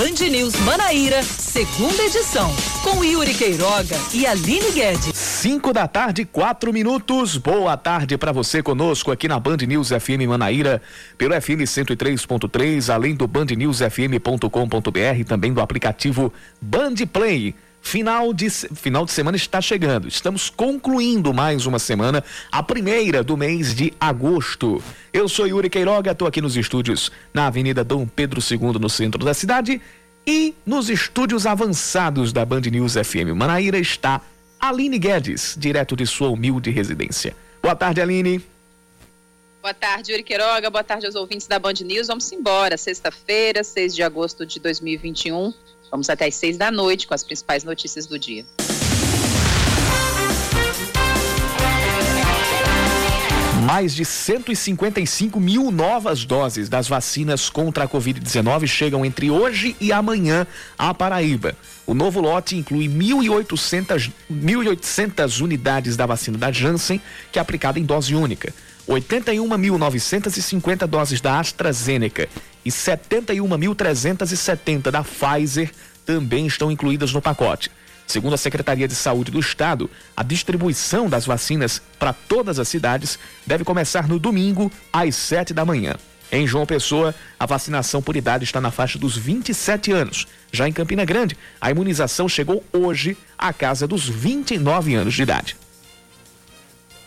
Band 0.00 0.30
News 0.30 0.54
Manaíra, 0.60 1.22
segunda 1.22 2.02
edição, 2.02 2.50
com 2.82 3.04
Yuri 3.04 3.34
Queiroga 3.34 3.94
e 4.14 4.26
Aline 4.26 4.70
Guedes. 4.72 5.14
5 5.14 5.74
da 5.74 5.86
tarde, 5.86 6.24
quatro 6.24 6.72
minutos. 6.72 7.36
Boa 7.36 7.76
tarde 7.76 8.16
para 8.16 8.32
você 8.32 8.62
conosco 8.62 9.12
aqui 9.12 9.28
na 9.28 9.38
Band 9.38 9.58
News 9.58 9.90
FM 9.90 10.26
Manaíra, 10.26 10.80
pelo 11.18 11.38
FM 11.38 11.64
103.3, 11.66 12.88
além 12.88 13.14
do 13.14 13.26
bandnewsfm.com.br, 13.26 15.24
também 15.28 15.52
do 15.52 15.60
aplicativo 15.60 16.32
Band 16.62 16.94
Play. 17.12 17.54
Final 17.82 18.32
de, 18.32 18.50
final 18.50 19.04
de 19.04 19.12
semana 19.12 19.36
está 19.36 19.60
chegando. 19.60 20.06
Estamos 20.06 20.50
concluindo 20.50 21.32
mais 21.32 21.66
uma 21.66 21.78
semana, 21.78 22.22
a 22.52 22.62
primeira 22.62 23.24
do 23.24 23.36
mês 23.36 23.74
de 23.74 23.92
agosto. 23.98 24.82
Eu 25.12 25.28
sou 25.28 25.46
Yuri 25.46 25.70
Queiroga, 25.70 26.12
estou 26.12 26.28
aqui 26.28 26.40
nos 26.40 26.56
estúdios 26.56 27.10
na 27.32 27.46
Avenida 27.46 27.82
Dom 27.82 28.06
Pedro 28.06 28.40
II, 28.40 28.78
no 28.78 28.88
centro 28.88 29.24
da 29.24 29.34
cidade. 29.34 29.80
E 30.26 30.54
nos 30.66 30.90
estúdios 30.90 31.46
avançados 31.46 32.32
da 32.32 32.44
Band 32.44 32.60
News 32.60 32.94
FM 32.94 33.34
Manaíra 33.34 33.78
está 33.78 34.20
Aline 34.60 34.98
Guedes, 34.98 35.56
direto 35.58 35.96
de 35.96 36.06
sua 36.06 36.28
humilde 36.28 36.70
residência. 36.70 37.34
Boa 37.62 37.74
tarde, 37.74 38.00
Aline. 38.00 38.44
Boa 39.62 39.74
tarde, 39.74 40.12
Yuri 40.12 40.22
Queiroga. 40.22 40.70
Boa 40.70 40.84
tarde 40.84 41.06
aos 41.06 41.14
ouvintes 41.14 41.46
da 41.46 41.58
Band 41.58 41.74
News. 41.82 42.06
Vamos 42.06 42.30
embora. 42.32 42.76
Sexta-feira, 42.76 43.64
6 43.64 43.94
de 43.94 44.02
agosto 44.02 44.46
de 44.46 44.60
2021. 44.60 45.52
Vamos 45.90 46.08
até 46.08 46.26
às 46.26 46.34
seis 46.34 46.56
da 46.56 46.70
noite 46.70 47.06
com 47.06 47.14
as 47.14 47.24
principais 47.24 47.64
notícias 47.64 48.06
do 48.06 48.18
dia. 48.18 48.44
Mais 53.70 53.94
de 53.94 54.04
155 54.04 55.38
mil 55.38 55.70
novas 55.70 56.24
doses 56.24 56.68
das 56.68 56.88
vacinas 56.88 57.48
contra 57.48 57.84
a 57.84 57.88
Covid-19 57.88 58.66
chegam 58.66 59.04
entre 59.04 59.30
hoje 59.30 59.76
e 59.80 59.92
amanhã 59.92 60.46
à 60.78 60.92
Paraíba. 60.92 61.54
O 61.86 61.94
novo 61.94 62.20
lote 62.20 62.56
inclui 62.56 62.88
1.800, 62.88 64.10
1.800 64.32 65.40
unidades 65.40 65.96
da 65.96 66.04
vacina 66.04 66.36
da 66.36 66.50
Janssen, 66.50 67.00
que 67.30 67.38
é 67.38 67.42
aplicada 67.42 67.78
em 67.78 67.84
dose 67.84 68.12
única, 68.14 68.52
81.950 68.88 70.86
doses 70.86 71.20
da 71.20 71.38
AstraZeneca 71.38 72.28
e 72.64 72.70
71.370 72.70 74.90
da 74.90 75.02
Pfizer 75.02 75.70
também 76.04 76.46
estão 76.46 76.70
incluídas 76.70 77.12
no 77.12 77.22
pacote. 77.22 77.70
Segundo 78.06 78.34
a 78.34 78.38
Secretaria 78.38 78.88
de 78.88 78.94
Saúde 78.94 79.30
do 79.30 79.38
Estado, 79.38 79.88
a 80.16 80.24
distribuição 80.24 81.08
das 81.08 81.24
vacinas 81.24 81.80
para 81.98 82.12
todas 82.12 82.58
as 82.58 82.66
cidades 82.66 83.18
deve 83.46 83.62
começar 83.62 84.08
no 84.08 84.18
domingo, 84.18 84.72
às 84.92 85.14
7 85.14 85.54
da 85.54 85.64
manhã. 85.64 85.94
Em 86.32 86.46
João 86.46 86.66
Pessoa, 86.66 87.14
a 87.38 87.46
vacinação 87.46 88.02
por 88.02 88.16
idade 88.16 88.44
está 88.44 88.60
na 88.60 88.70
faixa 88.70 88.98
dos 88.98 89.16
27 89.16 89.92
anos. 89.92 90.26
Já 90.52 90.68
em 90.68 90.72
Campina 90.72 91.04
Grande, 91.04 91.36
a 91.60 91.70
imunização 91.70 92.28
chegou 92.28 92.64
hoje 92.72 93.16
à 93.38 93.52
casa 93.52 93.86
dos 93.86 94.08
29 94.08 94.94
anos 94.94 95.14
de 95.14 95.22
idade. 95.22 95.56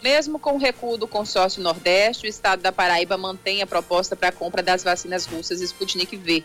Mesmo 0.04 0.38
com 0.38 0.56
o 0.56 0.58
recuo 0.58 0.98
do 0.98 1.08
consórcio 1.08 1.64
Nordeste, 1.64 2.26
o 2.26 2.30
estado 2.30 2.62
da 2.62 2.74
Paraíba 2.74 3.18
mantém 3.18 3.62
a 3.62 3.66
proposta 3.66 4.18
para 4.18 4.28
a 4.28 4.32
compra 4.34 4.62
das 4.62 4.84
vacinas 4.84 5.26
russas 5.26 5.62
Sputnik 5.62 6.18
V. 6.18 6.44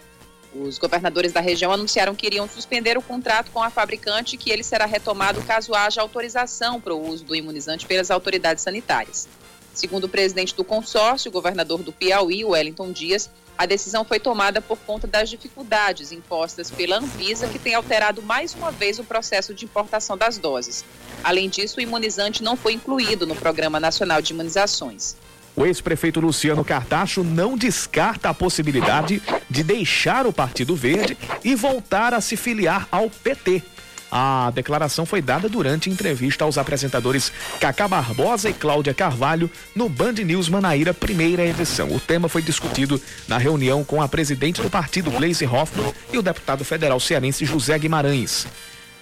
Os 0.55 0.79
governadores 0.79 1.33
da 1.33 1.41
região 1.41 1.73
anunciaram 1.73 2.15
que 2.15 2.25
iriam 2.25 2.49
suspender 2.49 2.97
o 2.97 3.03
contrato 3.03 3.51
com 3.51 3.61
a 3.61 3.69
fabricante 3.69 4.37
e 4.37 4.39
que 4.39 4.49
ele 4.49 4.63
será 4.63 4.87
retomado 4.87 5.43
caso 5.43 5.75
haja 5.75 6.01
autorização 6.01 6.81
para 6.81 6.95
o 6.95 7.05
uso 7.05 7.25
do 7.25 7.35
imunizante 7.35 7.85
pelas 7.85 8.13
autoridades 8.13 8.63
sanitárias. 8.63 9.27
Segundo 9.75 10.05
o 10.05 10.09
presidente 10.09 10.55
do 10.55 10.63
consórcio, 10.63 11.29
o 11.29 11.33
governador 11.33 11.83
do 11.83 11.93
Piauí, 11.93 12.45
Wellington 12.45 12.93
Dias, 12.93 13.29
a 13.59 13.67
decisão 13.67 14.05
foi 14.05 14.21
tomada 14.21 14.63
por 14.63 14.79
conta 14.79 15.09
das 15.09 15.29
dificuldades 15.29 16.13
impostas 16.13 16.71
pela 16.71 16.99
Anvisa, 16.99 17.49
que 17.49 17.59
tem 17.59 17.75
alterado 17.75 18.23
mais 18.23 18.55
uma 18.55 18.71
vez 18.71 19.01
o 19.01 19.05
processo 19.05 19.53
de 19.53 19.65
importação 19.65 20.17
das 20.17 20.39
doses. 20.39 20.85
Além 21.25 21.49
disso, 21.49 21.79
o 21.79 21.83
imunizante 21.83 22.41
não 22.41 22.57
foi 22.57 22.75
incluído 22.75 23.27
no 23.27 23.35
Programa 23.35 23.81
Nacional 23.81 24.23
de 24.23 24.33
Imunizações. 24.33 25.17
O 25.57 25.67
ex-prefeito 25.67 26.21
Luciano 26.21 26.65
Cartacho 26.65 27.25
não 27.25 27.59
descarta 27.59 28.29
a 28.29 28.35
possibilidade 28.35 29.21
de 29.51 29.65
deixar 29.65 30.25
o 30.25 30.33
Partido 30.33 30.77
Verde 30.77 31.19
e 31.43 31.57
voltar 31.57 32.15
a 32.15 32.21
se 32.21 32.37
filiar 32.37 32.87
ao 32.93 33.11
PT. 33.11 33.65
A 34.11 34.51
declaração 34.55 35.05
foi 35.05 35.21
dada 35.21 35.49
durante 35.49 35.91
entrevista 35.91 36.45
aos 36.45 36.57
apresentadores 36.57 37.31
Cacá 37.61 37.87
Barbosa 37.87 38.49
e 38.49 38.55
Cláudia 38.55 38.95
Carvalho 38.95 39.51
no 39.75 39.89
Band 39.89 40.13
News 40.13 40.49
Manaíra, 40.49 40.95
primeira 40.95 41.45
edição. 41.45 41.95
O 41.95 42.01
tema 42.01 42.29
foi 42.29 42.41
discutido 42.41 43.01
na 43.27 43.37
reunião 43.37 43.85
com 43.85 44.01
a 44.01 44.09
presidente 44.09 44.63
do 44.63 44.71
partido, 44.71 45.11
Gleisi 45.11 45.45
Hoffmann, 45.45 45.93
e 46.13 46.17
o 46.17 46.23
deputado 46.23 46.65
federal 46.65 46.99
cearense 46.99 47.45
José 47.45 47.79
Guimarães. 47.79 48.47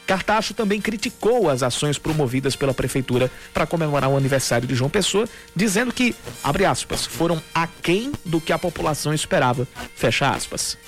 Cartacho 0.06 0.54
também 0.54 0.80
criticou 0.80 1.50
as 1.50 1.62
ações 1.62 1.98
promovidas 1.98 2.54
pela 2.54 2.72
prefeitura 2.72 3.30
para 3.52 3.66
comemorar 3.66 4.08
o 4.08 4.16
aniversário 4.16 4.66
de 4.66 4.74
João 4.74 4.88
Pessoa, 4.88 5.28
dizendo 5.54 5.92
que, 5.92 6.14
abre 6.44 6.64
aspas, 6.64 7.04
foram 7.04 7.42
aquém 7.52 8.12
do 8.24 8.40
que 8.40 8.52
a 8.52 8.58
população 8.58 9.12
esperava, 9.12 9.66
fecha 9.96 10.30
aspas. 10.30 10.78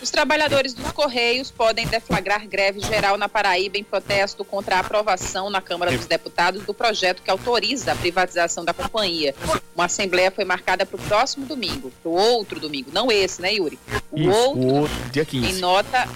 Os 0.00 0.10
trabalhadores 0.10 0.74
dos 0.74 0.92
Correios 0.92 1.50
podem 1.50 1.86
deflagrar 1.86 2.46
greve 2.46 2.80
geral 2.80 3.16
na 3.16 3.28
Paraíba 3.28 3.78
em 3.78 3.82
protesto 3.82 4.44
contra 4.44 4.76
a 4.76 4.80
aprovação 4.80 5.50
na 5.50 5.60
Câmara 5.60 5.90
dos 5.90 6.06
Deputados 6.06 6.64
do 6.64 6.72
projeto 6.72 7.20
que 7.20 7.30
autoriza 7.30 7.92
a 7.92 7.96
privatização 7.96 8.64
da 8.64 8.72
companhia. 8.72 9.34
Uma 9.74 9.86
assembleia 9.86 10.30
foi 10.30 10.44
marcada 10.44 10.86
para 10.86 10.96
o 10.96 11.02
próximo 11.02 11.46
domingo, 11.46 11.92
para 12.00 12.10
o 12.10 12.14
outro 12.14 12.60
domingo, 12.60 12.90
não 12.92 13.10
esse, 13.10 13.42
né, 13.42 13.54
Yuri? 13.54 13.78
O 14.12 14.20
Isso, 14.20 14.30
outro, 14.30 14.60
o 14.60 14.74
outro, 14.82 15.10
dia 15.10 15.24
15. 15.24 15.50
Em 15.50 15.60
nota, 15.60 16.08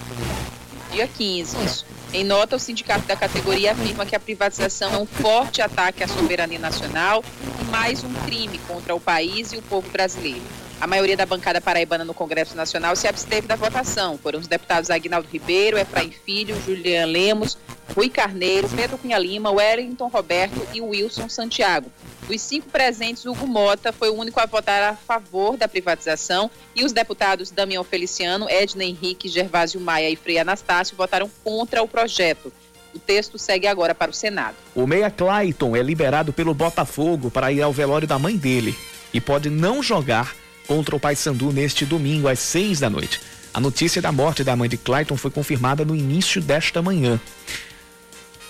dia 0.93 1.07
15. 1.07 1.57
Isso. 1.65 1.85
Em 2.13 2.23
nota, 2.23 2.55
o 2.55 2.59
sindicato 2.59 3.05
da 3.07 3.15
categoria 3.15 3.71
afirma 3.71 4.05
que 4.05 4.15
a 4.15 4.19
privatização 4.19 4.93
é 4.93 4.97
um 4.99 5.05
forte 5.05 5.61
ataque 5.61 6.03
à 6.03 6.07
soberania 6.07 6.59
nacional 6.59 7.23
e 7.59 7.63
mais 7.65 8.03
um 8.03 8.13
crime 8.25 8.59
contra 8.67 8.93
o 8.93 8.99
país 8.99 9.51
e 9.51 9.57
o 9.57 9.61
povo 9.63 9.89
brasileiro. 9.89 10.43
A 10.79 10.85
maioria 10.85 11.17
da 11.17 11.25
bancada 11.25 11.59
paraibana 11.59 12.05
no 12.05 12.13
Congresso 12.13 12.55
Nacional 12.55 12.95
se 12.95 13.07
absteve 13.07 13.47
da 13.47 13.55
votação. 13.55 14.17
Foram 14.17 14.39
os 14.39 14.47
deputados 14.47 14.91
Aguinaldo 14.91 15.27
Ribeiro, 15.31 15.77
Efraim 15.77 16.11
Filho, 16.11 16.55
Julian 16.63 17.05
Lemos, 17.05 17.57
Rui 17.95 18.09
Carneiro, 18.09 18.67
Pedro 18.69 18.97
Cunha 18.97 19.17
Lima, 19.17 19.51
Wellington 19.51 20.07
Roberto 20.07 20.67
e 20.73 20.81
Wilson 20.81 21.29
Santiago. 21.29 21.91
Dos 22.27 22.41
cinco 22.41 22.69
presentes, 22.69 23.25
Hugo 23.25 23.45
Mota 23.45 23.91
foi 23.91 24.09
o 24.09 24.15
único 24.15 24.39
a 24.39 24.45
votar 24.45 24.81
a 24.81 24.95
favor 24.95 25.57
da 25.57 25.67
privatização 25.67 26.49
e 26.75 26.83
os 26.83 26.91
deputados 26.91 27.51
Damião 27.51 27.83
Feliciano, 27.83 28.49
Edna 28.49 28.83
Henrique, 28.83 29.27
Gervásio 29.27 29.79
Maia 29.79 30.09
e 30.09 30.15
Frei 30.15 30.39
Anastácio 30.39 30.95
votaram 30.95 31.29
contra 31.43 31.83
o 31.83 31.87
projeto. 31.87 32.51
O 32.93 32.99
texto 32.99 33.37
segue 33.37 33.67
agora 33.67 33.93
para 33.93 34.11
o 34.11 34.13
Senado. 34.13 34.55
O 34.75 34.87
meia 34.87 35.09
Clayton 35.09 35.75
é 35.75 35.81
liberado 35.81 36.31
pelo 36.31 36.53
Botafogo 36.53 37.29
para 37.29 37.51
ir 37.51 37.61
ao 37.61 37.73
velório 37.73 38.07
da 38.07 38.19
mãe 38.19 38.37
dele 38.37 38.75
e 39.13 39.19
pode 39.19 39.49
não 39.49 39.81
jogar 39.83 40.35
contra 40.67 40.95
o 40.95 40.99
Paysandu 40.99 41.51
neste 41.51 41.85
domingo 41.85 42.27
às 42.27 42.39
seis 42.39 42.79
da 42.79 42.89
noite. 42.89 43.19
A 43.53 43.59
notícia 43.59 44.01
da 44.01 44.11
morte 44.11 44.43
da 44.43 44.55
mãe 44.55 44.69
de 44.69 44.77
Clayton 44.77 45.17
foi 45.17 45.29
confirmada 45.29 45.85
no 45.85 45.95
início 45.95 46.41
desta 46.41 46.81
manhã. 46.81 47.19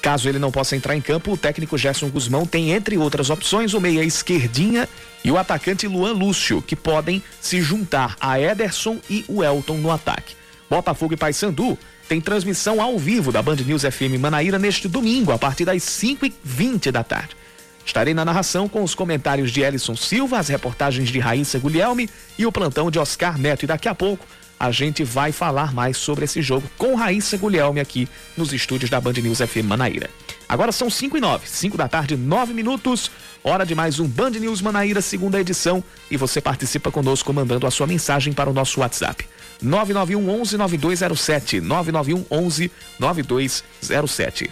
Caso 0.04 0.28
ele 0.28 0.38
não 0.38 0.52
possa 0.52 0.76
entrar 0.76 0.98
em 0.98 1.02
campo, 1.02 1.32
o 1.32 1.38
técnico 1.38 1.78
Gerson 1.78 2.10
Guzmão 2.10 2.46
tem, 2.46 2.72
entre 2.72 2.98
outras 2.98 3.30
opções, 3.30 3.74
o 3.74 3.80
meia 3.80 4.04
esquerdinha 4.04 4.88
e 5.24 5.32
o 5.32 5.38
atacante 5.38 5.88
Luan 5.88 6.12
Lúcio, 6.12 6.62
que 6.62 6.76
podem 6.76 7.24
se 7.40 7.62
juntar 7.62 8.18
a 8.20 8.38
Ederson 8.38 9.00
e 9.10 9.24
o 9.30 9.42
Elton 9.42 9.78
no 9.78 9.90
ataque. 9.90 10.36
Botafogo 10.70 11.14
e 11.14 11.18
Paysandu 11.18 11.80
tem 12.10 12.20
transmissão 12.20 12.82
ao 12.82 13.00
vivo 13.00 13.32
da 13.32 13.42
Band 13.42 13.56
News 13.56 13.84
FM 13.84 14.20
Manaíra 14.20 14.60
neste 14.60 14.90
domingo, 14.90 15.32
a 15.32 15.40
partir 15.40 15.64
das 15.64 15.84
5h20 15.84 16.92
da 16.92 17.02
tarde. 17.02 17.38
Estarei 17.86 18.14
na 18.14 18.26
narração 18.26 18.68
com 18.68 18.84
os 18.84 18.94
comentários 18.94 19.52
de 19.52 19.62
Elison 19.62 19.96
Silva, 19.96 20.38
as 20.38 20.50
reportagens 20.50 21.08
de 21.08 21.20
Raíssa 21.20 21.60
Guglielmi 21.60 22.10
e 22.38 22.46
o 22.46 22.52
plantão 22.52 22.92
de 22.92 23.00
Oscar 23.00 23.38
Neto. 23.38 23.64
E 23.64 23.68
daqui 23.68 23.88
a 23.88 23.96
pouco 23.96 24.26
a 24.60 24.72
gente 24.72 25.04
vai 25.04 25.32
falar 25.32 25.74
mais 25.74 25.98
sobre 25.98 26.26
esse 26.26 26.42
jogo 26.42 26.70
com 26.78 26.96
Raíssa 26.96 27.38
Guglielmi 27.38 27.80
aqui 27.80 28.08
nos 28.38 28.54
estúdios 28.54 28.90
da 28.90 29.00
Band 29.02 29.14
News 29.14 29.40
FM 29.40 29.66
Manaíra. 29.66 30.10
Agora 30.48 30.72
são 30.72 30.90
5 30.90 31.18
e 31.18 31.22
9, 31.22 31.48
5 31.48 31.78
da 31.78 31.88
tarde, 31.88 32.16
9 32.16 32.54
minutos. 32.54 33.10
Hora 33.44 33.66
de 33.66 33.76
mais 33.76 34.00
um 34.00 34.08
Band 34.08 34.32
News 34.32 34.62
Manaíra, 34.62 35.02
segunda 35.02 35.40
edição. 35.40 35.84
E 36.10 36.16
você 36.16 36.40
participa 36.40 36.92
conosco 36.92 37.34
mandando 37.34 37.68
a 37.68 37.72
sua 37.72 37.88
mensagem 37.88 38.34
para 38.34 38.50
o 38.50 38.54
nosso 38.54 38.80
WhatsApp. 38.80 39.28
991 39.62 40.42
11 40.42 40.58
9207. 40.58 41.62
991 41.62 42.26
11 42.32 42.72
9207. 43.00 44.50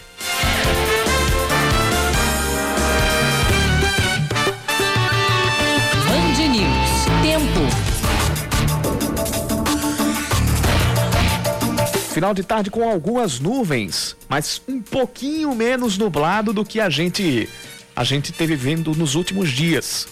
Final 12.12 12.34
de 12.34 12.44
tarde 12.44 12.70
com 12.70 12.88
algumas 12.88 13.40
nuvens, 13.40 14.18
mas 14.28 14.62
um 14.68 14.82
pouquinho 14.82 15.56
menos 15.56 15.98
nublado 15.98 16.52
do 16.52 16.66
que 16.66 16.82
a 16.82 16.90
gente 16.90 17.48
a 17.96 18.04
gente 18.04 18.34
teve 18.34 18.54
vendo 18.54 18.94
nos 18.94 19.16
últimos 19.16 19.50
dias. 19.50 20.10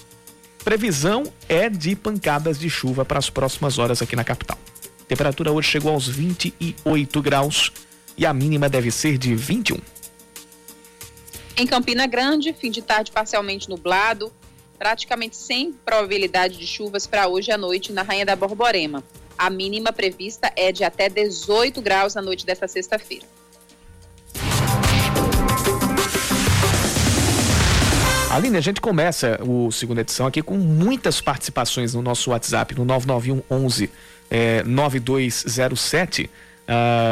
Previsão 0.64 1.24
é 1.50 1.70
de 1.70 1.98
pancadas 1.98 2.58
de 2.58 2.70
chuva 2.70 3.04
para 3.04 3.20
as 3.20 3.30
próximas 3.30 3.78
horas 3.78 4.02
aqui 4.02 4.16
na 4.16 4.24
capital. 4.24 4.58
Temperatura 5.10 5.52
hoje 5.52 5.68
chegou 5.68 5.92
aos 5.92 6.08
28 6.08 7.22
graus 7.22 7.72
e 8.18 8.26
a 8.26 8.34
mínima 8.34 8.70
deve 8.70 8.92
ser 8.92 9.18
de 9.18 9.36
21. 9.36 9.78
Em 11.58 11.68
Campina 11.68 12.08
Grande, 12.08 12.54
fim 12.54 12.72
de 12.72 12.82
tarde 12.82 13.12
parcialmente 13.12 13.70
nublado, 13.70 14.32
praticamente 14.78 15.36
sem 15.36 15.74
probabilidade 15.74 16.58
de 16.58 16.66
chuvas 16.66 17.06
para 17.06 17.28
hoje 17.28 17.52
à 17.52 17.58
noite 17.58 17.92
na 17.92 18.04
Rainha 18.04 18.26
da 18.26 18.38
Borborema. 18.38 19.04
A 19.40 19.50
mínima 19.50 19.94
prevista 19.94 20.52
é 20.54 20.70
de 20.70 20.84
até 20.84 21.08
18 21.08 21.82
graus 21.82 22.14
na 22.14 22.22
noite 22.22 22.46
desta 22.46 22.68
sexta-feira. 22.68 23.26
Aline, 28.30 28.58
a 28.58 28.62
gente 28.62 28.82
começa 28.82 29.40
o 29.42 29.72
segunda 29.72 30.02
edição 30.02 30.28
aqui 30.28 30.42
com 30.42 30.58
muitas 30.58 31.22
participações 31.22 31.94
no 31.94 32.02
nosso 32.02 32.32
WhatsApp, 32.32 32.76
no 32.76 32.84
991 32.84 33.42
11 33.50 33.90
é, 34.30 34.62
9207. 34.64 36.26
Uh, 36.26 36.30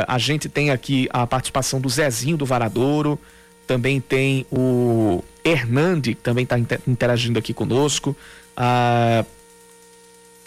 a 0.06 0.18
gente 0.18 0.50
tem 0.50 0.70
aqui 0.70 1.08
a 1.10 1.26
participação 1.26 1.80
do 1.80 1.88
Zezinho 1.88 2.36
do 2.36 2.46
Varadouro, 2.46 3.18
também 3.66 4.02
tem 4.02 4.46
o 4.52 5.24
Hernande, 5.46 6.14
que 6.14 6.22
também 6.22 6.44
está 6.44 6.60
interagindo 6.86 7.40
aqui 7.40 7.54
conosco. 7.54 8.14
Uh, 8.58 9.37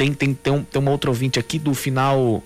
tem, 0.00 0.14
tem, 0.14 0.32
tem, 0.32 0.50
um, 0.50 0.64
tem 0.64 0.80
uma 0.80 0.90
outra 0.90 1.10
ouvinte 1.10 1.38
aqui 1.38 1.58
do 1.58 1.74
final, 1.74 2.42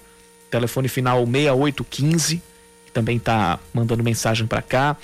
telefone 0.51 0.89
final 0.89 1.25
6815, 1.25 2.43
que 2.85 2.91
também 2.91 3.17
está 3.17 3.61
mandando 3.73 4.03
mensagem 4.03 4.45
para 4.45 4.61
cá. 4.61 4.97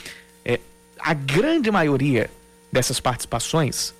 É, 0.44 0.58
a 0.98 1.14
grande 1.14 1.70
maioria 1.70 2.28
dessas 2.72 2.98
participações 2.98 3.94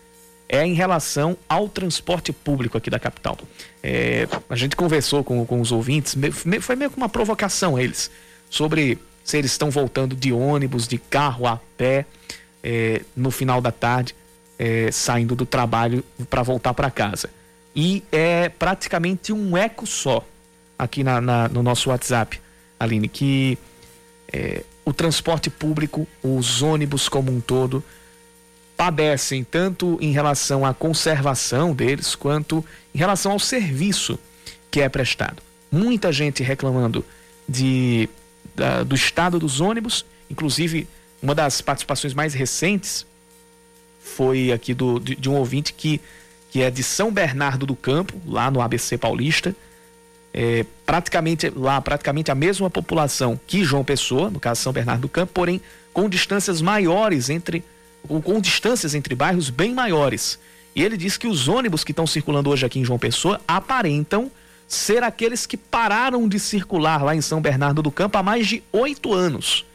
é 0.48 0.66
em 0.66 0.74
relação 0.74 1.38
ao 1.48 1.68
transporte 1.68 2.32
público 2.32 2.76
aqui 2.76 2.90
da 2.90 2.98
capital. 2.98 3.38
É, 3.84 4.26
a 4.48 4.56
gente 4.56 4.74
conversou 4.74 5.22
com, 5.22 5.46
com 5.46 5.60
os 5.60 5.70
ouvintes, 5.70 6.16
foi 6.60 6.74
meio 6.74 6.90
que 6.90 6.96
uma 6.96 7.08
provocação 7.08 7.78
eles, 7.78 8.10
sobre 8.50 8.98
se 9.22 9.38
eles 9.38 9.52
estão 9.52 9.70
voltando 9.70 10.16
de 10.16 10.32
ônibus, 10.32 10.88
de 10.88 10.98
carro, 10.98 11.46
a 11.46 11.60
pé, 11.76 12.04
é, 12.64 13.02
no 13.14 13.30
final 13.30 13.60
da 13.60 13.70
tarde, 13.70 14.12
é, 14.58 14.90
saindo 14.90 15.36
do 15.36 15.46
trabalho 15.46 16.02
para 16.28 16.42
voltar 16.42 16.74
para 16.74 16.90
casa. 16.90 17.30
E 17.74 18.02
é 18.10 18.48
praticamente 18.48 19.32
um 19.32 19.56
eco 19.56 19.86
só 19.86 20.26
aqui 20.78 21.04
na, 21.04 21.20
na 21.20 21.48
no 21.48 21.62
nosso 21.62 21.90
WhatsApp, 21.90 22.40
Aline, 22.78 23.08
que 23.08 23.58
é, 24.32 24.64
o 24.84 24.92
transporte 24.92 25.50
público, 25.50 26.06
os 26.22 26.62
ônibus 26.62 27.08
como 27.08 27.30
um 27.30 27.40
todo, 27.40 27.84
padecem 28.76 29.44
tanto 29.44 29.98
em 30.00 30.10
relação 30.10 30.64
à 30.64 30.72
conservação 30.72 31.74
deles 31.74 32.14
quanto 32.14 32.64
em 32.94 32.98
relação 32.98 33.32
ao 33.32 33.38
serviço 33.38 34.18
que 34.70 34.80
é 34.80 34.88
prestado. 34.88 35.42
Muita 35.70 36.10
gente 36.10 36.42
reclamando 36.42 37.04
de, 37.48 38.08
da, 38.56 38.82
do 38.82 38.94
estado 38.94 39.38
dos 39.38 39.60
ônibus, 39.60 40.06
inclusive 40.30 40.88
uma 41.22 41.34
das 41.34 41.60
participações 41.60 42.14
mais 42.14 42.32
recentes 42.32 43.06
foi 44.02 44.50
aqui 44.50 44.72
do, 44.72 44.98
de, 44.98 45.14
de 45.14 45.28
um 45.28 45.34
ouvinte 45.34 45.72
que, 45.72 46.00
que 46.50 46.62
é 46.62 46.70
de 46.70 46.82
São 46.82 47.12
Bernardo 47.12 47.64
do 47.64 47.76
Campo, 47.76 48.20
lá 48.26 48.50
no 48.50 48.60
ABC 48.60 48.98
Paulista. 48.98 49.54
É, 50.32 50.64
praticamente 50.86 51.50
lá, 51.54 51.80
praticamente 51.80 52.30
a 52.30 52.34
mesma 52.34 52.70
população 52.70 53.38
que 53.46 53.64
João 53.64 53.84
Pessoa, 53.84 54.30
no 54.30 54.38
caso 54.38 54.60
São 54.60 54.72
Bernardo 54.72 55.02
do 55.02 55.08
Campo, 55.08 55.32
porém 55.32 55.60
com 55.92 56.08
distâncias 56.08 56.60
maiores 56.60 57.28
entre 57.28 57.64
com, 58.06 58.20
com 58.20 58.40
distâncias 58.40 58.94
entre 58.94 59.14
bairros 59.14 59.50
bem 59.50 59.74
maiores. 59.74 60.38
E 60.74 60.82
ele 60.82 60.96
diz 60.96 61.16
que 61.16 61.26
os 61.26 61.48
ônibus 61.48 61.82
que 61.82 61.92
estão 61.92 62.06
circulando 62.06 62.50
hoje 62.50 62.64
aqui 62.64 62.78
em 62.78 62.84
João 62.84 62.98
Pessoa 62.98 63.40
aparentam 63.46 64.30
ser 64.68 65.02
aqueles 65.02 65.46
que 65.46 65.56
pararam 65.56 66.28
de 66.28 66.38
circular 66.38 67.02
lá 67.02 67.14
em 67.14 67.20
São 67.20 67.40
Bernardo 67.40 67.82
do 67.82 67.90
Campo 67.90 68.16
há 68.16 68.22
mais 68.22 68.46
de 68.46 68.62
oito 68.72 69.12
anos. 69.12 69.66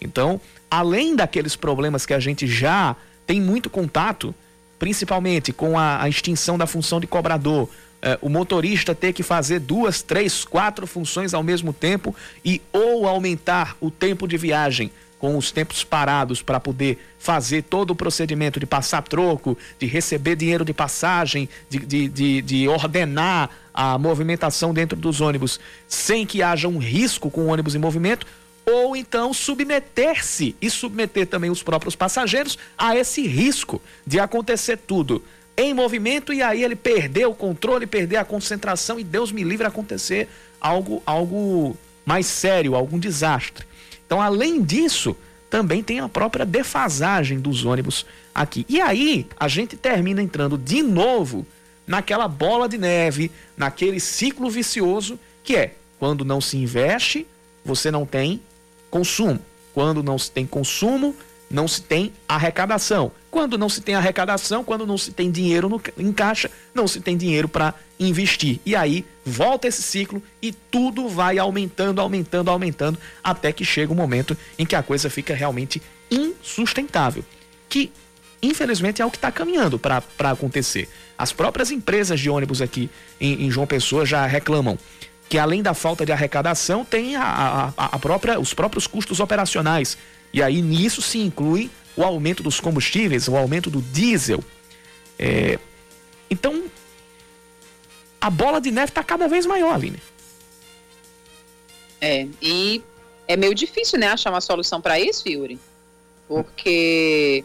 Então, 0.00 0.40
além 0.70 1.14
daqueles 1.14 1.54
problemas 1.56 2.06
que 2.06 2.14
a 2.14 2.18
gente 2.18 2.46
já 2.46 2.96
tem 3.26 3.38
muito 3.38 3.68
contato, 3.68 4.34
principalmente 4.80 5.52
com 5.52 5.78
a, 5.78 6.02
a 6.02 6.08
extinção 6.08 6.56
da 6.56 6.66
função 6.66 6.98
de 6.98 7.06
cobrador, 7.06 7.68
eh, 8.00 8.18
o 8.22 8.30
motorista 8.30 8.94
ter 8.94 9.12
que 9.12 9.22
fazer 9.22 9.60
duas, 9.60 10.00
três, 10.00 10.42
quatro 10.42 10.86
funções 10.86 11.34
ao 11.34 11.42
mesmo 11.42 11.70
tempo 11.70 12.16
e 12.42 12.62
ou 12.72 13.06
aumentar 13.06 13.76
o 13.78 13.90
tempo 13.90 14.26
de 14.26 14.38
viagem 14.38 14.90
com 15.18 15.36
os 15.36 15.52
tempos 15.52 15.84
parados 15.84 16.40
para 16.40 16.58
poder 16.58 16.98
fazer 17.18 17.62
todo 17.64 17.90
o 17.90 17.94
procedimento 17.94 18.58
de 18.58 18.64
passar 18.64 19.02
troco, 19.02 19.56
de 19.78 19.84
receber 19.86 20.34
dinheiro 20.34 20.64
de 20.64 20.72
passagem, 20.72 21.46
de, 21.68 21.78
de, 21.80 22.08
de, 22.08 22.42
de 22.42 22.66
ordenar 22.66 23.50
a 23.74 23.98
movimentação 23.98 24.72
dentro 24.72 24.98
dos 24.98 25.20
ônibus 25.20 25.60
sem 25.86 26.24
que 26.24 26.42
haja 26.42 26.66
um 26.66 26.78
risco 26.78 27.30
com 27.30 27.42
o 27.42 27.46
ônibus 27.48 27.74
em 27.74 27.78
movimento, 27.78 28.26
ou 28.72 28.96
então 28.96 29.32
submeter-se 29.32 30.54
e 30.60 30.70
submeter 30.70 31.26
também 31.26 31.50
os 31.50 31.62
próprios 31.62 31.96
passageiros 31.96 32.58
a 32.76 32.96
esse 32.96 33.26
risco 33.26 33.80
de 34.06 34.18
acontecer 34.18 34.76
tudo 34.76 35.22
em 35.56 35.74
movimento 35.74 36.32
e 36.32 36.42
aí 36.42 36.62
ele 36.64 36.76
perder 36.76 37.26
o 37.26 37.34
controle, 37.34 37.86
perder 37.86 38.16
a 38.16 38.24
concentração 38.24 38.98
e 38.98 39.04
Deus 39.04 39.30
me 39.32 39.42
livre 39.42 39.66
acontecer 39.66 40.28
algo 40.60 41.02
algo 41.04 41.76
mais 42.04 42.26
sério, 42.26 42.74
algum 42.74 42.98
desastre. 42.98 43.66
Então, 44.06 44.20
além 44.20 44.62
disso, 44.62 45.16
também 45.48 45.82
tem 45.82 46.00
a 46.00 46.08
própria 46.08 46.44
defasagem 46.44 47.38
dos 47.38 47.64
ônibus 47.64 48.06
aqui. 48.34 48.64
E 48.68 48.80
aí, 48.80 49.26
a 49.38 49.46
gente 49.48 49.76
termina 49.76 50.22
entrando 50.22 50.58
de 50.58 50.82
novo 50.82 51.46
naquela 51.86 52.26
bola 52.26 52.68
de 52.68 52.78
neve, 52.78 53.30
naquele 53.56 54.00
ciclo 54.00 54.50
vicioso 54.50 55.18
que 55.42 55.56
é 55.56 55.74
quando 55.98 56.24
não 56.24 56.40
se 56.40 56.56
investe, 56.56 57.26
você 57.64 57.90
não 57.90 58.06
tem 58.06 58.40
consumo. 58.90 59.40
Quando 59.72 60.02
não 60.02 60.18
se 60.18 60.30
tem 60.30 60.44
consumo, 60.46 61.14
não 61.50 61.66
se 61.66 61.82
tem 61.82 62.12
arrecadação. 62.28 63.10
Quando 63.30 63.58
não 63.58 63.68
se 63.68 63.80
tem 63.80 63.94
arrecadação, 63.94 64.62
quando 64.62 64.86
não 64.86 64.96
se 64.96 65.10
tem 65.10 65.30
dinheiro 65.30 65.68
no, 65.68 65.80
em 65.98 66.12
caixa, 66.12 66.50
não 66.74 66.86
se 66.86 67.00
tem 67.00 67.16
dinheiro 67.16 67.48
para 67.48 67.74
investir. 67.98 68.60
E 68.64 68.76
aí 68.76 69.04
volta 69.24 69.66
esse 69.66 69.82
ciclo 69.82 70.22
e 70.40 70.52
tudo 70.52 71.08
vai 71.08 71.38
aumentando, 71.38 72.00
aumentando, 72.00 72.50
aumentando, 72.50 72.98
até 73.22 73.52
que 73.52 73.64
chega 73.64 73.92
um 73.92 73.96
momento 73.96 74.36
em 74.58 74.64
que 74.64 74.76
a 74.76 74.82
coisa 74.82 75.10
fica 75.10 75.34
realmente 75.34 75.82
insustentável. 76.10 77.24
Que, 77.68 77.92
infelizmente, 78.42 79.02
é 79.02 79.06
o 79.06 79.10
que 79.10 79.16
está 79.16 79.30
caminhando 79.30 79.78
para 79.78 80.02
acontecer. 80.18 80.88
As 81.18 81.32
próprias 81.32 81.70
empresas 81.70 82.18
de 82.18 82.30
ônibus 82.30 82.62
aqui 82.62 82.88
em, 83.20 83.46
em 83.46 83.50
João 83.50 83.66
Pessoa 83.66 84.06
já 84.06 84.24
reclamam 84.26 84.78
que 85.30 85.38
além 85.38 85.62
da 85.62 85.72
falta 85.72 86.04
de 86.04 86.10
arrecadação, 86.10 86.84
tem 86.84 87.14
a, 87.14 87.72
a, 87.76 87.84
a 87.86 87.98
própria, 88.00 88.38
os 88.40 88.52
próprios 88.52 88.88
custos 88.88 89.20
operacionais 89.20 89.96
e 90.34 90.42
aí 90.42 90.60
nisso 90.60 91.00
se 91.00 91.18
inclui 91.18 91.70
o 91.96 92.02
aumento 92.02 92.42
dos 92.42 92.58
combustíveis, 92.58 93.28
o 93.28 93.36
aumento 93.36 93.70
do 93.70 93.80
diesel. 93.80 94.42
É... 95.16 95.56
Então, 96.28 96.64
a 98.20 98.28
bola 98.28 98.60
de 98.60 98.72
neve 98.72 98.90
está 98.90 99.04
cada 99.04 99.28
vez 99.28 99.46
maior, 99.46 99.72
Aline. 99.72 100.02
É, 102.00 102.26
e 102.42 102.82
é 103.28 103.36
meio 103.36 103.54
difícil, 103.54 104.00
né, 104.00 104.08
achar 104.08 104.30
uma 104.30 104.40
solução 104.40 104.80
para 104.80 104.98
isso, 104.98 105.28
Yuri? 105.28 105.60
Porque 106.26 107.44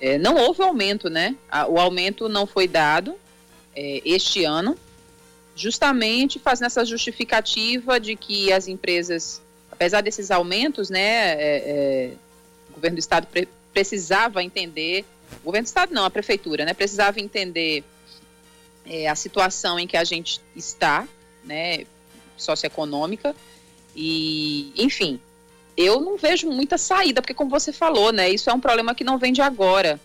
é, 0.00 0.16
não 0.18 0.36
houve 0.36 0.62
aumento, 0.62 1.10
né? 1.10 1.34
O 1.68 1.80
aumento 1.80 2.28
não 2.28 2.46
foi 2.46 2.68
dado 2.68 3.16
é, 3.74 4.00
este 4.04 4.44
ano, 4.44 4.76
justamente 5.56 6.38
fazendo 6.38 6.66
essa 6.66 6.84
justificativa 6.84 7.98
de 7.98 8.14
que 8.14 8.52
as 8.52 8.68
empresas 8.68 9.42
apesar 9.76 10.00
desses 10.00 10.30
aumentos, 10.30 10.88
né, 10.88 11.34
é, 11.34 11.36
é, 11.38 12.12
o 12.70 12.74
governo 12.74 12.96
do 12.96 13.00
estado 13.00 13.26
pre 13.26 13.46
precisava 13.72 14.42
entender, 14.42 15.04
o 15.42 15.44
governo 15.44 15.64
do 15.64 15.68
estado 15.68 15.92
não, 15.92 16.06
a 16.06 16.10
prefeitura, 16.10 16.64
né, 16.64 16.72
precisava 16.72 17.20
entender 17.20 17.84
é, 18.86 19.06
a 19.06 19.14
situação 19.14 19.78
em 19.78 19.86
que 19.86 19.98
a 19.98 20.04
gente 20.04 20.40
está, 20.54 21.06
né, 21.44 21.84
socioeconômica 22.38 23.36
e, 23.94 24.72
enfim, 24.78 25.20
eu 25.76 26.00
não 26.00 26.16
vejo 26.16 26.50
muita 26.50 26.78
saída, 26.78 27.20
porque 27.20 27.34
como 27.34 27.50
você 27.50 27.70
falou, 27.70 28.12
né, 28.12 28.30
isso 28.30 28.48
é 28.48 28.54
um 28.54 28.60
problema 28.60 28.94
que 28.94 29.04
não 29.04 29.18
vem 29.18 29.30
de 29.30 29.42
agora, 29.42 30.00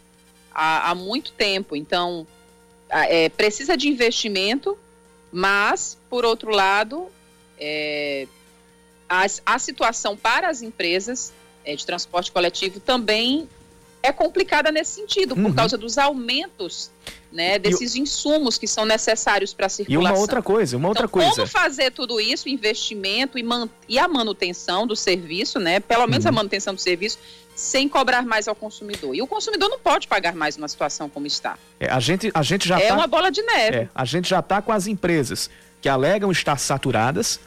há, 0.53 0.89
há 0.89 0.95
muito 0.95 1.31
tempo, 1.31 1.73
então 1.73 2.27
é, 2.89 3.29
precisa 3.29 3.77
de 3.77 3.87
investimento, 3.87 4.77
mas, 5.31 5.97
por 6.09 6.25
outro 6.25 6.51
lado, 6.51 7.07
é, 7.59 8.27
a, 9.07 9.25
a 9.45 9.59
situação 9.59 10.17
para 10.17 10.49
as 10.49 10.61
empresas 10.61 11.33
é, 11.63 11.75
de 11.75 11.85
transporte 11.85 12.31
coletivo 12.31 12.79
também 12.79 13.47
é 14.03 14.11
complicada 14.11 14.71
nesse 14.71 14.93
sentido, 14.93 15.35
por 15.35 15.45
uhum. 15.45 15.53
causa 15.53 15.77
dos 15.77 15.97
aumentos 15.97 16.89
né, 17.31 17.59
desses 17.59 17.95
insumos 17.95 18.57
que 18.57 18.67
são 18.67 18.83
necessários 18.83 19.53
para 19.53 19.67
a 19.67 19.69
circulação. 19.69 20.09
E 20.09 20.11
uma 20.11 20.19
outra 20.19 20.41
coisa, 20.41 20.75
uma 20.75 20.87
outra 20.87 21.05
então, 21.05 21.11
coisa. 21.11 21.35
Como 21.35 21.47
fazer 21.47 21.91
tudo 21.91 22.19
isso, 22.19 22.49
investimento 22.49 23.37
e, 23.37 23.43
man 23.43 23.69
e 23.87 23.99
a 23.99 24.07
manutenção 24.07 24.87
do 24.87 24.95
serviço, 24.95 25.59
né? 25.59 25.79
Pelo 25.79 26.07
menos 26.07 26.25
uhum. 26.25 26.29
a 26.29 26.33
manutenção 26.33 26.73
do 26.73 26.81
serviço, 26.81 27.19
sem 27.55 27.87
cobrar 27.87 28.23
mais 28.25 28.47
ao 28.47 28.55
consumidor. 28.55 29.15
E 29.15 29.21
o 29.21 29.27
consumidor 29.27 29.69
não 29.69 29.79
pode 29.79 30.07
pagar 30.07 30.33
mais 30.33 30.57
uma 30.57 30.67
situação 30.67 31.09
como 31.09 31.27
está. 31.27 31.57
É, 31.79 31.91
a 31.91 31.99
gente, 31.99 32.31
a 32.33 32.41
gente 32.41 32.67
já 32.67 32.79
é 32.79 32.87
tá, 32.87 32.95
uma 32.95 33.07
bola 33.07 33.31
de 33.31 33.41
neve. 33.43 33.77
É, 33.77 33.89
a 33.93 34.05
gente 34.05 34.29
já 34.29 34.39
está 34.39 34.61
com 34.61 34.71
as 34.71 34.87
empresas 34.87 35.49
que 35.81 35.89
alegam 35.89 36.31
estar 36.31 36.57
saturadas 36.57 37.39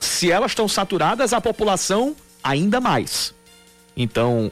se 0.00 0.30
elas 0.30 0.52
estão 0.52 0.68
saturadas, 0.68 1.32
a 1.32 1.40
população 1.40 2.14
ainda 2.42 2.80
mais. 2.80 3.34
Então, 3.96 4.50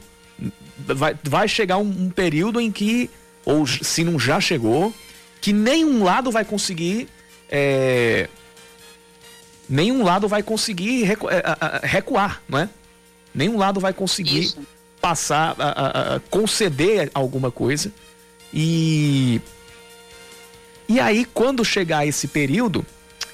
vai, 0.77 1.17
vai 1.23 1.47
chegar 1.47 1.77
um, 1.77 1.87
um 1.87 2.09
período 2.09 2.59
em 2.59 2.71
que, 2.71 3.09
ou 3.45 3.65
se 3.65 4.03
não 4.03 4.19
já 4.19 4.39
chegou, 4.39 4.93
que 5.39 5.53
nenhum 5.53 6.03
lado 6.03 6.31
vai 6.31 6.43
conseguir. 6.43 7.07
É, 7.49 8.27
nenhum 9.69 10.03
lado 10.03 10.27
vai 10.27 10.43
conseguir 10.43 11.05
é, 11.05 11.87
recuar, 11.87 12.41
não 12.47 12.59
é? 12.59 12.69
Nenhum 13.33 13.57
lado 13.57 13.79
vai 13.79 13.93
conseguir 13.93 14.41
Isso. 14.41 14.59
Passar, 15.07 15.55
a, 15.57 16.15
a, 16.15 16.19
conceder 16.29 17.09
alguma 17.13 17.49
coisa. 17.49 17.93
E. 18.53 19.39
E 20.89 20.99
aí, 20.99 21.25
quando 21.25 21.63
chegar 21.63 22.05
esse 22.05 22.27
período, 22.27 22.85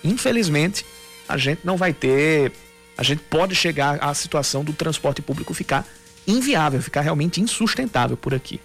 infelizmente, 0.03 0.85
a 1.27 1.35
gente 1.37 1.61
não 1.63 1.75
vai 1.75 1.91
ter. 1.91 2.51
A 2.95 3.01
gente 3.01 3.23
pode 3.23 3.55
chegar 3.55 3.97
à 4.03 4.13
situação 4.13 4.63
do 4.63 4.71
transporte 4.71 5.19
público 5.21 5.51
ficar 5.53 5.87
inviável, 6.27 6.79
ficar 6.81 7.01
realmente 7.01 7.41
insustentável 7.41 8.15
por 8.15 8.35
aqui. 8.35 8.61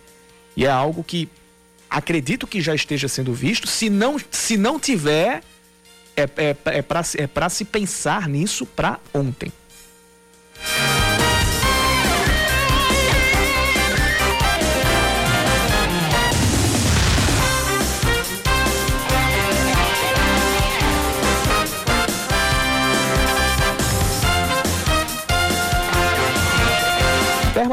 E 0.54 0.66
é 0.66 0.70
algo 0.70 1.02
que 1.02 1.30
acredito 1.88 2.46
que 2.46 2.60
já 2.60 2.74
esteja 2.74 3.08
sendo 3.08 3.32
visto. 3.32 3.66
Se 3.66 3.88
não, 3.88 4.16
se 4.30 4.58
não 4.58 4.78
tiver, 4.78 5.42
é, 6.14 6.22
é, 6.36 6.56
é 6.66 6.82
para 6.82 7.46
é 7.46 7.48
se 7.48 7.64
pensar 7.64 8.28
nisso 8.28 8.66
para 8.66 9.00
ontem. 9.14 9.50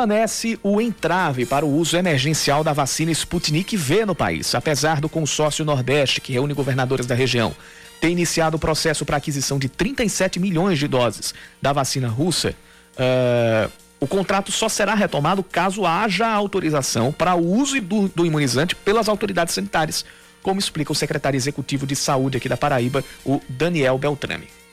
Permanece 0.06 0.60
o 0.62 0.80
entrave 0.80 1.48
para 1.48 1.66
o 1.66 1.76
uso 1.76 1.98
emergencial 1.98 2.64
da 2.64 2.72
vacina 2.72 3.12
Sputnik 3.12 3.76
V 3.76 4.06
no 4.06 4.14
país, 4.14 4.54
apesar 4.54 5.02
do 5.02 5.10
consórcio 5.10 5.66
Nordeste, 5.66 6.22
que 6.22 6.32
reúne 6.32 6.54
governadores 6.54 7.08
da 7.08 7.16
região, 7.16 7.56
ter 8.00 8.10
iniciado 8.10 8.56
o 8.56 8.60
processo 8.60 9.04
para 9.04 9.18
aquisição 9.18 9.58
de 9.58 9.68
37 9.68 10.40
milhões 10.40 10.78
de 10.78 10.88
doses 10.88 11.34
da 11.60 11.74
vacina 11.74 12.08
russa. 12.08 12.54
Uh, 12.94 13.72
o 14.00 14.06
contrato 14.06 14.52
só 14.52 14.70
será 14.70 14.94
retomado 14.94 15.44
caso 15.44 15.88
haja 15.88 16.28
autorização 16.28 17.12
para 17.12 17.34
o 17.34 17.44
uso 17.44 17.82
do, 17.82 18.08
do 18.10 18.26
imunizante 18.28 18.76
pelas 18.76 19.10
autoridades 19.10 19.56
sanitárias, 19.56 20.06
como 20.44 20.60
explica 20.60 20.92
o 20.92 20.96
secretário 20.96 21.38
executivo 21.38 21.88
de 21.88 21.96
saúde 21.96 22.38
aqui 22.38 22.48
da 22.48 22.56
Paraíba, 22.56 23.04
o 23.26 23.42
Daniel 23.50 23.98
Beltrame. 23.98 24.65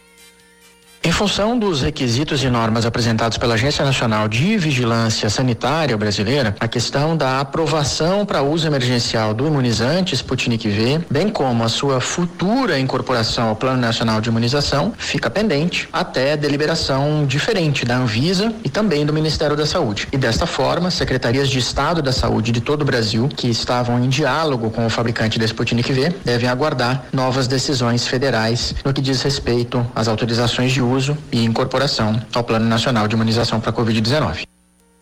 Em 1.05 1.11
função 1.11 1.59
dos 1.59 1.83
requisitos 1.83 2.45
e 2.45 2.49
normas 2.49 2.87
apresentados 2.87 3.37
pela 3.37 3.55
Agência 3.55 3.85
Nacional 3.85 4.29
de 4.29 4.57
Vigilância 4.57 5.29
Sanitária 5.29 5.97
Brasileira, 5.97 6.55
a 6.61 6.69
questão 6.69 7.17
da 7.17 7.41
aprovação 7.41 8.25
para 8.25 8.41
uso 8.41 8.69
emergencial 8.69 9.35
do 9.35 9.45
imunizante 9.49 10.15
Sputnik 10.15 10.69
V, 10.69 11.01
bem 11.11 11.29
como 11.29 11.65
a 11.65 11.69
sua 11.69 12.01
futura 12.01 12.79
incorporação 12.79 13.49
ao 13.49 13.57
Plano 13.57 13.81
Nacional 13.81 14.21
de 14.21 14.29
Imunização, 14.29 14.95
fica 14.97 15.29
pendente 15.29 15.89
até 15.93 16.37
deliberação 16.37 17.27
diferente 17.27 17.85
da 17.85 17.97
Anvisa 17.97 18.55
e 18.63 18.69
também 18.69 19.05
do 19.05 19.13
Ministério 19.13 19.57
da 19.57 19.67
Saúde. 19.67 20.07
E 20.13 20.17
desta 20.17 20.47
forma, 20.47 20.89
secretarias 20.89 21.49
de 21.49 21.59
Estado 21.59 22.01
da 22.01 22.13
Saúde 22.13 22.53
de 22.53 22.61
todo 22.61 22.83
o 22.83 22.85
Brasil, 22.85 23.29
que 23.29 23.49
estavam 23.49 23.99
em 23.99 24.09
diálogo 24.09 24.71
com 24.71 24.87
o 24.87 24.91
fabricante 24.91 25.37
da 25.37 25.45
Sputnik 25.47 25.93
V, 25.93 26.15
devem 26.25 26.49
aguardar 26.49 27.07
novas 27.13 27.49
decisões 27.49 28.07
federais 28.07 28.73
no 28.85 28.93
que 28.93 29.01
diz 29.01 29.21
respeito 29.21 29.85
às 29.97 30.07
autorizações 30.07 30.71
de 30.71 30.81
uso 30.81 30.92
uso 30.93 31.17
e 31.33 31.45
incorporação 31.45 32.21
ao 32.35 32.45
Plano 32.45 32.67
Nacional 32.67 33.09
de 33.09 33.15
Imunização 33.15 33.61
para 33.61 33.71
a 33.71 33.73
Covid-19. 33.73 34.47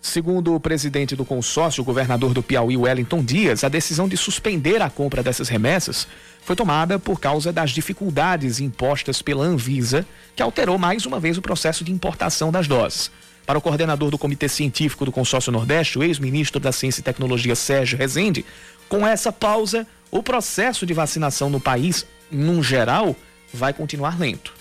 Segundo 0.00 0.54
o 0.54 0.61
presidente 0.61 1.14
do 1.14 1.26
consórcio, 1.26 1.82
o 1.82 1.85
governador 1.85 2.32
do 2.32 2.42
Piauí, 2.42 2.76
Wellington 2.76 3.23
Dias, 3.23 3.64
a 3.64 3.68
decisão 3.68 4.09
de 4.09 4.16
suspender 4.16 4.80
a 4.80 4.88
compra 4.88 5.23
dessas 5.23 5.49
remessas 5.49 6.09
foi 6.42 6.56
tomada 6.56 6.99
por 6.99 7.20
causa 7.20 7.52
das 7.52 7.70
dificuldades 7.70 8.61
impostas 8.61 9.20
pela 9.20 9.44
Anvisa, 9.44 10.06
que 10.35 10.42
alterou 10.42 10.78
mais 10.78 11.04
uma 11.04 11.20
vez 11.20 11.37
o 11.37 11.42
processo 11.42 11.85
de 11.85 11.92
importação 11.92 12.50
das 12.50 12.66
doses. 12.66 13.11
Para 13.44 13.59
o 13.59 13.61
coordenador 13.61 14.11
do 14.11 14.18
Comitê 14.18 14.49
Científico 14.49 15.04
do 15.04 15.12
Consórcio 15.12 15.52
Nordeste, 15.52 15.99
o 15.99 16.02
ex-ministro 16.02 16.59
da 16.59 16.73
Ciência 16.73 17.00
e 17.00 17.04
Tecnologia, 17.04 17.54
Sérgio 17.54 17.99
Rezende, 17.99 18.44
com 18.88 19.06
essa 19.06 19.30
pausa, 19.30 19.87
o 20.11 20.23
processo 20.23 20.87
de 20.87 20.94
vacinação 20.94 21.50
no 21.50 21.61
país, 21.61 22.06
num 22.30 22.62
geral, 22.62 23.14
vai 23.52 23.73
continuar 23.73 24.18
lento 24.18 24.59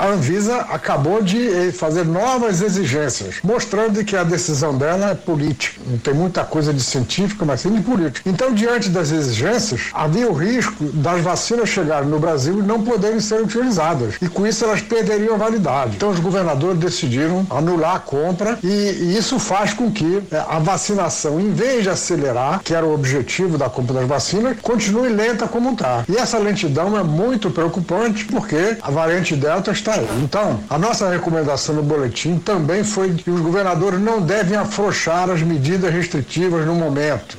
a 0.00 0.06
Anvisa 0.06 0.56
acabou 0.70 1.22
de 1.22 1.46
eh, 1.46 1.72
fazer 1.72 2.06
novas 2.06 2.62
exigências, 2.62 3.36
mostrando 3.44 4.02
que 4.02 4.16
a 4.16 4.24
decisão 4.24 4.76
dela 4.76 5.10
é 5.10 5.14
política. 5.14 5.78
Não 5.86 5.98
tem 5.98 6.14
muita 6.14 6.42
coisa 6.42 6.72
de 6.72 6.82
científica, 6.82 7.44
mas 7.44 7.60
sim 7.60 7.70
de 7.70 7.82
política. 7.82 8.26
Então, 8.28 8.54
diante 8.54 8.88
das 8.88 9.10
exigências, 9.10 9.88
havia 9.92 10.26
o 10.26 10.32
risco 10.32 10.84
das 10.84 11.20
vacinas 11.20 11.68
chegarem 11.68 12.08
no 12.08 12.18
Brasil 12.18 12.60
e 12.60 12.62
não 12.62 12.82
poderem 12.82 13.20
ser 13.20 13.42
utilizadas. 13.42 14.14
E 14.22 14.28
com 14.28 14.46
isso 14.46 14.64
elas 14.64 14.80
perderiam 14.80 15.34
a 15.34 15.36
validade. 15.38 15.96
Então, 15.96 16.08
os 16.08 16.18
governadores 16.18 16.80
decidiram 16.80 17.46
anular 17.50 17.96
a 17.96 18.00
compra 18.00 18.58
e, 18.64 18.68
e 18.68 19.18
isso 19.18 19.38
faz 19.38 19.74
com 19.74 19.90
que 19.90 20.22
eh, 20.32 20.44
a 20.48 20.58
vacinação, 20.58 21.38
em 21.38 21.52
vez 21.52 21.82
de 21.82 21.90
acelerar, 21.90 22.60
que 22.64 22.74
era 22.74 22.86
o 22.86 22.94
objetivo 22.94 23.58
da 23.58 23.68
compra 23.68 23.96
das 23.96 24.08
vacinas, 24.08 24.56
continue 24.62 25.10
lenta 25.10 25.46
como 25.46 25.72
está. 25.72 26.04
E 26.08 26.16
essa 26.16 26.38
lentidão 26.38 26.98
é 26.98 27.02
muito 27.02 27.50
preocupante 27.50 28.24
porque 28.24 28.78
a 28.80 28.90
variante 28.90 29.36
Delta 29.36 29.70
está 29.72 29.89
então, 30.22 30.62
a 30.68 30.78
nossa 30.78 31.08
recomendação 31.08 31.74
no 31.74 31.82
boletim 31.82 32.38
também 32.38 32.84
foi 32.84 33.14
que 33.14 33.30
os 33.30 33.40
governadores 33.40 34.00
não 34.00 34.20
devem 34.20 34.56
afrouxar 34.56 35.30
as 35.30 35.42
medidas 35.42 35.92
restritivas 35.92 36.66
no 36.66 36.74
momento. 36.74 37.38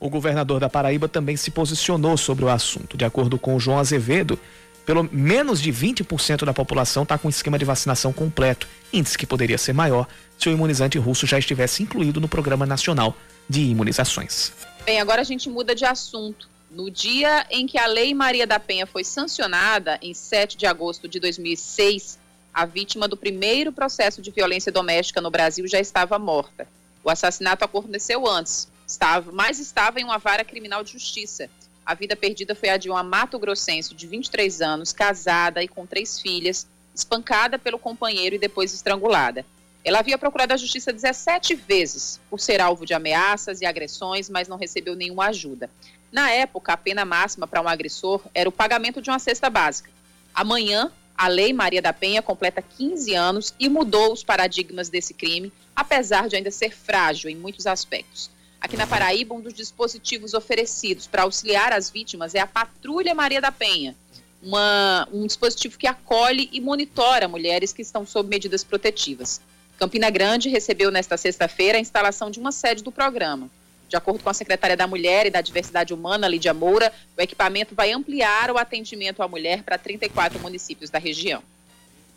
O 0.00 0.10
governador 0.10 0.58
da 0.58 0.68
Paraíba 0.68 1.08
também 1.08 1.36
se 1.36 1.50
posicionou 1.50 2.16
sobre 2.16 2.44
o 2.44 2.48
assunto. 2.48 2.96
De 2.96 3.04
acordo 3.04 3.38
com 3.38 3.54
o 3.54 3.60
João 3.60 3.78
Azevedo, 3.78 4.38
pelo 4.84 5.08
menos 5.12 5.60
de 5.60 5.72
20% 5.72 6.44
da 6.44 6.52
população 6.52 7.04
está 7.04 7.16
com 7.16 7.28
esquema 7.28 7.58
de 7.58 7.64
vacinação 7.64 8.12
completo, 8.12 8.66
índice 8.92 9.16
que 9.16 9.26
poderia 9.26 9.56
ser 9.56 9.72
maior 9.72 10.08
se 10.38 10.48
o 10.48 10.52
imunizante 10.52 10.98
russo 10.98 11.26
já 11.26 11.38
estivesse 11.38 11.82
incluído 11.82 12.20
no 12.20 12.28
Programa 12.28 12.66
Nacional 12.66 13.16
de 13.48 13.62
Imunizações. 13.62 14.52
Bem, 14.84 15.00
agora 15.00 15.20
a 15.20 15.24
gente 15.24 15.48
muda 15.48 15.74
de 15.74 15.84
assunto. 15.84 16.48
No 16.72 16.90
dia 16.90 17.46
em 17.50 17.66
que 17.66 17.76
a 17.76 17.84
Lei 17.84 18.14
Maria 18.14 18.46
da 18.46 18.58
Penha 18.58 18.86
foi 18.86 19.04
sancionada, 19.04 19.98
em 20.00 20.14
7 20.14 20.56
de 20.56 20.64
agosto 20.64 21.06
de 21.06 21.20
2006, 21.20 22.18
a 22.52 22.64
vítima 22.64 23.06
do 23.06 23.14
primeiro 23.14 23.70
processo 23.70 24.22
de 24.22 24.30
violência 24.30 24.72
doméstica 24.72 25.20
no 25.20 25.30
Brasil 25.30 25.68
já 25.68 25.78
estava 25.78 26.18
morta. 26.18 26.66
O 27.04 27.10
assassinato 27.10 27.62
aconteceu 27.62 28.26
antes, 28.26 28.68
estava, 28.86 29.30
mas 29.32 29.58
estava 29.58 30.00
em 30.00 30.04
uma 30.04 30.16
vara 30.16 30.46
criminal 30.46 30.82
de 30.82 30.92
justiça. 30.92 31.50
A 31.84 31.92
vida 31.92 32.16
perdida 32.16 32.54
foi 32.54 32.70
a 32.70 32.78
de 32.78 32.88
uma 32.88 33.02
mato-grossense 33.02 33.94
de 33.94 34.06
23 34.06 34.62
anos, 34.62 34.94
casada 34.94 35.62
e 35.62 35.68
com 35.68 35.84
três 35.84 36.20
filhas, 36.20 36.66
espancada 36.94 37.58
pelo 37.58 37.78
companheiro 37.78 38.36
e 38.36 38.38
depois 38.38 38.72
estrangulada. 38.72 39.44
Ela 39.84 39.98
havia 39.98 40.16
procurado 40.16 40.54
a 40.54 40.56
justiça 40.56 40.90
17 40.90 41.54
vezes 41.54 42.18
por 42.30 42.40
ser 42.40 42.62
alvo 42.62 42.86
de 42.86 42.94
ameaças 42.94 43.60
e 43.60 43.66
agressões, 43.66 44.30
mas 44.30 44.48
não 44.48 44.56
recebeu 44.56 44.96
nenhuma 44.96 45.26
ajuda. 45.26 45.68
Na 46.12 46.30
época, 46.30 46.74
a 46.74 46.76
pena 46.76 47.06
máxima 47.06 47.46
para 47.46 47.62
um 47.62 47.68
agressor 47.68 48.20
era 48.34 48.48
o 48.48 48.52
pagamento 48.52 49.00
de 49.00 49.08
uma 49.08 49.18
cesta 49.18 49.48
básica. 49.48 49.90
Amanhã, 50.34 50.92
a 51.16 51.26
Lei 51.26 51.54
Maria 51.54 51.80
da 51.80 51.92
Penha 51.92 52.20
completa 52.20 52.60
15 52.60 53.14
anos 53.14 53.54
e 53.58 53.68
mudou 53.68 54.12
os 54.12 54.22
paradigmas 54.22 54.90
desse 54.90 55.14
crime, 55.14 55.50
apesar 55.74 56.28
de 56.28 56.36
ainda 56.36 56.50
ser 56.50 56.70
frágil 56.70 57.30
em 57.30 57.34
muitos 57.36 57.66
aspectos. 57.66 58.30
Aqui 58.60 58.76
na 58.76 58.86
Paraíba, 58.86 59.34
um 59.34 59.40
dos 59.40 59.54
dispositivos 59.54 60.34
oferecidos 60.34 61.06
para 61.06 61.22
auxiliar 61.22 61.72
as 61.72 61.90
vítimas 61.90 62.34
é 62.34 62.40
a 62.40 62.46
Patrulha 62.46 63.14
Maria 63.14 63.40
da 63.40 63.50
Penha, 63.50 63.96
uma, 64.42 65.08
um 65.12 65.26
dispositivo 65.26 65.78
que 65.78 65.86
acolhe 65.86 66.48
e 66.52 66.60
monitora 66.60 67.26
mulheres 67.26 67.72
que 67.72 67.82
estão 67.82 68.06
sob 68.06 68.28
medidas 68.28 68.62
protetivas. 68.62 69.40
Campina 69.78 70.10
Grande 70.10 70.48
recebeu 70.48 70.90
nesta 70.90 71.16
sexta-feira 71.16 71.78
a 71.78 71.80
instalação 71.80 72.30
de 72.30 72.38
uma 72.38 72.52
sede 72.52 72.84
do 72.84 72.92
programa. 72.92 73.50
De 73.92 73.96
acordo 73.98 74.24
com 74.24 74.30
a 74.30 74.32
secretária 74.32 74.74
da 74.74 74.86
Mulher 74.86 75.26
e 75.26 75.30
da 75.30 75.42
Diversidade 75.42 75.92
Humana, 75.92 76.26
Lídia 76.26 76.54
Moura, 76.54 76.90
o 77.14 77.20
equipamento 77.20 77.74
vai 77.74 77.92
ampliar 77.92 78.50
o 78.50 78.56
atendimento 78.56 79.22
à 79.22 79.28
mulher 79.28 79.62
para 79.62 79.76
34 79.76 80.40
municípios 80.40 80.88
da 80.88 80.98
região. 80.98 81.42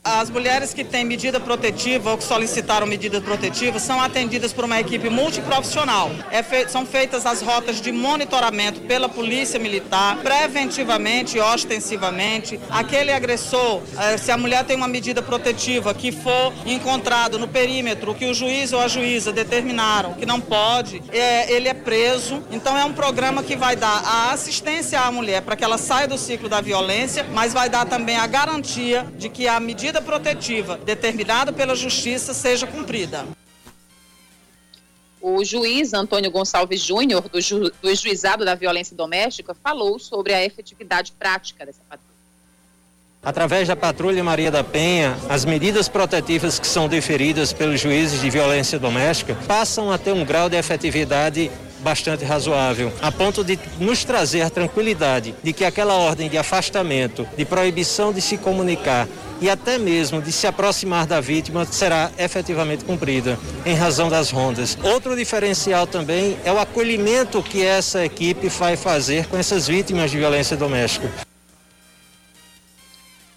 As 0.05 0.29
mulheres 0.29 0.71
que 0.71 0.83
têm 0.83 1.03
medida 1.03 1.39
protetiva 1.39 2.11
ou 2.11 2.17
que 2.19 2.23
solicitaram 2.23 2.85
medida 2.85 3.19
protetiva 3.19 3.79
são 3.79 3.99
atendidas 3.99 4.53
por 4.53 4.63
uma 4.63 4.79
equipe 4.79 5.09
multiprofissional. 5.09 6.11
É 6.29 6.43
fe... 6.43 6.69
São 6.69 6.85
feitas 6.85 7.25
as 7.25 7.41
rotas 7.41 7.81
de 7.81 7.91
monitoramento 7.91 8.81
pela 8.81 9.09
Polícia 9.09 9.59
Militar, 9.59 10.17
preventivamente 10.17 11.37
e 11.37 11.39
ostensivamente. 11.41 12.59
Aquele 12.69 13.11
agressor, 13.11 13.81
eh, 13.97 14.17
se 14.17 14.31
a 14.31 14.37
mulher 14.37 14.63
tem 14.63 14.77
uma 14.77 14.87
medida 14.87 15.23
protetiva 15.23 15.91
que 15.91 16.11
for 16.11 16.53
encontrado 16.67 17.39
no 17.39 17.47
perímetro 17.47 18.13
que 18.13 18.27
o 18.27 18.33
juiz 18.33 18.73
ou 18.73 18.81
a 18.81 18.87
juíza 18.87 19.33
determinaram 19.33 20.13
que 20.13 20.25
não 20.25 20.39
pode, 20.39 21.01
é, 21.11 21.51
ele 21.51 21.67
é 21.67 21.73
preso. 21.73 22.43
Então 22.51 22.77
é 22.77 22.85
um 22.85 22.93
programa 22.93 23.41
que 23.41 23.55
vai 23.55 23.75
dar 23.75 24.03
a 24.05 24.33
assistência 24.33 25.01
à 25.01 25.11
mulher 25.11 25.41
para 25.41 25.55
que 25.55 25.63
ela 25.63 25.79
saia 25.79 26.07
do 26.07 26.15
ciclo 26.15 26.47
da 26.47 26.61
violência, 26.61 27.25
mas 27.33 27.53
vai 27.53 27.69
dar 27.69 27.87
também 27.87 28.17
a 28.17 28.27
garantia 28.27 29.07
de 29.17 29.29
que 29.29 29.47
a 29.47 29.59
medida 29.59 29.94
medida 29.95 30.01
protetiva 30.01 30.77
determinada 30.77 31.53
pela 31.53 31.75
Justiça 31.75 32.33
seja 32.33 32.67
cumprida. 32.67 33.25
O 35.21 35.43
juiz 35.43 35.93
Antônio 35.93 36.29
Gonçalves 36.29 36.81
Júnior, 36.81 37.27
do, 37.29 37.41
ju, 37.41 37.71
do 37.81 37.95
Juizado 37.95 38.45
da 38.45 38.55
Violência 38.55 38.95
Doméstica, 38.95 39.55
falou 39.55 39.97
sobre 39.97 40.33
a 40.33 40.43
efetividade 40.43 41.13
prática 41.17 41.65
dessa 41.65 41.81
patrulha. 41.89 42.15
Através 43.23 43.67
da 43.67 43.75
Patrulha 43.75 44.23
Maria 44.23 44.51
da 44.51 44.63
Penha, 44.63 45.17
as 45.27 45.45
medidas 45.45 45.87
protetivas 45.87 46.59
que 46.59 46.67
são 46.67 46.87
deferidas 46.87 47.51
pelos 47.51 47.81
juízes 47.81 48.21
de 48.21 48.29
violência 48.29 48.77
doméstica 48.77 49.35
passam 49.47 49.91
a 49.91 49.97
ter 49.97 50.11
um 50.11 50.23
grau 50.23 50.47
de 50.47 50.57
efetividade 50.57 51.51
bastante 51.79 52.23
razoável, 52.23 52.91
a 53.01 53.11
ponto 53.11 53.43
de 53.43 53.59
nos 53.79 54.03
trazer 54.03 54.41
a 54.41 54.49
tranquilidade 54.49 55.33
de 55.43 55.53
que 55.53 55.65
aquela 55.65 55.95
ordem 55.95 56.29
de 56.29 56.37
afastamento, 56.37 57.27
de 57.35 57.45
proibição 57.45 58.13
de 58.13 58.21
se 58.21 58.37
comunicar 58.37 59.07
e 59.41 59.49
até 59.49 59.77
mesmo 59.77 60.21
de 60.21 60.31
se 60.31 60.47
aproximar 60.47 61.05
da 61.05 61.19
vítima 61.19 61.65
será 61.65 62.11
efetivamente 62.17 62.85
cumprida 62.85 63.37
em 63.65 63.75
razão 63.75 64.09
das 64.09 64.29
rondas. 64.29 64.77
Outro 64.83 65.15
diferencial 65.15 65.85
também 65.85 66.37
é 66.43 66.51
o 66.51 66.59
acolhimento 66.59 67.41
que 67.43 67.63
essa 67.63 68.05
equipe 68.05 68.47
vai 68.49 68.75
fazer 68.75 69.27
com 69.27 69.37
essas 69.37 69.67
vítimas 69.67 70.11
de 70.11 70.17
violência 70.17 70.55
doméstica. 70.55 71.11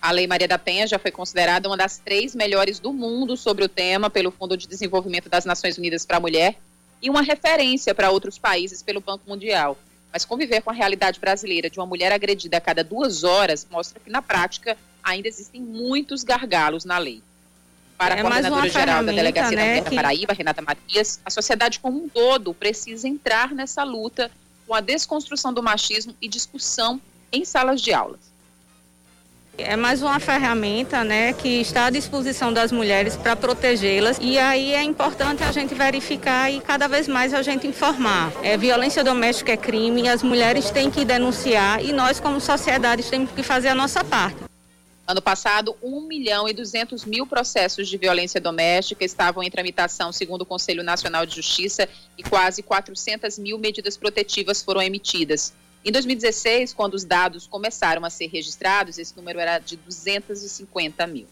A 0.00 0.12
Lei 0.12 0.26
Maria 0.26 0.46
da 0.46 0.58
Penha 0.58 0.86
já 0.86 0.98
foi 0.98 1.10
considerada 1.10 1.68
uma 1.68 1.76
das 1.76 1.98
três 1.98 2.34
melhores 2.34 2.78
do 2.78 2.92
mundo 2.92 3.36
sobre 3.36 3.64
o 3.64 3.68
tema 3.68 4.08
pelo 4.08 4.30
Fundo 4.30 4.56
de 4.56 4.66
Desenvolvimento 4.66 5.28
das 5.28 5.44
Nações 5.44 5.76
Unidas 5.76 6.06
para 6.06 6.18
a 6.18 6.20
Mulher 6.20 6.56
e 7.02 7.10
uma 7.10 7.20
referência 7.20 7.94
para 7.94 8.10
outros 8.10 8.38
países 8.38 8.82
pelo 8.82 9.00
Banco 9.00 9.24
Mundial. 9.28 9.76
Mas 10.12 10.24
conviver 10.24 10.62
com 10.62 10.70
a 10.70 10.72
realidade 10.72 11.20
brasileira 11.20 11.68
de 11.68 11.78
uma 11.78 11.86
mulher 11.86 12.12
agredida 12.12 12.56
a 12.56 12.60
cada 12.60 12.82
duas 12.82 13.24
horas 13.24 13.66
mostra 13.70 14.00
que, 14.00 14.10
na 14.10 14.22
prática, 14.22 14.76
ainda 15.02 15.28
existem 15.28 15.60
muitos 15.60 16.24
gargalos 16.24 16.84
na 16.84 16.98
lei. 16.98 17.22
Para 17.96 18.14
a 18.14 18.18
é 18.18 18.22
coordenadora-geral 18.22 19.04
da 19.04 19.12
Delegacia 19.12 19.56
né, 19.56 19.56
da 19.56 19.62
Mulher 19.62 19.84
que... 19.84 19.90
da 19.90 20.02
Paraíba, 20.02 20.32
Renata 20.32 20.62
Matias, 20.62 21.20
a 21.24 21.30
sociedade 21.30 21.80
como 21.80 22.04
um 22.04 22.08
todo 22.08 22.54
precisa 22.54 23.08
entrar 23.08 23.52
nessa 23.52 23.82
luta 23.82 24.30
com 24.66 24.74
a 24.74 24.80
desconstrução 24.80 25.52
do 25.52 25.62
machismo 25.62 26.14
e 26.20 26.28
discussão 26.28 27.00
em 27.32 27.44
salas 27.44 27.80
de 27.80 27.92
aulas. 27.92 28.20
É 29.58 29.76
mais 29.76 30.02
uma 30.02 30.20
ferramenta 30.20 31.02
né, 31.02 31.32
que 31.32 31.60
está 31.60 31.86
à 31.86 31.90
disposição 31.90 32.52
das 32.52 32.70
mulheres 32.70 33.16
para 33.16 33.34
protegê-las 33.34 34.16
e 34.20 34.38
aí 34.38 34.72
é 34.72 34.82
importante 34.84 35.42
a 35.42 35.50
gente 35.50 35.74
verificar 35.74 36.48
e 36.48 36.60
cada 36.60 36.86
vez 36.86 37.08
mais 37.08 37.34
a 37.34 37.42
gente 37.42 37.66
informar. 37.66 38.32
É, 38.40 38.56
violência 38.56 39.02
doméstica 39.02 39.52
é 39.52 39.56
crime, 39.56 40.08
as 40.08 40.22
mulheres 40.22 40.70
têm 40.70 40.92
que 40.92 41.04
denunciar 41.04 41.84
e 41.84 41.92
nós 41.92 42.20
como 42.20 42.40
sociedade 42.40 43.02
temos 43.02 43.32
que 43.32 43.42
fazer 43.42 43.66
a 43.68 43.74
nossa 43.74 44.04
parte. 44.04 44.36
Ano 45.08 45.20
passado, 45.20 45.76
1 45.82 46.02
milhão 46.02 46.48
e 46.48 46.52
200 46.52 47.04
mil 47.04 47.26
processos 47.26 47.88
de 47.88 47.96
violência 47.96 48.40
doméstica 48.40 49.04
estavam 49.04 49.42
em 49.42 49.50
tramitação, 49.50 50.12
segundo 50.12 50.42
o 50.42 50.46
Conselho 50.46 50.84
Nacional 50.84 51.26
de 51.26 51.34
Justiça, 51.34 51.88
e 52.16 52.22
quase 52.22 52.62
400 52.62 53.38
mil 53.38 53.58
medidas 53.58 53.96
protetivas 53.96 54.62
foram 54.62 54.82
emitidas. 54.82 55.52
Em 55.84 55.92
2016, 55.92 56.74
quando 56.74 56.94
os 56.94 57.04
dados 57.04 57.46
começaram 57.46 58.04
a 58.04 58.10
ser 58.10 58.26
registrados, 58.26 58.98
esse 58.98 59.16
número 59.16 59.38
era 59.38 59.58
de 59.58 59.76
250 59.76 61.06
mil. 61.06 61.26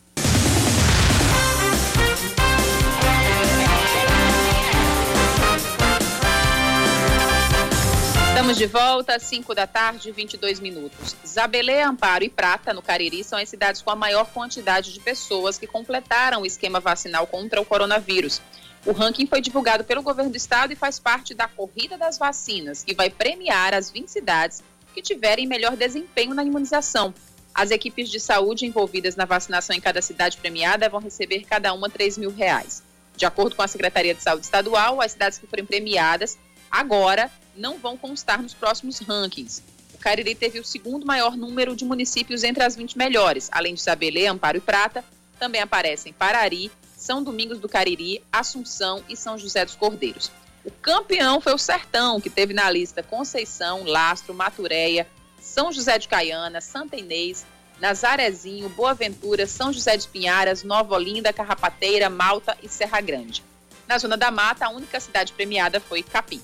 Estamos 8.28 8.56
de 8.56 8.66
volta 8.66 9.16
às 9.16 9.24
5 9.24 9.52
da 9.54 9.66
tarde, 9.66 10.12
22 10.12 10.60
minutos. 10.60 11.16
Zabelê, 11.26 11.82
Amparo 11.82 12.22
e 12.22 12.28
Prata, 12.28 12.72
no 12.72 12.80
Cariri, 12.80 13.24
são 13.24 13.36
as 13.36 13.48
cidades 13.48 13.82
com 13.82 13.90
a 13.90 13.96
maior 13.96 14.26
quantidade 14.26 14.92
de 14.92 15.00
pessoas 15.00 15.58
que 15.58 15.66
completaram 15.66 16.42
o 16.42 16.46
esquema 16.46 16.78
vacinal 16.78 17.26
contra 17.26 17.60
o 17.60 17.64
coronavírus. 17.64 18.40
O 18.86 18.92
ranking 18.92 19.26
foi 19.26 19.40
divulgado 19.40 19.82
pelo 19.82 20.00
governo 20.00 20.30
do 20.30 20.36
estado 20.36 20.72
e 20.72 20.76
faz 20.76 21.00
parte 21.00 21.34
da 21.34 21.48
corrida 21.48 21.98
das 21.98 22.16
vacinas, 22.18 22.84
que 22.84 22.94
vai 22.94 23.10
premiar 23.10 23.74
as 23.74 23.90
20 23.90 24.06
cidades 24.06 24.62
que 24.94 25.02
tiverem 25.02 25.44
melhor 25.44 25.76
desempenho 25.76 26.32
na 26.32 26.44
imunização. 26.44 27.12
As 27.52 27.72
equipes 27.72 28.08
de 28.08 28.20
saúde 28.20 28.64
envolvidas 28.64 29.16
na 29.16 29.24
vacinação 29.24 29.74
em 29.74 29.80
cada 29.80 30.00
cidade 30.00 30.36
premiada 30.36 30.88
vão 30.88 31.00
receber 31.00 31.44
cada 31.44 31.72
uma 31.72 31.90
3 31.90 32.16
mil 32.16 32.30
reais. 32.30 32.80
De 33.16 33.26
acordo 33.26 33.56
com 33.56 33.62
a 33.62 33.66
Secretaria 33.66 34.14
de 34.14 34.22
Saúde 34.22 34.44
Estadual, 34.44 35.00
as 35.02 35.12
cidades 35.12 35.38
que 35.38 35.48
forem 35.48 35.66
premiadas 35.66 36.38
agora 36.70 37.28
não 37.56 37.78
vão 37.78 37.96
constar 37.96 38.40
nos 38.40 38.54
próximos 38.54 39.00
rankings. 39.00 39.64
O 39.94 39.98
Cariri 39.98 40.36
teve 40.36 40.60
o 40.60 40.64
segundo 40.64 41.04
maior 41.04 41.36
número 41.36 41.74
de 41.74 41.84
municípios 41.84 42.44
entre 42.44 42.62
as 42.62 42.76
20 42.76 42.96
melhores. 42.96 43.48
Além 43.50 43.74
de 43.74 43.82
Sabelê, 43.82 44.28
Amparo 44.28 44.58
e 44.58 44.60
Prata, 44.60 45.04
também 45.40 45.60
aparecem 45.60 46.12
Parari, 46.12 46.70
são 47.06 47.22
Domingos 47.22 47.60
do 47.60 47.68
Cariri, 47.68 48.20
Assunção 48.32 49.00
e 49.08 49.16
São 49.16 49.38
José 49.38 49.64
dos 49.64 49.76
Cordeiros. 49.76 50.32
O 50.64 50.72
campeão 50.72 51.40
foi 51.40 51.54
o 51.54 51.58
Sertão, 51.58 52.20
que 52.20 52.28
teve 52.28 52.52
na 52.52 52.68
lista 52.68 53.00
Conceição, 53.00 53.84
Lastro, 53.84 54.34
Maturéia, 54.34 55.06
São 55.40 55.70
José 55.70 56.00
de 56.00 56.08
Caiana, 56.08 56.60
Santa 56.60 56.96
Inês, 56.96 57.46
Nazarezinho, 57.80 58.68
Boa 58.70 58.92
Ventura, 58.92 59.46
São 59.46 59.72
José 59.72 59.96
de 59.96 60.08
Pinharas, 60.08 60.64
Nova 60.64 60.96
Olinda, 60.96 61.32
Carrapateira, 61.32 62.10
Malta 62.10 62.58
e 62.60 62.68
Serra 62.68 63.00
Grande. 63.00 63.44
Na 63.86 63.98
Zona 63.98 64.16
da 64.16 64.32
Mata, 64.32 64.66
a 64.66 64.70
única 64.70 64.98
cidade 64.98 65.32
premiada 65.32 65.78
foi 65.78 66.02
Capim. 66.02 66.42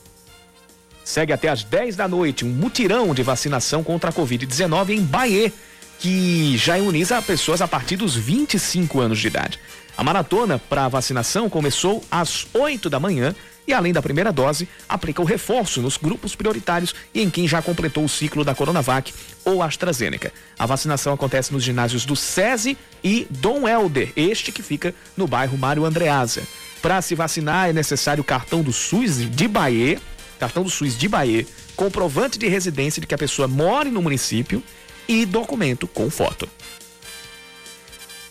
Segue 1.05 1.33
até 1.33 1.48
às 1.48 1.64
10 1.64 1.96
da 1.96 2.07
noite 2.07 2.44
um 2.44 2.51
mutirão 2.51 3.12
de 3.12 3.25
vacinação 3.25 3.83
contra 3.83 4.11
a 4.11 4.12
Covid-19 4.12 4.90
em 4.90 5.03
Bahia, 5.03 5.53
que 5.98 6.57
já 6.57 6.79
imuniza 6.79 7.20
pessoas 7.20 7.61
a 7.61 7.66
partir 7.66 7.96
dos 7.96 8.14
25 8.14 9.01
anos 9.01 9.18
de 9.18 9.27
idade. 9.27 9.59
A 9.96 10.02
maratona 10.02 10.59
para 10.59 10.88
vacinação 10.88 11.50
começou 11.50 12.02
às 12.11 12.46
8 12.55 12.88
da 12.88 12.98
manhã 12.98 13.35
e, 13.66 13.72
além 13.72 13.92
da 13.92 14.02
primeira 14.02 14.33
dose, 14.33 14.68
aplica 14.88 15.22
o 15.22 15.24
reforço 15.24 15.81
nos 15.81 15.96
grupos 15.96 16.35
prioritários 16.35 16.94
e 17.14 17.20
em 17.22 17.31
quem 17.31 17.46
já 17.46 17.62
completou 17.62 18.05
o 18.05 18.09
ciclo 18.09 18.44
da 18.44 18.55
Coronavac 18.55 19.12
ou 19.44 19.62
AstraZeneca. 19.62 20.33
A 20.59 20.66
vacinação 20.66 21.12
acontece 21.12 21.52
nos 21.52 21.62
ginásios 21.62 22.05
do 22.05 22.16
SESI 22.16 22.76
e 23.05 23.26
Dom 23.31 23.68
Helder, 23.68 24.12
este 24.16 24.50
que 24.50 24.62
fica 24.62 24.94
no 25.16 25.26
bairro 25.26 25.59
Mário 25.59 25.85
Andreasa. 25.85 26.42
Para 26.81 27.00
se 27.00 27.14
vacinar 27.14 27.68
é 27.68 27.72
necessário 27.72 28.24
cartão 28.24 28.62
do 28.62 28.72
SUS 28.72 29.31
de 29.31 29.46
Bahia, 29.46 30.00
cartão 30.40 30.64
do 30.64 30.70
SUS 30.70 30.98
de 30.98 31.09
Bahia, 31.09 31.46
comprovante 31.76 32.38
de 32.38 32.48
residência 32.48 33.00
de 33.00 33.07
que 33.07 33.14
a 33.14 33.18
pessoa 33.18 33.46
mora 33.46 33.88
no 33.88 34.02
município 34.02 34.62
e 35.07 35.24
documento 35.24 35.87
com 35.87 36.11
foto. 36.11 36.48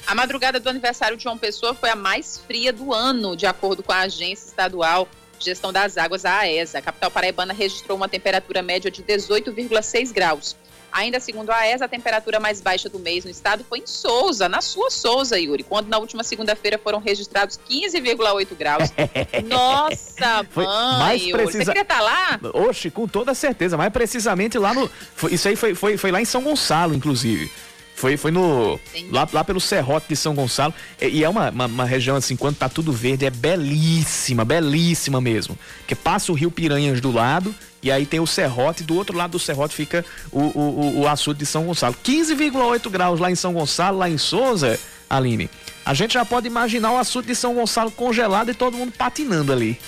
A 0.05 0.15
madrugada 0.15 0.59
do 0.59 0.69
aniversário 0.69 1.15
de 1.15 1.23
João 1.23 1.37
Pessoa 1.37 1.73
foi 1.73 1.89
a 1.89 1.95
mais 1.95 2.37
fria 2.37 2.73
do 2.73 2.93
ano, 2.93 3.35
de 3.35 3.45
acordo 3.45 3.83
com 3.83 3.91
a 3.91 4.01
Agência 4.01 4.47
Estadual 4.47 5.07
de 5.37 5.45
Gestão 5.45 5.71
das 5.73 5.97
Águas, 5.97 6.25
a 6.25 6.39
AESA. 6.39 6.79
A 6.79 6.81
capital 6.81 7.11
paraibana 7.11 7.53
registrou 7.53 7.97
uma 7.97 8.07
temperatura 8.07 8.61
média 8.61 8.91
de 8.91 9.03
18,6 9.03 10.11
graus. 10.13 10.55
Ainda 10.91 11.21
segundo 11.21 11.49
a 11.49 11.55
AESA, 11.55 11.85
a 11.85 11.87
temperatura 11.87 12.37
mais 12.37 12.59
baixa 12.59 12.89
do 12.89 12.99
mês 12.99 13.23
no 13.23 13.31
estado 13.31 13.63
foi 13.67 13.79
em 13.79 13.87
Souza, 13.87 14.49
na 14.49 14.59
sua 14.59 14.91
Souza, 14.91 15.39
Yuri, 15.39 15.63
quando 15.63 15.87
na 15.87 15.97
última 15.97 16.21
segunda-feira 16.21 16.77
foram 16.77 16.99
registrados 16.99 17.57
15,8 17.69 18.47
graus. 18.57 18.89
Nossa, 19.47 20.45
foi 20.49 20.65
mãe, 20.65 20.99
mais 20.99 21.31
precisa... 21.31 21.59
você 21.59 21.65
queria 21.65 21.81
estar 21.83 21.95
tá 21.95 22.01
lá? 22.01 22.39
Oxe, 22.53 22.91
com 22.91 23.07
toda 23.07 23.33
certeza, 23.33 23.77
mais 23.77 23.91
precisamente 23.93 24.57
lá 24.57 24.73
no... 24.73 24.91
Isso 25.31 25.47
aí 25.47 25.55
foi, 25.55 25.73
foi, 25.73 25.95
foi 25.95 26.11
lá 26.11 26.21
em 26.21 26.25
São 26.25 26.43
Gonçalo, 26.43 26.93
inclusive. 26.93 27.49
Foi, 27.95 28.17
foi 28.17 28.31
no. 28.31 28.79
Lá, 29.11 29.27
lá 29.31 29.43
pelo 29.43 29.59
Serrote 29.59 30.07
de 30.09 30.15
São 30.15 30.33
Gonçalo. 30.33 30.73
E, 30.99 31.23
é 31.23 31.29
uma, 31.29 31.49
uma, 31.49 31.65
uma, 31.65 31.85
região 31.85 32.15
assim, 32.15 32.35
quando 32.35 32.55
tá 32.55 32.67
tudo 32.67 32.91
verde, 32.91 33.25
é 33.25 33.29
belíssima, 33.29 34.43
belíssima 34.43 35.21
mesmo. 35.21 35.57
Porque 35.79 35.95
passa 35.95 36.31
o 36.31 36.35
Rio 36.35 36.49
Piranhas 36.49 36.99
do 36.99 37.11
lado, 37.11 37.53
e 37.81 37.91
aí 37.91 38.05
tem 38.05 38.19
o 38.19 38.25
Serrote, 38.25 38.81
e 38.81 38.85
do 38.85 38.95
outro 38.95 39.15
lado 39.15 39.31
do 39.31 39.39
Serrote 39.39 39.75
fica 39.75 40.03
o, 40.31 40.39
o, 40.39 40.99
o, 41.01 41.07
açude 41.07 41.39
de 41.39 41.45
São 41.45 41.65
Gonçalo. 41.65 41.95
15,8 42.03 42.89
graus 42.89 43.19
lá 43.19 43.29
em 43.29 43.35
São 43.35 43.53
Gonçalo, 43.53 43.99
lá 43.99 44.09
em 44.09 44.17
Souza, 44.17 44.79
Aline. 45.09 45.49
A 45.85 45.93
gente 45.93 46.13
já 46.13 46.25
pode 46.25 46.47
imaginar 46.47 46.91
o 46.91 46.97
açude 46.97 47.27
de 47.27 47.35
São 47.35 47.53
Gonçalo 47.53 47.91
congelado 47.91 48.49
e 48.49 48.53
todo 48.53 48.77
mundo 48.77 48.93
patinando 48.97 49.51
ali. 49.51 49.79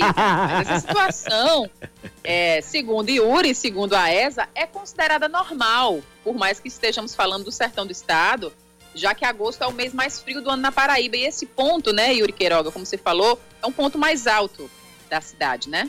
Mas 0.00 0.68
essa 0.68 0.80
situação, 0.80 1.68
é, 2.22 2.60
segundo 2.60 3.08
Yuri, 3.10 3.54
segundo 3.54 3.94
a 3.94 4.12
ESA, 4.12 4.48
é 4.54 4.66
considerada 4.66 5.28
normal, 5.28 6.00
por 6.22 6.34
mais 6.34 6.60
que 6.60 6.68
estejamos 6.68 7.14
falando 7.14 7.44
do 7.44 7.52
sertão 7.52 7.86
do 7.86 7.92
estado, 7.92 8.52
já 8.94 9.14
que 9.14 9.24
agosto 9.24 9.62
é 9.62 9.66
o 9.66 9.72
mês 9.72 9.92
mais 9.92 10.20
frio 10.20 10.42
do 10.42 10.50
ano 10.50 10.62
na 10.62 10.72
Paraíba. 10.72 11.16
E 11.16 11.24
esse 11.24 11.46
ponto, 11.46 11.92
né, 11.92 12.12
Yuri 12.14 12.32
Queiroga, 12.32 12.70
como 12.70 12.84
você 12.84 12.98
falou, 12.98 13.40
é 13.62 13.66
um 13.66 13.72
ponto 13.72 13.98
mais 13.98 14.26
alto 14.26 14.70
da 15.08 15.20
cidade, 15.20 15.68
né? 15.68 15.88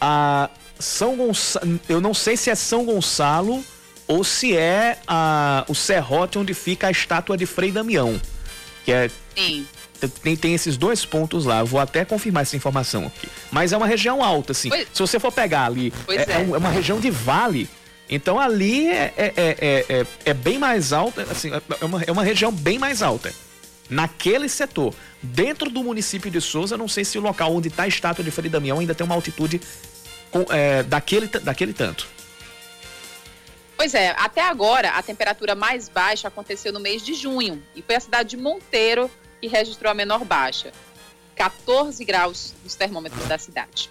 A 0.00 0.50
São 0.78 1.16
Gonçalo, 1.16 1.80
eu 1.88 2.00
não 2.00 2.12
sei 2.12 2.36
se 2.36 2.50
é 2.50 2.54
São 2.54 2.84
Gonçalo 2.84 3.64
ou 4.06 4.24
se 4.24 4.56
é 4.56 4.98
a, 5.06 5.64
o 5.68 5.74
serrote 5.74 6.38
onde 6.38 6.54
fica 6.54 6.88
a 6.88 6.90
estátua 6.90 7.36
de 7.36 7.46
Frei 7.46 7.70
Damião, 7.70 8.20
que 8.84 8.92
é 8.92 9.10
Sim 9.34 9.66
tem, 10.08 10.36
tem 10.36 10.54
esses 10.54 10.76
dois 10.76 11.04
pontos 11.04 11.44
lá. 11.44 11.60
Eu 11.60 11.66
vou 11.66 11.80
até 11.80 12.04
confirmar 12.04 12.42
essa 12.42 12.56
informação 12.56 13.06
aqui. 13.06 13.28
Mas 13.50 13.72
é 13.72 13.76
uma 13.76 13.86
região 13.86 14.22
alta, 14.22 14.52
assim. 14.52 14.68
Pois, 14.68 14.88
Se 14.92 15.00
você 15.00 15.18
for 15.18 15.32
pegar 15.32 15.66
ali, 15.66 15.92
é, 16.08 16.14
é. 16.14 16.32
é, 16.32 16.38
uma 16.38 16.70
região 16.70 17.00
de 17.00 17.10
vale. 17.10 17.68
Então 18.14 18.38
ali 18.38 18.90
é, 18.90 19.14
é, 19.16 19.32
é, 19.36 19.86
é, 19.88 20.06
é 20.26 20.34
bem 20.34 20.58
mais 20.58 20.92
alta, 20.92 21.22
assim, 21.22 21.50
é 21.50 21.84
uma, 21.84 22.02
é 22.02 22.12
uma 22.12 22.22
região 22.22 22.52
bem 22.52 22.78
mais 22.78 23.00
alta. 23.02 23.32
Naquele 23.88 24.50
setor. 24.50 24.94
Dentro 25.22 25.70
do 25.70 25.82
município 25.82 26.30
de 26.30 26.38
Souza, 26.38 26.76
não 26.76 26.86
sei 26.86 27.06
se 27.06 27.16
o 27.16 27.22
local 27.22 27.54
onde 27.54 27.68
está 27.68 27.84
a 27.84 27.88
estátua 27.88 28.22
de 28.22 28.30
Frei 28.30 28.50
Damião 28.50 28.80
ainda 28.80 28.94
tem 28.94 29.02
uma 29.02 29.14
altitude 29.14 29.62
com, 30.30 30.44
é, 30.50 30.82
daquele, 30.82 31.26
daquele 31.26 31.72
tanto. 31.72 32.06
Pois 33.78 33.94
é, 33.94 34.10
até 34.10 34.42
agora 34.42 34.90
a 34.90 35.02
temperatura 35.02 35.54
mais 35.54 35.88
baixa 35.88 36.28
aconteceu 36.28 36.70
no 36.70 36.80
mês 36.80 37.02
de 37.02 37.14
junho 37.14 37.62
e 37.74 37.80
foi 37.80 37.94
a 37.94 38.00
cidade 38.00 38.30
de 38.30 38.36
Monteiro 38.36 39.10
que 39.40 39.48
registrou 39.48 39.90
a 39.90 39.94
menor 39.94 40.22
baixa. 40.22 40.70
14 41.34 42.04
graus 42.04 42.52
nos 42.62 42.74
termômetros 42.74 43.26
da 43.26 43.38
cidade. 43.38 43.90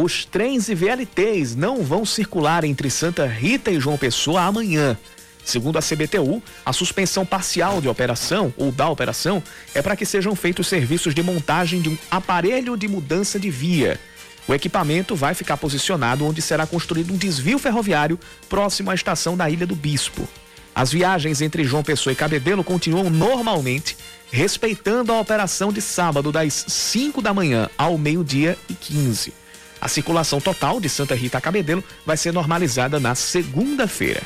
Os 0.00 0.24
trens 0.24 0.68
e 0.68 0.76
VLTs 0.76 1.56
não 1.56 1.82
vão 1.82 2.06
circular 2.06 2.62
entre 2.62 2.88
Santa 2.88 3.26
Rita 3.26 3.68
e 3.68 3.80
João 3.80 3.98
Pessoa 3.98 4.42
amanhã. 4.42 4.96
Segundo 5.44 5.76
a 5.76 5.82
CBTU, 5.82 6.40
a 6.64 6.72
suspensão 6.72 7.26
parcial 7.26 7.80
de 7.80 7.88
operação 7.88 8.54
ou 8.56 8.70
da 8.70 8.88
operação 8.88 9.42
é 9.74 9.82
para 9.82 9.96
que 9.96 10.06
sejam 10.06 10.36
feitos 10.36 10.68
serviços 10.68 11.16
de 11.16 11.20
montagem 11.20 11.80
de 11.80 11.88
um 11.88 11.98
aparelho 12.08 12.76
de 12.76 12.86
mudança 12.86 13.40
de 13.40 13.50
via. 13.50 13.98
O 14.46 14.54
equipamento 14.54 15.16
vai 15.16 15.34
ficar 15.34 15.56
posicionado 15.56 16.24
onde 16.24 16.40
será 16.40 16.64
construído 16.64 17.12
um 17.12 17.16
desvio 17.16 17.58
ferroviário 17.58 18.20
próximo 18.48 18.92
à 18.92 18.94
estação 18.94 19.36
da 19.36 19.50
Ilha 19.50 19.66
do 19.66 19.74
Bispo. 19.74 20.28
As 20.76 20.92
viagens 20.92 21.42
entre 21.42 21.64
João 21.64 21.82
Pessoa 21.82 22.12
e 22.12 22.16
Cabedelo 22.16 22.62
continuam 22.62 23.10
normalmente, 23.10 23.96
respeitando 24.30 25.12
a 25.12 25.18
operação 25.18 25.72
de 25.72 25.82
sábado 25.82 26.30
das 26.30 26.66
5 26.68 27.20
da 27.20 27.34
manhã 27.34 27.68
ao 27.76 27.98
meio-dia 27.98 28.56
e 28.68 28.74
15. 28.74 29.47
A 29.80 29.88
circulação 29.88 30.40
total 30.40 30.80
de 30.80 30.88
Santa 30.88 31.14
Rita 31.14 31.38
a 31.38 31.40
Cabedelo 31.40 31.84
vai 32.04 32.16
ser 32.16 32.32
normalizada 32.32 32.98
na 32.98 33.14
segunda-feira. 33.14 34.22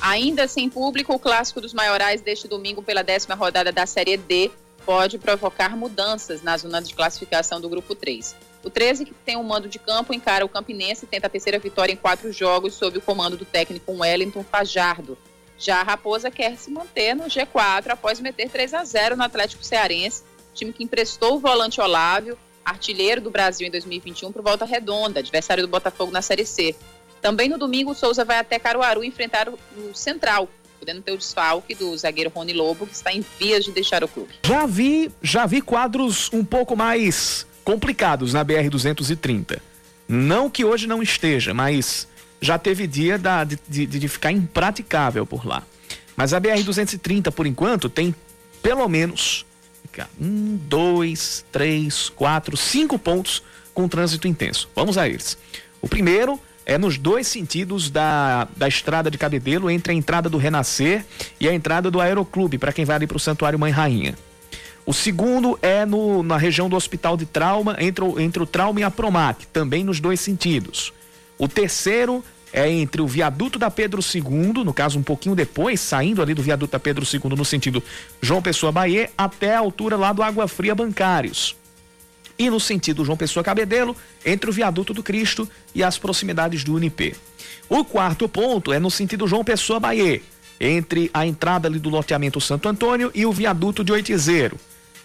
Ainda 0.00 0.46
sem 0.46 0.68
público, 0.68 1.12
o 1.12 1.18
clássico 1.18 1.60
dos 1.60 1.74
maiorais 1.74 2.20
deste 2.20 2.46
domingo 2.46 2.82
pela 2.82 3.02
décima 3.02 3.34
rodada 3.34 3.72
da 3.72 3.86
Série 3.86 4.16
D 4.16 4.50
pode 4.84 5.18
provocar 5.18 5.76
mudanças 5.76 6.42
na 6.42 6.56
zona 6.56 6.80
de 6.80 6.94
classificação 6.94 7.60
do 7.60 7.68
Grupo 7.68 7.94
3. 7.94 8.34
O 8.62 8.70
13, 8.70 9.04
que 9.04 9.14
tem 9.14 9.36
o 9.36 9.40
um 9.40 9.44
mando 9.44 9.68
de 9.68 9.78
campo, 9.78 10.14
encara 10.14 10.44
o 10.44 10.48
Campinense 10.48 11.04
e 11.04 11.08
tenta 11.08 11.26
a 11.26 11.30
terceira 11.30 11.58
vitória 11.58 11.92
em 11.92 11.96
quatro 11.96 12.32
jogos 12.32 12.74
sob 12.74 12.98
o 12.98 13.02
comando 13.02 13.36
do 13.36 13.44
técnico 13.44 13.92
Wellington 13.92 14.44
Fajardo. 14.44 15.18
Já 15.58 15.80
a 15.80 15.82
Raposa 15.82 16.30
quer 16.30 16.56
se 16.56 16.70
manter 16.70 17.14
no 17.14 17.24
G4 17.24 17.90
após 17.90 18.20
meter 18.20 18.48
3 18.48 18.74
a 18.74 18.84
0 18.84 19.16
no 19.16 19.24
Atlético 19.24 19.64
Cearense, 19.64 20.22
time 20.54 20.72
que 20.72 20.84
emprestou 20.84 21.36
o 21.36 21.40
volante 21.40 21.80
Olávio, 21.80 22.38
artilheiro 22.68 23.20
do 23.20 23.30
Brasil 23.30 23.66
em 23.66 23.70
2021, 23.70 24.32
por 24.32 24.42
volta 24.42 24.64
redonda, 24.64 25.20
adversário 25.20 25.62
do 25.62 25.68
Botafogo 25.68 26.12
na 26.12 26.22
Série 26.22 26.44
C. 26.44 26.74
Também 27.20 27.48
no 27.48 27.58
domingo, 27.58 27.90
o 27.90 27.94
Souza 27.94 28.24
vai 28.24 28.38
até 28.38 28.58
Caruaru 28.58 29.02
enfrentar 29.02 29.48
o 29.48 29.58
Central, 29.94 30.48
podendo 30.78 31.02
ter 31.02 31.12
o 31.12 31.16
desfalque 31.16 31.74
do 31.74 31.96
zagueiro 31.96 32.30
Rony 32.34 32.52
Lobo, 32.52 32.86
que 32.86 32.94
está 32.94 33.12
em 33.12 33.24
vias 33.38 33.64
de 33.64 33.72
deixar 33.72 34.04
o 34.04 34.08
clube. 34.08 34.34
Já 34.44 34.66
vi, 34.66 35.10
já 35.22 35.46
vi 35.46 35.60
quadros 35.60 36.30
um 36.32 36.44
pouco 36.44 36.76
mais 36.76 37.46
complicados 37.64 38.32
na 38.32 38.44
BR-230. 38.44 39.60
Não 40.08 40.48
que 40.48 40.64
hoje 40.64 40.86
não 40.86 41.02
esteja, 41.02 41.52
mas 41.52 42.08
já 42.40 42.58
teve 42.58 42.86
dia 42.86 43.18
da, 43.18 43.44
de, 43.44 43.58
de, 43.68 43.86
de 43.86 44.08
ficar 44.08 44.32
impraticável 44.32 45.26
por 45.26 45.46
lá. 45.46 45.62
Mas 46.16 46.32
a 46.32 46.40
BR-230, 46.40 47.30
por 47.32 47.46
enquanto, 47.46 47.88
tem 47.88 48.14
pelo 48.62 48.88
menos 48.88 49.44
um, 50.20 50.56
dois, 50.68 51.44
três, 51.50 52.08
quatro, 52.10 52.56
cinco 52.56 52.98
pontos 52.98 53.42
com 53.74 53.88
trânsito 53.88 54.28
intenso. 54.28 54.68
Vamos 54.74 54.98
a 54.98 55.08
eles. 55.08 55.38
O 55.80 55.88
primeiro 55.88 56.38
é 56.66 56.76
nos 56.76 56.98
dois 56.98 57.26
sentidos 57.26 57.90
da, 57.90 58.46
da 58.56 58.68
estrada 58.68 59.10
de 59.10 59.16
Cabedelo, 59.16 59.70
entre 59.70 59.92
a 59.92 59.96
entrada 59.96 60.28
do 60.28 60.36
Renascer 60.36 61.04
e 61.40 61.48
a 61.48 61.54
entrada 61.54 61.90
do 61.90 62.00
Aeroclube, 62.00 62.58
para 62.58 62.72
quem 62.72 62.84
vai 62.84 62.96
ali 62.96 63.06
para 63.06 63.16
o 63.16 63.20
Santuário 63.20 63.58
Mãe 63.58 63.72
Rainha. 63.72 64.14
O 64.84 64.92
segundo 64.92 65.58
é 65.62 65.86
no, 65.86 66.22
na 66.22 66.36
região 66.36 66.68
do 66.68 66.76
Hospital 66.76 67.16
de 67.16 67.26
Trauma, 67.26 67.76
entre 67.78 68.04
o, 68.04 68.20
entre 68.20 68.42
o 68.42 68.46
Trauma 68.46 68.80
e 68.80 68.82
a 68.82 68.90
Promac, 68.90 69.46
também 69.46 69.84
nos 69.84 70.00
dois 70.00 70.20
sentidos. 70.20 70.92
O 71.38 71.46
terceiro 71.46 72.24
é 72.52 72.68
entre 72.70 73.02
o 73.02 73.06
viaduto 73.06 73.58
da 73.58 73.70
Pedro 73.70 74.00
II, 74.02 74.64
no 74.64 74.72
caso 74.72 74.98
um 74.98 75.02
pouquinho 75.02 75.34
depois, 75.34 75.80
saindo 75.80 76.22
ali 76.22 76.34
do 76.34 76.42
viaduto 76.42 76.72
da 76.72 76.80
Pedro 76.80 77.04
II 77.04 77.36
no 77.36 77.44
sentido 77.44 77.82
João 78.20 78.42
Pessoa 78.42 78.72
Bahia, 78.72 79.10
até 79.16 79.54
a 79.54 79.58
altura 79.58 79.96
lá 79.96 80.12
do 80.12 80.22
Água 80.22 80.48
Fria 80.48 80.74
Bancários. 80.74 81.56
E 82.38 82.48
no 82.48 82.60
sentido 82.60 83.04
João 83.04 83.16
Pessoa 83.16 83.42
Cabedelo, 83.42 83.96
entre 84.24 84.48
o 84.48 84.52
viaduto 84.52 84.94
do 84.94 85.02
Cristo 85.02 85.48
e 85.74 85.82
as 85.82 85.98
proximidades 85.98 86.62
do 86.62 86.74
Unip. 86.74 87.14
O 87.68 87.84
quarto 87.84 88.28
ponto 88.28 88.72
é 88.72 88.78
no 88.78 88.90
sentido 88.90 89.26
João 89.26 89.44
Pessoa 89.44 89.80
Bahia, 89.80 90.22
entre 90.60 91.10
a 91.12 91.26
entrada 91.26 91.68
ali 91.68 91.78
do 91.78 91.88
loteamento 91.88 92.40
Santo 92.40 92.68
Antônio 92.68 93.10
e 93.14 93.26
o 93.26 93.32
viaduto 93.32 93.84
de 93.84 93.92
Oitizeiro. 93.92 94.58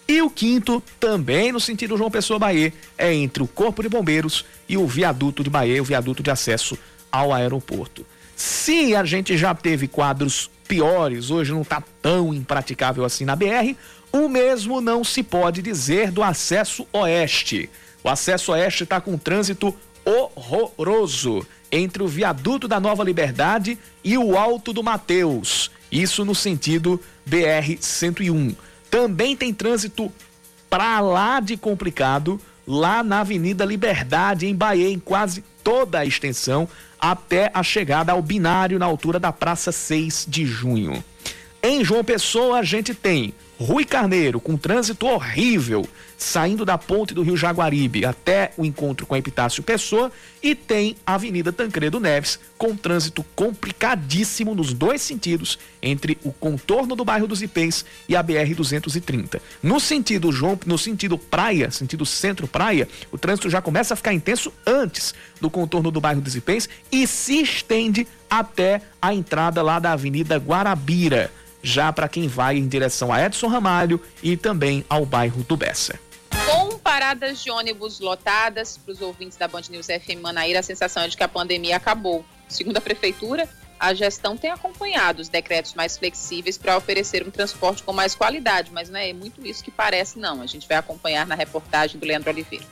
E 0.08 0.22
o 0.22 0.30
quinto, 0.30 0.84
também 1.00 1.52
no 1.52 1.60
sentido 1.60 1.98
João 1.98 2.12
Pessoa 2.12 2.38
Bahia, 2.38 2.74
é 2.98 3.14
entre 3.14 3.42
o 3.42 3.48
Corpo 3.48 3.82
de 3.82 3.90
Bombeiros 3.90 4.46
e 4.68 4.78
o 4.78 4.86
viaduto 4.86 5.44
de 5.44 5.50
Bahia, 5.50 5.82
o 5.82 5.86
viaduto 5.86 6.22
de 6.22 6.30
acesso 6.30 6.78
ao 7.14 7.32
aeroporto. 7.32 8.04
Se 8.36 8.96
a 8.96 9.06
gente 9.06 9.38
já 9.38 9.54
teve 9.54 9.88
quadros 9.88 10.50
piores, 10.68 11.30
hoje 11.30 11.52
não 11.52 11.62
está 11.62 11.84
tão 12.02 12.34
impraticável 12.34 13.06
assim 13.06 13.24
na 13.24 13.36
BR, 13.36 13.76
o 14.12 14.28
mesmo 14.28 14.82
não 14.82 15.04
se 15.04 15.22
pode 15.22 15.62
dizer 15.62 16.12
do 16.12 16.24
acesso 16.24 16.88
oeste. 16.92 17.70
O 18.04 18.10
acesso 18.10 18.52
oeste 18.52 18.84
está 18.84 19.00
com 19.00 19.16
trânsito 19.16 19.76
horroroso 20.04 21.46
entre 21.72 22.02
o 22.02 22.08
viaduto 22.08 22.68
da 22.68 22.80
Nova 22.80 23.04
Liberdade 23.04 23.78
e 24.04 24.18
o 24.18 24.38
Alto 24.38 24.74
do 24.74 24.84
Mateus. 24.84 25.72
Isso 25.92 26.26
no 26.26 26.34
sentido 26.34 27.00
BR 27.26 27.78
101. 27.80 28.56
Também 28.90 29.36
tem 29.36 29.54
trânsito 29.54 30.12
para 30.70 31.00
lá 31.00 31.40
de 31.40 31.56
complicado, 31.56 32.40
lá 32.68 33.04
na 33.04 33.20
Avenida 33.20 33.64
Liberdade, 33.64 34.48
em 34.48 34.56
Bahia, 34.56 34.90
em 34.90 35.00
quase 35.00 35.44
toda 35.64 36.00
a 36.00 36.06
extensão, 36.06 36.68
até 37.04 37.52
a 37.54 37.62
chegada 37.62 38.14
ao 38.14 38.22
binário 38.22 38.80
na 38.80 38.86
altura 38.86 39.20
da 39.20 39.30
Praça 39.30 39.74
6 39.74 40.26
de 40.26 40.46
Junho. 40.46 41.04
Em 41.62 41.84
João 41.84 42.02
Pessoa, 42.02 42.60
a 42.60 42.64
gente 42.64 42.94
tem 42.94 43.34
Rui 43.60 43.84
Carneiro, 43.84 44.40
com 44.40 44.56
trânsito 44.56 45.06
horrível, 45.06 45.86
saindo 46.24 46.64
da 46.64 46.78
ponte 46.78 47.14
do 47.14 47.22
Rio 47.22 47.36
Jaguaribe 47.36 48.06
até 48.06 48.54
o 48.56 48.64
encontro 48.64 49.06
com 49.06 49.14
a 49.14 49.18
Epitácio 49.18 49.62
Pessoa, 49.62 50.12
e 50.42 50.56
tem 50.56 50.96
a 51.06 51.16
Avenida 51.16 51.52
Tancredo 51.52 52.00
Neves, 52.00 52.40
com 52.58 52.76
trânsito 52.76 53.24
complicadíssimo 53.36 54.56
nos 54.56 54.74
dois 54.74 55.02
sentidos, 55.02 55.60
entre 55.82 56.18
o 56.24 56.32
contorno 56.32 56.96
do 56.96 57.04
bairro 57.04 57.28
dos 57.28 57.42
Ipês 57.42 57.86
e 58.08 58.16
a 58.16 58.24
BR-230. 58.24 59.42
No 59.62 59.80
sentido 59.80 60.32
João, 60.32 60.58
no 60.66 60.78
sentido 60.78 61.18
praia, 61.18 61.70
sentido 61.70 62.06
centro-praia, 62.06 62.88
o 63.12 63.18
trânsito 63.18 63.50
já 63.50 63.62
começa 63.62 63.94
a 63.94 63.98
ficar 63.98 64.14
intenso 64.14 64.52
antes 64.66 65.14
do 65.42 65.50
contorno 65.50 65.92
do 65.92 66.00
bairro 66.00 66.22
dos 66.22 66.36
Ipês 66.36 66.70
e 66.92 67.06
se 67.06 67.42
estende 67.42 68.08
até 68.30 68.82
a 69.02 69.14
entrada 69.14 69.62
lá 69.62 69.78
da 69.78 69.92
Avenida 69.92 70.38
Guarabira 70.38 71.30
já 71.64 71.94
para 71.94 72.10
quem 72.10 72.28
vai 72.28 72.58
em 72.58 72.68
direção 72.68 73.12
a 73.12 73.26
Edson 73.26 73.48
Ramalho 73.48 74.00
e 74.22 74.36
também 74.36 74.84
ao 74.90 75.06
bairro 75.06 75.44
do 75.44 75.56
Bessa. 75.56 75.98
Com 76.54 76.78
paradas 76.78 77.42
de 77.42 77.50
ônibus 77.50 78.00
lotadas, 78.00 78.78
para 78.78 78.92
os 78.92 79.02
ouvintes 79.02 79.36
da 79.36 79.48
Band 79.48 79.64
News 79.72 79.88
FM 79.88 80.22
Manaíra, 80.22 80.60
a 80.60 80.64
sensação 80.64 81.02
é 81.02 81.08
de 81.08 81.18
que 81.18 81.24
a 81.24 81.28
pandemia 81.28 81.78
acabou. 81.78 82.24
Segundo 82.48 82.78
a 82.78 82.82
Prefeitura, 82.82 83.50
a 83.80 83.92
gestão 83.96 84.38
tem 84.38 84.52
acompanhado 84.52 85.20
os 85.20 85.30
decretos 85.30 85.74
mais 85.74 85.98
flexíveis 85.98 86.56
para 86.56 86.78
oferecer 86.78 87.28
um 87.28 87.32
transporte 87.32 87.82
com 87.82 87.92
mais 87.92 88.14
qualidade, 88.14 88.70
mas 88.72 88.88
não 88.88 89.00
é 89.00 89.12
muito 89.14 89.44
isso 89.46 89.64
que 89.64 89.72
parece, 89.72 90.20
não. 90.20 90.44
A 90.44 90.46
gente 90.46 90.68
vai 90.68 90.78
acompanhar 90.78 91.26
na 91.26 91.34
reportagem 91.34 92.00
do 92.00 92.06
Leandro 92.06 92.30
Oliveira. 92.30 92.66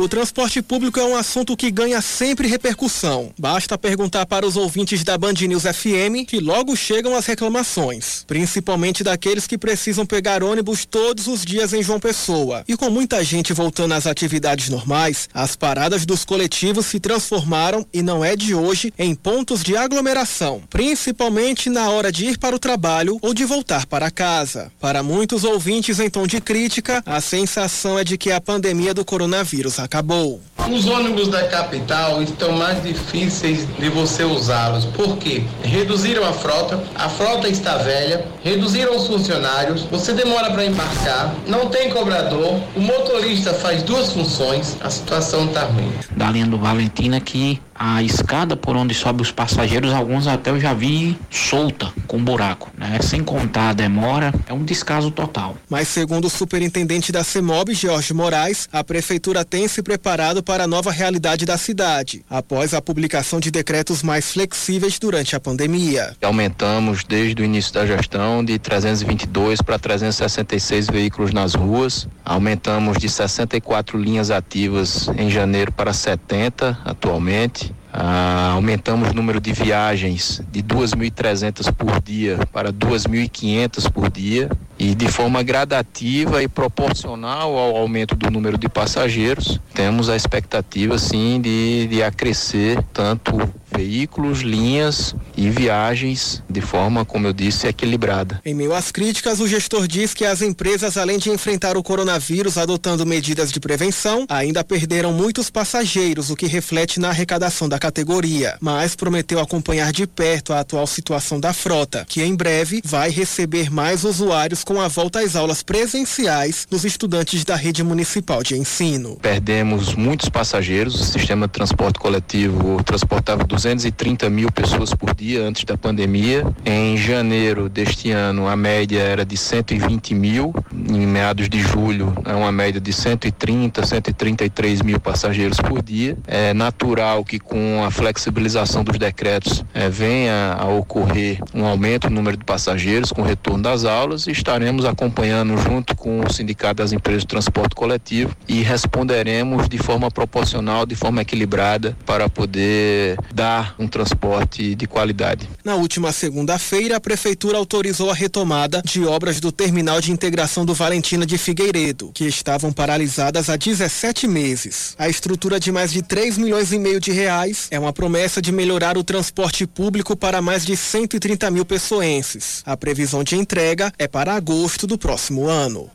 O 0.00 0.08
transporte 0.08 0.62
público 0.62 1.00
é 1.00 1.04
um 1.04 1.16
assunto 1.16 1.56
que 1.56 1.72
ganha 1.72 2.00
sempre 2.00 2.46
repercussão. 2.46 3.32
Basta 3.36 3.76
perguntar 3.76 4.26
para 4.26 4.46
os 4.46 4.56
ouvintes 4.56 5.02
da 5.02 5.18
Band 5.18 5.32
News 5.32 5.64
FM 5.64 6.24
que 6.24 6.38
logo 6.38 6.76
chegam 6.76 7.16
as 7.16 7.26
reclamações, 7.26 8.22
principalmente 8.24 9.02
daqueles 9.02 9.44
que 9.44 9.58
precisam 9.58 10.06
pegar 10.06 10.44
ônibus 10.44 10.84
todos 10.84 11.26
os 11.26 11.44
dias 11.44 11.72
em 11.72 11.82
João 11.82 11.98
Pessoa. 11.98 12.62
E 12.68 12.76
com 12.76 12.88
muita 12.90 13.24
gente 13.24 13.52
voltando 13.52 13.92
às 13.92 14.06
atividades 14.06 14.68
normais, 14.68 15.28
as 15.34 15.56
paradas 15.56 16.06
dos 16.06 16.24
coletivos 16.24 16.86
se 16.86 17.00
transformaram, 17.00 17.84
e 17.92 18.00
não 18.00 18.24
é 18.24 18.36
de 18.36 18.54
hoje, 18.54 18.94
em 18.96 19.16
pontos 19.16 19.64
de 19.64 19.76
aglomeração, 19.76 20.62
principalmente 20.70 21.68
na 21.68 21.90
hora 21.90 22.12
de 22.12 22.24
ir 22.24 22.38
para 22.38 22.54
o 22.54 22.60
trabalho 22.60 23.18
ou 23.20 23.34
de 23.34 23.44
voltar 23.44 23.84
para 23.84 24.12
casa. 24.12 24.70
Para 24.78 25.02
muitos 25.02 25.42
ouvintes 25.42 25.98
em 25.98 26.08
tom 26.08 26.24
de 26.24 26.40
crítica, 26.40 27.02
a 27.04 27.20
sensação 27.20 27.98
é 27.98 28.04
de 28.04 28.16
que 28.16 28.30
a 28.30 28.40
pandemia 28.40 28.94
do 28.94 29.04
coronavírus 29.04 29.87
acabou. 29.88 30.40
Os 30.70 30.86
ônibus 30.86 31.28
da 31.28 31.48
capital 31.48 32.22
estão 32.22 32.52
mais 32.52 32.82
difíceis 32.82 33.66
de 33.78 33.88
você 33.88 34.22
usá-los. 34.22 34.84
Por 34.84 35.16
quê? 35.16 35.42
Reduziram 35.62 36.26
a 36.26 36.32
frota, 36.32 36.82
a 36.94 37.08
frota 37.08 37.48
está 37.48 37.78
velha, 37.78 38.26
reduziram 38.44 38.94
os 38.94 39.06
funcionários, 39.06 39.82
você 39.84 40.12
demora 40.12 40.50
para 40.50 40.66
embarcar, 40.66 41.34
não 41.46 41.70
tem 41.70 41.88
cobrador, 41.88 42.60
o 42.76 42.80
motorista 42.80 43.54
faz 43.54 43.82
duas 43.82 44.12
funções, 44.12 44.76
a 44.82 44.90
situação 44.90 45.46
está 45.46 45.64
ruim. 45.64 45.90
Da 46.10 46.30
linha 46.30 46.46
do 46.46 46.58
Valentina 46.58 47.18
que 47.18 47.58
A 47.78 48.02
escada 48.02 48.56
por 48.56 48.76
onde 48.76 48.92
sobe 48.92 49.22
os 49.22 49.30
passageiros, 49.30 49.92
alguns 49.92 50.26
até 50.26 50.50
eu 50.50 50.58
já 50.58 50.74
vi 50.74 51.16
solta, 51.30 51.92
com 52.08 52.18
buraco, 52.18 52.70
né? 52.76 52.98
Sem 53.00 53.22
contar 53.22 53.70
a 53.70 53.72
demora, 53.72 54.34
é 54.48 54.52
um 54.52 54.64
descaso 54.64 55.12
total. 55.12 55.56
Mas 55.70 55.86
segundo 55.86 56.24
o 56.24 56.30
superintendente 56.30 57.12
da 57.12 57.22
CEMOB, 57.22 57.74
Jorge 57.74 58.12
Moraes, 58.12 58.68
a 58.72 58.82
prefeitura 58.82 59.44
tem 59.44 59.68
se 59.68 59.80
preparado 59.80 60.42
para 60.42 60.64
a 60.64 60.66
nova 60.66 60.90
realidade 60.90 61.46
da 61.46 61.56
cidade, 61.56 62.24
após 62.28 62.74
a 62.74 62.82
publicação 62.82 63.38
de 63.38 63.50
decretos 63.50 64.02
mais 64.02 64.32
flexíveis 64.32 64.98
durante 64.98 65.36
a 65.36 65.40
pandemia. 65.40 66.16
Aumentamos 66.20 67.04
desde 67.04 67.40
o 67.42 67.44
início 67.44 67.72
da 67.72 67.86
gestão 67.86 68.44
de 68.44 68.58
322 68.58 69.62
para 69.62 69.78
366 69.78 70.88
veículos 70.88 71.32
nas 71.32 71.54
ruas, 71.54 72.08
aumentamos 72.24 72.98
de 72.98 73.08
64 73.08 73.96
linhas 73.96 74.32
ativas 74.32 75.08
em 75.16 75.30
janeiro 75.30 75.70
para 75.70 75.92
70 75.92 76.76
atualmente. 76.84 77.67
Ah, 77.92 78.52
aumentamos 78.52 79.10
o 79.10 79.14
número 79.14 79.40
de 79.40 79.52
viagens 79.52 80.42
de 80.50 80.62
2.300 80.62 81.72
por 81.72 82.00
dia 82.02 82.38
para 82.52 82.72
2.500 82.72 83.90
por 83.90 84.10
dia 84.10 84.50
e 84.78 84.94
de 84.94 85.08
forma 85.08 85.42
gradativa 85.42 86.42
e 86.42 86.48
proporcional 86.48 87.56
ao 87.56 87.76
aumento 87.76 88.14
do 88.14 88.30
número 88.30 88.56
de 88.56 88.68
passageiros, 88.68 89.60
temos 89.74 90.08
a 90.08 90.16
expectativa 90.16 90.98
sim 90.98 91.40
de, 91.40 91.86
de 91.88 92.02
acrescer 92.02 92.82
tanto 92.92 93.36
veículos, 93.70 94.40
linhas 94.40 95.14
e 95.36 95.50
viagens 95.50 96.42
de 96.48 96.60
forma, 96.60 97.04
como 97.04 97.26
eu 97.26 97.32
disse, 97.32 97.66
equilibrada. 97.66 98.40
Em 98.44 98.54
meio 98.54 98.74
às 98.74 98.90
críticas, 98.90 99.40
o 99.40 99.46
gestor 99.46 99.86
diz 99.86 100.14
que 100.14 100.24
as 100.24 100.42
empresas, 100.42 100.96
além 100.96 101.18
de 101.18 101.30
enfrentar 101.30 101.76
o 101.76 101.82
coronavírus 101.82 102.58
adotando 102.58 103.06
medidas 103.06 103.52
de 103.52 103.60
prevenção, 103.60 104.26
ainda 104.28 104.64
perderam 104.64 105.12
muitos 105.12 105.50
passageiros, 105.50 106.30
o 106.30 106.36
que 106.36 106.46
reflete 106.46 106.98
na 106.98 107.10
arrecadação 107.10 107.68
da 107.68 107.78
categoria. 107.78 108.56
Mas 108.60 108.96
prometeu 108.96 109.38
acompanhar 109.38 109.92
de 109.92 110.06
perto 110.06 110.52
a 110.52 110.60
atual 110.60 110.86
situação 110.86 111.38
da 111.38 111.52
frota, 111.52 112.04
que 112.08 112.22
em 112.22 112.34
breve 112.34 112.80
vai 112.84 113.10
receber 113.10 113.70
mais 113.70 114.04
usuários 114.04 114.64
com 114.68 114.82
a 114.82 114.86
volta 114.86 115.20
às 115.20 115.34
aulas 115.34 115.62
presenciais 115.62 116.66
dos 116.70 116.84
estudantes 116.84 117.42
da 117.42 117.56
rede 117.56 117.82
municipal 117.82 118.42
de 118.42 118.54
ensino. 118.54 119.16
Perdemos 119.16 119.94
muitos 119.94 120.28
passageiros, 120.28 121.00
o 121.00 121.04
sistema 121.04 121.46
de 121.46 121.54
transporte 121.54 121.98
coletivo 121.98 122.84
transportava 122.84 123.44
230 123.44 124.28
mil 124.28 124.52
pessoas 124.52 124.92
por 124.92 125.14
dia 125.14 125.40
antes 125.42 125.64
da 125.64 125.78
pandemia. 125.78 126.44
Em 126.66 126.98
janeiro 126.98 127.70
deste 127.70 128.10
ano, 128.10 128.46
a 128.46 128.54
média 128.54 129.00
era 129.00 129.24
de 129.24 129.38
120 129.38 130.14
mil. 130.14 130.52
Em 130.70 131.06
meados 131.06 131.48
de 131.48 131.62
julho, 131.62 132.14
é 132.26 132.34
uma 132.34 132.52
média 132.52 132.78
de 132.78 132.92
130, 132.92 133.86
133 133.86 134.82
mil 134.82 135.00
passageiros 135.00 135.56
por 135.62 135.82
dia. 135.82 136.14
É 136.26 136.52
natural 136.52 137.24
que 137.24 137.38
com 137.38 137.82
a 137.82 137.90
flexibilização 137.90 138.84
dos 138.84 138.98
decretos 138.98 139.64
é, 139.72 139.88
venha 139.88 140.54
a 140.58 140.66
ocorrer 140.66 141.40
um 141.54 141.64
aumento 141.64 142.10
no 142.10 142.16
número 142.16 142.36
de 142.36 142.44
passageiros 142.44 143.12
com 143.12 143.22
o 143.22 143.24
retorno 143.24 143.62
das 143.62 143.86
aulas 143.86 144.26
e 144.26 144.32
estaremos 144.58 144.84
acompanhando 144.84 145.56
junto 145.56 145.94
com 145.94 146.18
o 146.18 146.32
Sindicato 146.32 146.82
das 146.82 146.90
Empresas 146.90 147.22
de 147.22 147.28
Transporte 147.28 147.76
Coletivo 147.76 148.36
e 148.48 148.60
responderemos 148.60 149.68
de 149.68 149.78
forma 149.78 150.10
proporcional, 150.10 150.84
de 150.84 150.96
forma 150.96 151.22
equilibrada 151.22 151.96
para 152.04 152.28
poder 152.28 153.16
dar 153.32 153.76
um 153.78 153.86
transporte 153.86 154.74
de 154.74 154.86
qualidade. 154.88 155.48
Na 155.64 155.76
última 155.76 156.10
segunda-feira, 156.10 156.96
a 156.96 157.00
Prefeitura 157.00 157.56
autorizou 157.56 158.10
a 158.10 158.14
retomada 158.14 158.82
de 158.84 159.04
obras 159.04 159.38
do 159.38 159.52
Terminal 159.52 160.00
de 160.00 160.10
Integração 160.10 160.66
do 160.66 160.74
Valentina 160.74 161.24
de 161.24 161.38
Figueiredo, 161.38 162.10
que 162.12 162.24
estavam 162.24 162.72
paralisadas 162.72 163.48
há 163.48 163.56
17 163.56 164.26
meses. 164.26 164.96
A 164.98 165.08
estrutura 165.08 165.60
de 165.60 165.70
mais 165.70 165.92
de 165.92 166.02
3 166.02 166.36
milhões 166.36 166.72
e 166.72 166.80
meio 166.80 166.98
de 166.98 167.12
reais 167.12 167.68
é 167.70 167.78
uma 167.78 167.92
promessa 167.92 168.42
de 168.42 168.50
melhorar 168.50 168.98
o 168.98 169.04
transporte 169.04 169.68
público 169.68 170.16
para 170.16 170.42
mais 170.42 170.66
de 170.66 170.76
130 170.76 171.48
mil 171.48 171.64
pessoenses. 171.64 172.60
A 172.66 172.76
previsão 172.76 173.22
de 173.22 173.36
entrega 173.36 173.92
é 173.96 174.08
para 174.08 174.34
agosto 174.48 174.86
do 174.86 174.96
próximo 174.96 175.46
ano. 175.46 175.90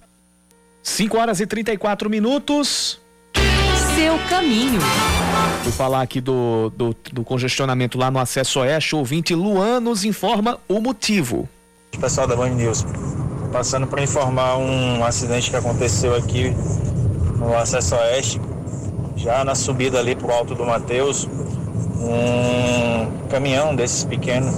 5 0.83 1.17
horas 1.17 1.39
e 1.39 1.47
34 1.47 2.07
minutos. 2.07 2.99
Seu 3.95 4.19
caminho. 4.29 4.79
Vou 5.63 5.73
falar 5.73 6.03
aqui 6.03 6.21
do, 6.21 6.71
do, 6.75 6.95
do, 7.11 7.23
congestionamento 7.23 7.97
lá 7.97 8.11
no 8.11 8.19
acesso 8.19 8.59
oeste. 8.59 8.93
O 8.93 8.99
ouvinte 8.99 9.33
Luan 9.33 9.79
nos 9.79 10.05
informa 10.05 10.59
o 10.67 10.79
motivo. 10.79 11.49
Pessoal 11.99 12.27
da 12.27 12.35
Band 12.35 12.49
News, 12.49 12.85
passando 13.51 13.87
para 13.87 14.03
informar 14.03 14.57
um 14.57 15.03
acidente 15.03 15.49
que 15.49 15.55
aconteceu 15.55 16.15
aqui 16.15 16.53
no 17.37 17.55
acesso 17.57 17.95
oeste, 17.95 18.39
já 19.15 19.43
na 19.43 19.55
subida 19.55 19.97
ali 19.99 20.15
pro 20.15 20.31
alto 20.31 20.53
do 20.53 20.65
Mateus, 20.65 21.27
um 21.97 23.27
caminhão 23.29 23.75
desses 23.75 24.03
pequenos 24.03 24.53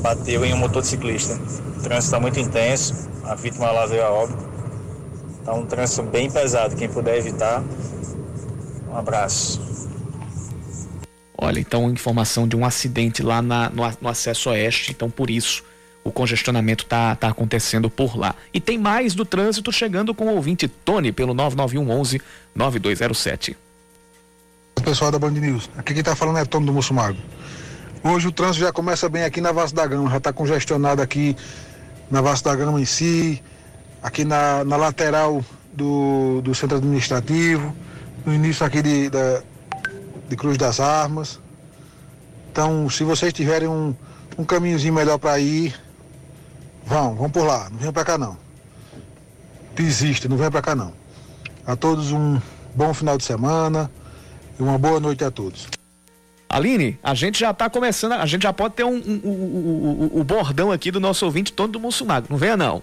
bateu 0.00 0.44
em 0.44 0.54
um 0.54 0.58
motociclista. 0.58 1.38
O 1.84 1.86
trânsito 1.86 2.06
está 2.06 2.18
muito 2.18 2.40
intenso, 2.40 3.10
a 3.24 3.34
vítima 3.34 3.70
lá 3.70 3.84
veio 3.84 4.02
a 4.02 4.08
óbito. 4.08 4.42
Está 5.38 5.52
um 5.52 5.66
trânsito 5.66 6.02
bem 6.04 6.30
pesado, 6.30 6.74
quem 6.76 6.88
puder 6.88 7.18
evitar, 7.18 7.62
um 8.88 8.96
abraço. 8.96 9.60
Olha, 11.36 11.60
então 11.60 11.90
informação 11.90 12.48
de 12.48 12.56
um 12.56 12.64
acidente 12.64 13.22
lá 13.22 13.42
na, 13.42 13.68
no, 13.68 13.82
no, 14.00 14.08
acesso 14.08 14.48
oeste, 14.48 14.92
então 14.92 15.10
por 15.10 15.28
isso 15.28 15.62
o 16.02 16.10
congestionamento 16.10 16.86
tá, 16.86 17.14
tá 17.16 17.28
acontecendo 17.28 17.90
por 17.90 18.16
lá. 18.16 18.34
E 18.54 18.58
tem 18.58 18.78
mais 18.78 19.14
do 19.14 19.26
trânsito 19.26 19.70
chegando 19.70 20.14
com 20.14 20.24
o 20.24 20.36
ouvinte 20.36 20.66
Tony 20.66 21.12
pelo 21.12 21.34
991 21.34 22.00
11 22.00 22.22
9207. 22.54 23.58
Pessoal 24.82 25.10
da 25.10 25.18
Band 25.18 25.32
News, 25.32 25.68
aqui 25.76 25.92
quem 25.92 26.02
tá 26.02 26.16
falando 26.16 26.38
é 26.38 26.46
Tony 26.46 26.64
do 26.64 26.72
Mussumago. 26.72 27.18
Hoje 28.02 28.26
o 28.26 28.32
trânsito 28.32 28.64
já 28.64 28.72
começa 28.72 29.06
bem 29.06 29.24
aqui 29.24 29.42
na 29.42 29.52
Vasta 29.52 29.76
da 29.76 29.86
Gama, 29.86 30.08
já 30.08 30.16
está 30.16 30.32
congestionado 30.32 31.02
aqui 31.02 31.36
na 32.10 32.20
Vasta 32.20 32.50
da 32.50 32.56
Gama 32.56 32.80
em 32.80 32.84
si, 32.84 33.42
aqui 34.02 34.24
na, 34.24 34.64
na 34.64 34.76
lateral 34.76 35.44
do, 35.72 36.40
do 36.42 36.54
centro 36.54 36.78
administrativo, 36.78 37.74
no 38.24 38.32
início 38.32 38.64
aqui 38.64 38.82
de, 38.82 39.10
da, 39.10 39.42
de 40.28 40.36
Cruz 40.36 40.56
das 40.56 40.80
Armas. 40.80 41.40
Então, 42.50 42.88
se 42.88 43.02
vocês 43.02 43.32
tiverem 43.32 43.68
um, 43.68 43.94
um 44.38 44.44
caminhozinho 44.44 44.94
melhor 44.94 45.18
para 45.18 45.38
ir, 45.38 45.74
vão, 46.86 47.14
vão 47.14 47.30
por 47.30 47.44
lá, 47.44 47.68
não 47.70 47.78
venham 47.78 47.92
para 47.92 48.04
cá 48.04 48.18
não. 48.18 48.36
Desista, 49.74 50.28
não 50.28 50.36
venham 50.36 50.52
para 50.52 50.62
cá 50.62 50.74
não. 50.74 50.92
A 51.66 51.74
todos 51.74 52.12
um 52.12 52.40
bom 52.74 52.92
final 52.94 53.18
de 53.18 53.24
semana 53.24 53.90
e 54.58 54.62
uma 54.62 54.78
boa 54.78 55.00
noite 55.00 55.24
a 55.24 55.30
todos. 55.30 55.66
Aline, 56.48 56.98
a 57.02 57.14
gente 57.14 57.38
já 57.38 57.50
está 57.50 57.68
começando, 57.68 58.12
a 58.12 58.26
gente 58.26 58.42
já 58.42 58.52
pode 58.52 58.74
ter 58.74 58.84
um, 58.84 58.94
um, 58.94 59.20
um, 59.24 60.20
o 60.20 60.24
bordão 60.24 60.70
aqui 60.70 60.90
do 60.90 61.00
nosso 61.00 61.24
ouvinte 61.24 61.52
todo 61.52 61.72
do 61.72 61.80
Mussumado. 61.80 62.26
Não 62.30 62.36
venha 62.36 62.56
não. 62.56 62.82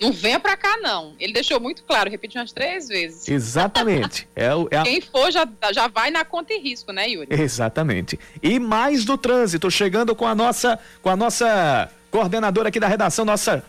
Não 0.00 0.12
venha 0.12 0.40
para 0.40 0.56
cá, 0.56 0.78
não. 0.78 1.12
Ele 1.20 1.34
deixou 1.34 1.60
muito 1.60 1.84
claro, 1.84 2.10
repetiu 2.10 2.40
umas 2.40 2.52
três 2.52 2.88
vezes. 2.88 3.28
Exatamente. 3.28 4.26
é, 4.34 4.46
é 4.70 4.78
a... 4.78 4.82
Quem 4.82 5.00
for 5.02 5.30
já, 5.30 5.46
já 5.74 5.88
vai 5.88 6.10
na 6.10 6.24
conta 6.24 6.54
e 6.54 6.58
risco, 6.58 6.90
né, 6.90 7.06
Yuri? 7.06 7.28
Exatamente. 7.30 8.18
E 8.42 8.58
mais 8.58 9.04
do 9.04 9.18
trânsito, 9.18 9.70
chegando 9.70 10.16
com 10.16 10.26
a 10.26 10.34
nossa, 10.34 10.78
com 11.02 11.10
a 11.10 11.16
nossa 11.16 11.90
coordenadora 12.10 12.70
aqui 12.70 12.80
da 12.80 12.88
redação, 12.88 13.26
nossa 13.26 13.62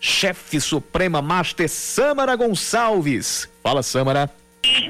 chefe 0.00 0.60
suprema, 0.60 1.22
Master 1.22 1.68
Samara 1.68 2.34
Gonçalves. 2.34 3.48
Fala, 3.62 3.82
Samara. 3.82 4.28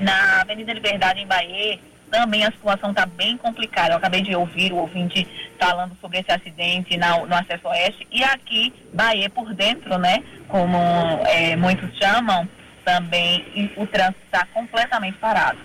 Na 0.00 0.40
Avenida 0.40 0.72
Liberdade, 0.72 1.20
em 1.20 1.26
Bahia, 1.26 1.78
também 2.14 2.44
a 2.44 2.52
situação 2.52 2.90
está 2.90 3.04
bem 3.04 3.36
complicada. 3.36 3.92
Eu 3.92 3.96
acabei 3.96 4.22
de 4.22 4.36
ouvir 4.36 4.72
o 4.72 4.76
ouvinte 4.76 5.26
falando 5.58 5.96
sobre 6.00 6.20
esse 6.20 6.30
acidente 6.30 6.96
na, 6.96 7.18
no 7.18 7.34
acesso 7.34 7.66
oeste 7.66 8.06
e 8.12 8.22
aqui, 8.22 8.72
Bahia 8.92 9.28
por 9.28 9.52
dentro, 9.52 9.98
né? 9.98 10.22
Como 10.46 10.78
é, 11.26 11.56
muitos 11.56 11.90
chamam, 11.98 12.48
também 12.84 13.72
o 13.76 13.84
trânsito 13.88 14.20
está 14.26 14.46
completamente 14.54 15.18
parado. 15.18 15.58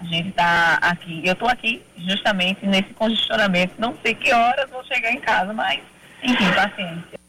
A 0.00 0.04
gente 0.04 0.30
está 0.30 0.78
aqui, 0.82 1.22
eu 1.24 1.32
estou 1.32 1.48
aqui 1.48 1.80
justamente 1.96 2.66
nesse 2.66 2.92
congestionamento. 2.94 3.74
Não 3.78 3.96
sei 4.02 4.16
que 4.16 4.32
horas 4.32 4.68
vou 4.70 4.84
chegar 4.84 5.12
em 5.12 5.20
casa, 5.20 5.52
mas 5.52 5.80
enfim, 6.24 6.52
paciência. 6.52 7.20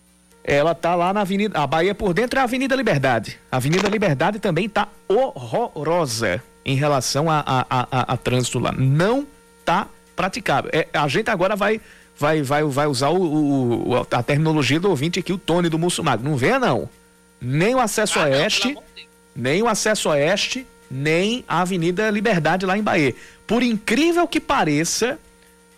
Ela 0.43 0.73
tá 0.73 0.95
lá 0.95 1.13
na 1.13 1.21
Avenida, 1.21 1.60
a 1.60 1.67
Bahia 1.67 1.93
por 1.93 2.15
dentro 2.15 2.39
é 2.39 2.41
a 2.41 2.45
Avenida 2.45 2.75
Liberdade. 2.75 3.39
A 3.51 3.58
Avenida 3.58 3.88
Liberdade 3.88 4.39
também 4.39 4.67
tá 4.67 4.88
horrorosa 5.08 6.41
em 6.65 6.75
relação 6.75 7.30
a, 7.30 7.43
a, 7.45 7.65
a, 7.69 8.13
a 8.13 8.17
trânsito 8.17 8.58
lá. 8.58 8.71
Não 8.71 9.28
tá 9.63 9.88
praticável. 10.15 10.71
É, 10.73 10.88
a 10.93 11.08
gente 11.08 11.30
agora 11.30 11.56
vai 11.56 11.80
vai 12.17 12.41
vai, 12.41 12.63
vai 12.63 12.88
usar 12.88 13.10
o, 13.10 13.89
o, 13.89 14.08
a 14.10 14.23
terminologia 14.23 14.80
do 14.80 14.89
ouvinte 14.89 15.19
aqui, 15.19 15.32
o 15.32 15.38
Tony 15.38 15.69
do 15.69 15.78
Muçulmano. 15.78 16.23
Não 16.23 16.36
venha, 16.36 16.58
não. 16.58 16.89
Nem 17.39 17.75
o 17.75 17.80
acesso 17.80 18.19
ah, 18.19 18.23
oeste, 18.23 18.73
não, 18.73 18.84
nem 19.36 19.62
o 19.62 19.67
acesso 19.67 20.10
oeste, 20.10 20.65
nem 20.89 21.43
a 21.47 21.62
Avenida 21.62 22.10
Liberdade 22.10 22.65
lá 22.65 22.78
em 22.78 22.82
Bahia. 22.82 23.13
Por 23.45 23.62
incrível 23.62 24.28
que 24.28 24.39
pareça, 24.39 25.19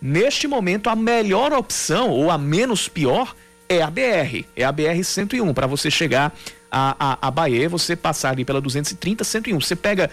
neste 0.00 0.46
momento 0.46 0.88
a 0.88 0.96
melhor 0.96 1.52
opção, 1.52 2.10
ou 2.10 2.30
a 2.30 2.38
menos 2.38 2.88
pior, 2.88 3.34
é 3.68 3.82
a 3.82 3.90
BR. 3.90 4.46
É 4.56 4.64
a 4.64 4.72
BR 4.72 5.02
101. 5.02 5.52
Para 5.52 5.66
você 5.66 5.90
chegar 5.90 6.34
a, 6.70 6.96
a, 6.98 7.28
a 7.28 7.30
Bahia, 7.30 7.68
você 7.68 7.94
passar 7.94 8.30
ali 8.30 8.44
pela 8.44 8.60
230, 8.60 9.24
101. 9.24 9.60
Você 9.60 9.76
pega 9.76 10.10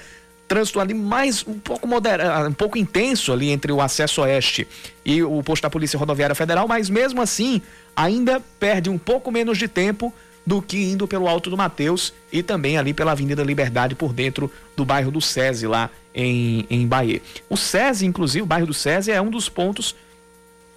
trânsito 0.48 0.80
ali 0.80 0.94
mais 0.94 1.44
um 1.48 1.60
pouco 1.60 1.88
moderado, 1.88 2.50
um 2.50 2.54
pouco 2.54 2.78
intenso 2.78 3.34
ali 3.34 3.50
entre 3.50 3.72
o 3.72 3.82
acesso 3.82 4.22
oeste 4.22 4.68
e 5.04 5.24
o 5.24 5.42
posto 5.44 5.64
da 5.64 5.70
Polícia 5.70 5.98
Rodoviária 5.98 6.36
Federal, 6.36 6.68
mas 6.68 6.90
mesmo 6.90 7.22
assim 7.22 7.62
ainda 7.96 8.42
perde 8.60 8.90
um 8.90 8.98
pouco 8.98 9.32
menos 9.32 9.58
de 9.58 9.68
tempo 9.68 10.14
do 10.46 10.62
que 10.62 10.78
indo 10.78 11.08
pelo 11.08 11.28
Alto 11.28 11.50
do 11.50 11.58
Mateus 11.58 12.14
e 12.32 12.44
também 12.44 12.78
ali 12.78 12.94
pela 12.94 13.14
Avenida 13.14 13.44
Liberdade 13.44 13.96
por 13.96 14.14
dentro 14.14 14.52
do 14.76 14.86
bairro 14.86 15.10
do 15.10 15.20
SESI 15.20 15.66
lá 15.66 15.90
em, 16.14 16.68
em 16.70 16.88
Bahia. 16.88 17.22
O 17.50 17.58
SESI, 17.58 18.06
inclusive, 18.06 18.44
o 18.44 18.46
bairro 18.46 18.68
do 18.68 18.74
SESI 18.74 19.12
é 19.12 19.22
um 19.22 19.32
dos 19.32 19.50
pontos 19.50 19.96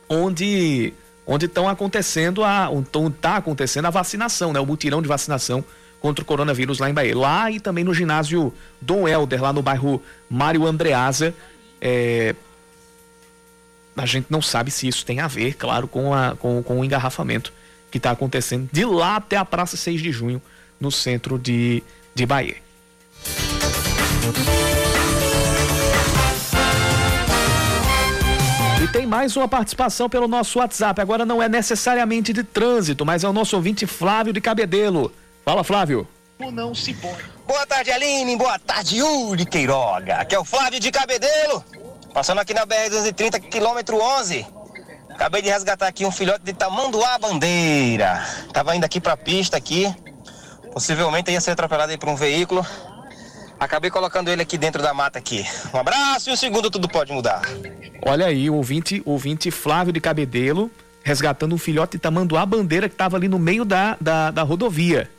onde 0.09 0.95
onde 1.27 1.45
estão 1.45 1.69
acontecendo 1.69 2.43
a 2.43 2.71
onde 2.71 2.89
tá 3.21 3.37
acontecendo 3.37 3.85
a 3.85 3.91
vacinação, 3.91 4.51
né? 4.51 4.59
O 4.59 4.65
mutirão 4.65 5.03
de 5.03 5.09
vacinação 5.09 5.63
contra 6.01 6.23
o 6.23 6.27
coronavírus 6.27 6.79
lá 6.79 6.89
em 6.89 6.95
Bahia. 6.95 7.17
Lá 7.17 7.51
e 7.51 7.61
também 7.61 7.85
no 7.85 7.95
ginásio 7.95 8.53
Dom 8.81 9.09
Helder, 9.09 9.43
lá 9.43 9.53
no 9.53 9.63
bairro 9.63 10.03
Mário 10.29 10.67
Andreasa. 10.67 11.35
É... 11.81 12.35
A 13.97 14.07
gente 14.07 14.27
não 14.31 14.41
sabe 14.41 14.71
se 14.71 14.87
isso 14.87 15.05
tem 15.05 15.19
a 15.21 15.27
ver, 15.27 15.55
claro, 15.55 15.89
com, 15.89 16.15
a, 16.15 16.37
com, 16.37 16.63
com 16.63 16.81
o 16.81 16.85
engarrafamento 16.85 17.53
que 17.91 17.99
está 17.99 18.11
acontecendo 18.11 18.69
de 18.73 18.85
lá 18.85 19.17
até 19.17 19.37
a 19.37 19.45
Praça 19.45 19.77
6 19.77 20.01
de 20.01 20.13
Junho, 20.13 20.41
no 20.81 20.93
centro 20.93 21.39
de, 21.39 21.83
de 22.15 22.25
Bahia. 22.27 22.57
E 28.83 28.87
tem 28.89 29.07
mais 29.07 29.37
uma 29.37 29.49
participação 29.49 30.09
pelo 30.09 30.29
nosso 30.29 30.61
WhatsApp. 30.61 31.01
Agora 31.01 31.27
não 31.27 31.43
é 31.43 31.49
necessariamente 31.49 32.33
de 32.33 32.45
trânsito, 32.45 33.05
mas 33.05 33.25
é 33.25 33.29
o 33.29 33.33
nosso 33.33 33.57
ouvinte 33.57 33.87
Flávio 33.87 34.33
de 34.33 34.41
Cabedelo. 34.41 35.13
Fala, 35.49 35.65
Flávio. 35.65 36.07
Não 36.53 36.75
se 36.75 36.93
põe. 36.93 37.17
Boa 37.47 37.65
tarde, 37.65 37.91
Aline. 37.91 38.37
Boa 38.37 38.59
tarde, 38.59 38.99
Yuri 38.99 39.47
Queiroga. 39.47 40.17
Aqui 40.17 40.35
é 40.35 40.39
o 40.39 40.45
Flávio 40.45 40.79
de 40.79 40.91
Cabedelo. 40.91 41.65
Passando 42.13 42.43
aqui 42.43 42.53
na 42.53 42.67
BR-230, 42.67 43.41
quilômetro 43.49 43.99
11. 43.99 44.47
Acabei 45.09 45.41
de 45.41 45.49
resgatar 45.49 45.87
aqui 45.87 46.05
um 46.05 46.11
filhote 46.11 46.45
de 46.45 46.53
tamanduá 46.53 47.19
bandeira. 47.19 48.23
Tava 48.53 48.77
indo 48.77 48.85
aqui 48.85 49.01
pra 49.01 49.17
pista 49.17 49.57
aqui. 49.57 49.91
Possivelmente 50.71 51.31
ia 51.31 51.41
ser 51.41 51.53
atropelado 51.53 51.93
aí 51.93 51.97
por 51.97 52.11
um 52.11 52.15
veículo. 52.15 52.63
Acabei 53.59 53.91
colocando 53.91 54.29
ele 54.29 54.43
aqui 54.43 54.59
dentro 54.59 54.83
da 54.83 54.93
mata 54.93 55.19
aqui. 55.19 55.47
Um 55.73 55.79
abraço 55.79 56.29
e 56.29 56.33
o 56.35 56.37
segundo 56.37 56.71
tudo 56.71 56.91
pode 56.91 57.11
mudar. 57.11 57.41
Olha 58.05 58.27
aí, 58.27 58.51
o 58.51 58.55
ouvinte, 58.55 59.01
ouvinte 59.07 59.51
Flávio 59.51 59.95
de 59.95 60.01
Cabedelo 60.01 60.71
resgatando 61.03 61.55
um 61.55 61.59
filhote 61.59 61.93
de 61.93 62.01
tamanduá 62.01 62.45
bandeira 62.45 62.87
que 62.87 62.95
estava 62.95 63.17
ali 63.17 63.29
no 63.29 63.39
meio 63.39 63.65
da, 63.65 63.97
da, 63.99 64.31
da 64.31 64.43
rodovia. 64.43 65.11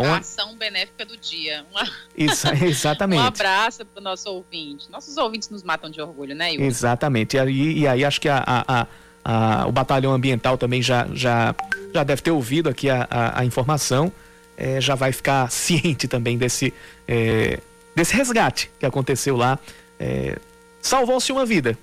Então, 0.00 0.12
a 0.12 0.18
ação 0.18 0.56
benéfica 0.56 1.04
do 1.04 1.16
dia. 1.16 1.64
Uma... 1.70 1.88
Isso, 2.16 2.46
exatamente. 2.64 3.20
um 3.20 3.26
abraço 3.26 3.84
para 3.84 4.00
o 4.00 4.02
nosso 4.02 4.28
ouvinte. 4.30 4.90
Nossos 4.90 5.16
ouvintes 5.16 5.48
nos 5.48 5.62
matam 5.62 5.90
de 5.90 6.00
orgulho, 6.00 6.34
né, 6.34 6.52
Yuri? 6.52 6.64
Exatamente. 6.64 7.36
E 7.36 7.40
aí, 7.40 7.78
e 7.78 7.88
aí 7.88 8.04
acho 8.04 8.20
que 8.20 8.28
a, 8.28 8.42
a, 8.46 8.86
a, 9.24 9.66
o 9.66 9.72
Batalhão 9.72 10.12
Ambiental 10.12 10.58
também 10.58 10.82
já, 10.82 11.06
já, 11.12 11.54
já 11.92 12.02
deve 12.02 12.22
ter 12.22 12.30
ouvido 12.30 12.68
aqui 12.68 12.90
a, 12.90 13.06
a, 13.10 13.44
informação. 13.44 14.12
É, 14.56 14.80
já 14.80 14.94
vai 14.94 15.12
ficar 15.12 15.50
ciente 15.52 16.06
também 16.08 16.36
desse, 16.38 16.72
é, 17.06 17.60
desse 17.94 18.14
resgate 18.14 18.70
que 18.78 18.86
aconteceu 18.86 19.36
lá. 19.36 19.58
É, 19.98 20.38
Salvou-se 20.80 21.32
uma 21.32 21.46
vida. 21.46 21.78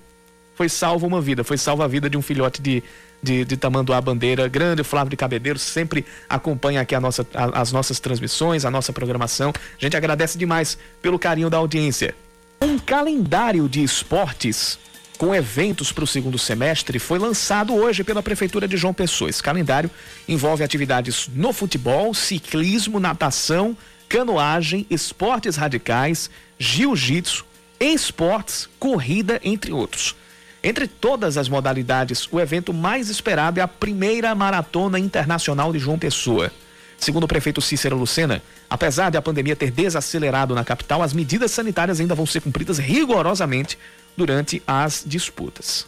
Foi 0.53 0.69
salva 0.69 1.07
uma 1.07 1.19
vida. 1.19 1.43
Foi 1.43 1.57
salva 1.57 1.85
a 1.85 1.87
vida 1.87 2.07
de 2.07 2.17
um 2.17 2.21
filhote 2.21 2.61
de, 2.61 2.83
de, 3.21 3.45
de 3.45 3.57
Tamanduá 3.57 4.01
Bandeira, 4.01 4.47
grande 4.47 4.83
Flávio 4.83 5.11
de 5.11 5.17
Cabedeiro, 5.17 5.59
sempre 5.59 6.05
acompanha 6.27 6.81
aqui 6.81 6.95
a 6.95 6.99
nossa, 6.99 7.25
a, 7.33 7.61
as 7.61 7.71
nossas 7.71 7.99
transmissões, 7.99 8.65
a 8.65 8.71
nossa 8.71 8.91
programação. 8.91 9.53
A 9.55 9.83
gente 9.83 9.95
agradece 9.95 10.37
demais 10.37 10.77
pelo 11.01 11.19
carinho 11.19 11.49
da 11.49 11.57
audiência. 11.57 12.15
Um 12.61 12.77
calendário 12.77 13.67
de 13.67 13.83
esportes 13.83 14.77
com 15.17 15.35
eventos 15.35 15.91
para 15.91 16.03
o 16.03 16.07
segundo 16.07 16.39
semestre 16.39 16.97
foi 16.97 17.19
lançado 17.19 17.75
hoje 17.75 18.03
pela 18.03 18.23
Prefeitura 18.23 18.67
de 18.67 18.75
João 18.75 18.93
Pessoa. 18.93 19.29
Esse 19.29 19.43
calendário 19.43 19.89
envolve 20.27 20.63
atividades 20.63 21.29
no 21.33 21.53
futebol, 21.53 22.11
ciclismo, 22.13 22.99
natação, 22.99 23.77
canoagem, 24.09 24.85
esportes 24.89 25.55
radicais, 25.55 26.29
jiu-jitsu, 26.57 27.45
esportes, 27.79 28.67
corrida, 28.79 29.39
entre 29.43 29.71
outros. 29.71 30.15
Entre 30.63 30.87
todas 30.87 31.37
as 31.37 31.49
modalidades, 31.49 32.27
o 32.31 32.39
evento 32.39 32.73
mais 32.73 33.09
esperado 33.09 33.59
é 33.59 33.63
a 33.63 33.67
primeira 33.67 34.33
Maratona 34.35 34.99
Internacional 34.99 35.73
de 35.73 35.79
João 35.79 35.97
Pessoa. 35.97 36.51
Segundo 36.97 37.23
o 37.23 37.27
prefeito 37.27 37.59
Cícero 37.61 37.97
Lucena, 37.97 38.43
apesar 38.69 39.09
de 39.09 39.17
a 39.17 39.21
pandemia 39.21 39.55
ter 39.55 39.71
desacelerado 39.71 40.53
na 40.53 40.63
capital, 40.63 41.01
as 41.01 41.13
medidas 41.13 41.49
sanitárias 41.49 41.99
ainda 41.99 42.13
vão 42.13 42.27
ser 42.27 42.41
cumpridas 42.41 42.77
rigorosamente 42.77 43.77
durante 44.15 44.61
as 44.67 45.03
disputas 45.05 45.87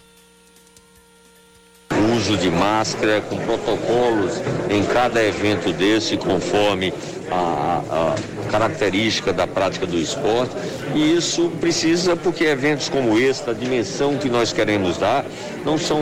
uso 2.23 2.37
de 2.37 2.49
máscara, 2.49 3.21
com 3.21 3.37
protocolos 3.37 4.41
em 4.69 4.83
cada 4.85 5.23
evento 5.23 5.71
desse, 5.71 6.17
conforme 6.17 6.93
a, 7.33 7.81
a, 7.89 8.51
característica 8.51 9.33
da 9.33 9.47
prática 9.47 9.87
do 9.87 9.97
esporte. 9.97 10.51
E 10.93 11.15
isso 11.15 11.49
precisa, 11.59 12.15
porque 12.15 12.43
eventos 12.45 12.87
como 12.87 13.17
esse, 13.17 13.45
da 13.45 13.53
dimensão 13.53 14.17
que 14.17 14.29
nós 14.29 14.53
queremos 14.53 14.97
dar, 14.97 15.25
não, 15.65 15.77
são 15.77 16.01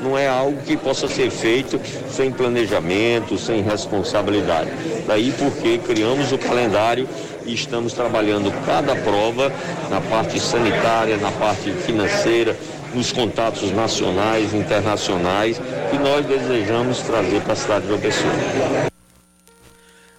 não 0.00 0.18
é 0.18 0.28
algo 0.28 0.60
que 0.62 0.76
possa 0.76 1.06
ser 1.06 1.30
feito 1.30 1.80
sem 2.10 2.32
planejamento, 2.32 3.38
sem 3.38 3.62
responsabilidade. 3.62 4.70
Daí 5.06 5.32
porque 5.38 5.78
criamos 5.78 6.32
o 6.32 6.38
calendário 6.38 7.08
e 7.46 7.54
estamos 7.54 7.92
trabalhando 7.92 8.52
cada 8.66 8.96
prova 8.96 9.52
na 9.90 10.00
parte 10.00 10.40
sanitária, 10.40 11.16
na 11.16 11.30
parte 11.32 11.70
financeira, 11.70 12.56
nos 12.94 13.12
contatos 13.12 13.72
nacionais 13.72 14.52
internacionais 14.52 15.60
que 15.90 15.98
nós 15.98 16.26
desejamos 16.26 16.98
trazer 16.98 17.40
para 17.42 17.52
a 17.52 17.56
cidade 17.56 17.82
de 17.82 17.88
João 17.88 18.00
Pessoa. 18.00 18.91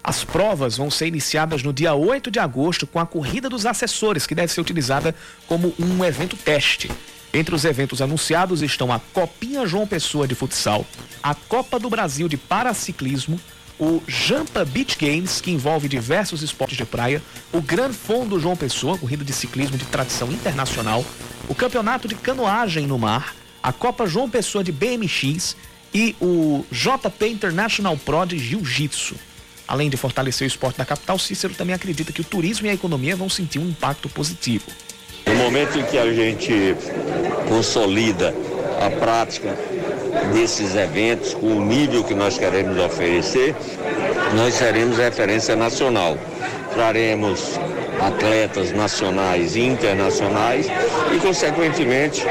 As 0.03 0.21
provas 0.25 0.75
vão 0.75 0.91
ser 0.91 1.07
iniciadas 1.07 1.63
no 1.63 1.71
dia 1.71 1.93
8 1.93 2.29
de 2.29 2.37
agosto 2.37 2.85
com 2.85 2.99
a 2.99 3.05
Corrida 3.05 3.49
dos 3.49 3.65
Assessores, 3.65 4.27
que 4.27 4.35
deve 4.35 4.51
ser 4.51 4.59
utilizada 4.59 5.15
como 5.47 5.73
um 5.79 6.03
evento 6.03 6.35
teste. 6.35 6.91
Entre 7.33 7.55
os 7.55 7.63
eventos 7.63 8.01
anunciados 8.01 8.61
estão 8.61 8.91
a 8.91 8.99
Copinha 8.99 9.65
João 9.65 9.87
Pessoa 9.87 10.27
de 10.27 10.35
futsal, 10.35 10.85
a 11.21 11.33
Copa 11.33 11.79
do 11.79 11.89
Brasil 11.89 12.27
de 12.27 12.35
paraciclismo, 12.35 13.39
o 13.79 14.03
Jampa 14.05 14.65
Beach 14.65 14.97
Games, 14.99 15.39
que 15.39 15.51
envolve 15.51 15.87
diversos 15.87 16.43
esportes 16.43 16.77
de 16.77 16.85
praia, 16.85 17.23
o 17.53 17.61
Gran 17.61 17.93
Fondo 17.93 18.39
João 18.39 18.57
Pessoa, 18.57 18.97
corrida 18.97 19.23
de 19.23 19.31
ciclismo 19.31 19.77
de 19.77 19.85
tradição 19.85 20.29
internacional, 20.31 21.03
o 21.47 21.55
Campeonato 21.55 22.09
de 22.09 22.15
Canoagem 22.15 22.85
no 22.85 22.99
Mar, 22.99 23.33
a 23.63 23.71
Copa 23.71 24.05
João 24.05 24.29
Pessoa 24.29 24.65
de 24.65 24.71
BMX 24.71 25.55
e 25.93 26.13
o 26.19 26.65
JP 26.69 27.25
International 27.25 27.95
Pro 27.95 28.25
de 28.25 28.37
Jiu-Jitsu. 28.37 29.15
Além 29.67 29.89
de 29.89 29.97
fortalecer 29.97 30.45
o 30.45 30.47
esporte 30.47 30.77
da 30.77 30.85
capital, 30.85 31.17
Cícero 31.17 31.53
também 31.53 31.73
acredita 31.73 32.11
que 32.11 32.21
o 32.21 32.23
turismo 32.23 32.67
e 32.67 32.69
a 32.69 32.73
economia 32.73 33.15
vão 33.15 33.29
sentir 33.29 33.59
um 33.59 33.69
impacto 33.69 34.09
positivo. 34.09 34.65
No 35.25 35.35
momento 35.35 35.79
em 35.79 35.83
que 35.83 35.97
a 35.97 36.11
gente 36.13 36.75
consolida 37.47 38.33
a 38.81 38.89
prática 38.89 39.57
desses 40.33 40.75
eventos, 40.75 41.33
com 41.33 41.47
o 41.47 41.65
nível 41.65 42.03
que 42.03 42.13
nós 42.13 42.37
queremos 42.37 42.77
oferecer, 42.77 43.55
nós 44.35 44.53
seremos 44.55 44.97
referência 44.97 45.55
nacional. 45.55 46.17
Traremos 46.73 47.59
atletas 48.01 48.71
nacionais 48.71 49.55
e 49.55 49.61
internacionais 49.61 50.67
e, 51.13 51.19
consequentemente, 51.19 52.23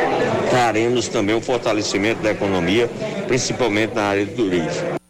traremos 0.51 1.09
também 1.09 1.35
o 1.35 1.41
fortalecimento 1.41 2.23
da 2.23 2.33
economia, 2.33 2.91
principalmente 3.27 3.95
na 3.95 4.03
área 4.03 4.27
do 4.27 4.35
turismo. 4.35 5.02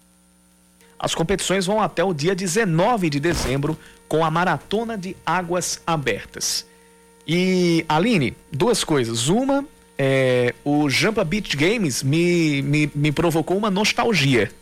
As 1.02 1.16
competições 1.16 1.66
vão 1.66 1.82
até 1.82 2.04
o 2.04 2.14
dia 2.14 2.32
19 2.32 3.10
de 3.10 3.18
dezembro 3.18 3.76
com 4.06 4.24
a 4.24 4.30
Maratona 4.30 4.96
de 4.96 5.16
Águas 5.26 5.82
Abertas. 5.84 6.64
E, 7.26 7.84
Aline, 7.88 8.36
duas 8.52 8.84
coisas. 8.84 9.26
Uma 9.26 9.64
é, 9.98 10.54
o 10.64 10.88
Jampa 10.88 11.24
Beach 11.24 11.56
Games 11.56 12.04
me, 12.04 12.62
me, 12.62 12.90
me 12.94 13.10
provocou 13.10 13.56
uma 13.56 13.68
nostalgia. 13.68 14.52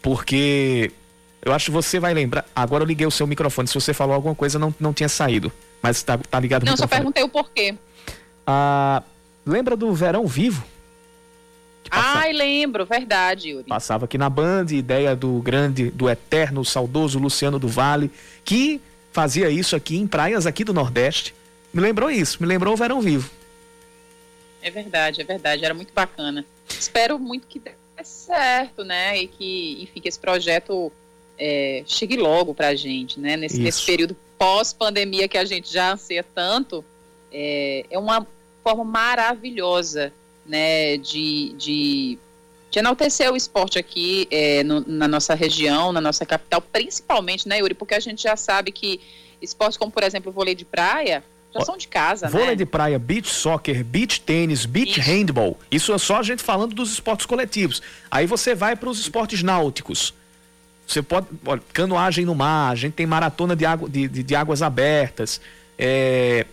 Porque 0.00 0.92
eu 1.42 1.52
acho 1.52 1.66
que 1.66 1.70
você 1.72 1.98
vai 1.98 2.14
lembrar. 2.14 2.44
Agora 2.54 2.84
eu 2.84 2.86
liguei 2.86 3.06
o 3.06 3.10
seu 3.10 3.26
microfone. 3.26 3.66
Se 3.66 3.74
você 3.74 3.92
falou 3.92 4.14
alguma 4.14 4.34
coisa, 4.34 4.60
não, 4.60 4.72
não 4.78 4.92
tinha 4.92 5.08
saído. 5.08 5.52
Mas 5.82 6.04
tá, 6.04 6.16
tá 6.18 6.38
ligado 6.38 6.64
Não, 6.64 6.76
só 6.76 6.86
perguntei 6.86 7.24
o 7.24 7.28
porquê. 7.28 7.74
Ah, 8.46 9.02
lembra 9.44 9.76
do 9.76 9.92
Verão 9.92 10.24
Vivo? 10.24 10.64
Ai, 11.90 12.32
lembro, 12.32 12.84
verdade, 12.84 13.50
Yuri. 13.50 13.68
Passava 13.68 14.04
aqui 14.04 14.18
na 14.18 14.28
Band, 14.28 14.66
ideia 14.70 15.14
do 15.14 15.40
grande, 15.40 15.90
do 15.90 16.08
eterno, 16.08 16.64
saudoso 16.64 17.18
Luciano 17.18 17.58
do 17.58 17.68
Vale, 17.68 18.10
que 18.44 18.80
fazia 19.12 19.50
isso 19.50 19.74
aqui 19.74 19.96
em 19.96 20.06
praias 20.06 20.46
aqui 20.46 20.64
do 20.64 20.74
Nordeste. 20.74 21.34
Me 21.72 21.80
lembrou 21.80 22.10
isso, 22.10 22.38
me 22.40 22.46
lembrou 22.46 22.74
o 22.74 22.76
Verão 22.76 23.00
Vivo. 23.00 23.30
É 24.62 24.70
verdade, 24.70 25.20
é 25.20 25.24
verdade. 25.24 25.64
Era 25.64 25.74
muito 25.74 25.92
bacana. 25.92 26.44
Espero 26.68 27.18
muito 27.18 27.46
que 27.46 27.58
dê 27.58 27.72
certo, 28.02 28.84
né? 28.84 29.18
E 29.18 29.28
que, 29.28 29.82
enfim, 29.82 30.00
que 30.00 30.08
esse 30.08 30.18
projeto 30.18 30.92
é, 31.38 31.82
chegue 31.86 32.16
logo 32.16 32.54
pra 32.54 32.74
gente, 32.74 33.18
né? 33.20 33.36
Nesse, 33.36 33.58
nesse 33.58 33.84
período 33.84 34.16
pós-pandemia 34.38 35.28
que 35.28 35.38
a 35.38 35.44
gente 35.44 35.72
já 35.72 35.92
anseia 35.92 36.24
tanto, 36.34 36.84
é, 37.32 37.86
é 37.90 37.98
uma 37.98 38.26
forma 38.62 38.84
maravilhosa 38.84 40.12
né, 40.48 40.96
de, 40.96 41.54
de, 41.56 42.18
de 42.70 42.78
enaltecer 42.78 43.30
o 43.32 43.36
esporte 43.36 43.78
aqui 43.78 44.26
é, 44.30 44.62
no, 44.62 44.84
na 44.86 45.08
nossa 45.08 45.34
região, 45.34 45.92
na 45.92 46.00
nossa 46.00 46.24
capital, 46.24 46.60
principalmente, 46.60 47.48
né, 47.48 47.58
Yuri? 47.58 47.74
Porque 47.74 47.94
a 47.94 48.00
gente 48.00 48.22
já 48.22 48.36
sabe 48.36 48.72
que 48.72 49.00
esportes 49.40 49.76
como, 49.76 49.92
por 49.92 50.02
exemplo, 50.02 50.30
o 50.30 50.32
vôlei 50.32 50.54
de 50.54 50.64
praia 50.64 51.22
já 51.54 51.64
são 51.64 51.76
de 51.76 51.88
casa, 51.88 52.28
Vôlei 52.28 52.48
né? 52.48 52.54
de 52.56 52.66
praia, 52.66 52.98
beach 52.98 53.28
soccer, 53.28 53.82
beach 53.82 54.20
tênis, 54.20 54.66
beach 54.66 55.00
Isso. 55.00 55.10
handball. 55.10 55.58
Isso 55.70 55.92
é 55.92 55.98
só 55.98 56.18
a 56.18 56.22
gente 56.22 56.42
falando 56.42 56.74
dos 56.74 56.92
esportes 56.92 57.24
coletivos. 57.26 57.80
Aí 58.10 58.26
você 58.26 58.54
vai 58.54 58.76
para 58.76 58.88
os 58.88 59.00
esportes 59.00 59.42
náuticos. 59.42 60.12
Você 60.86 61.02
pode. 61.02 61.26
Olha, 61.44 61.62
canoagem 61.72 62.24
no 62.24 62.34
mar, 62.34 62.70
a 62.70 62.74
gente 62.74 62.92
tem 62.92 63.06
maratona 63.06 63.56
de, 63.56 63.64
água, 63.64 63.88
de, 63.88 64.06
de, 64.06 64.22
de 64.22 64.34
águas 64.36 64.62
abertas, 64.62 65.40
é, 65.78 66.46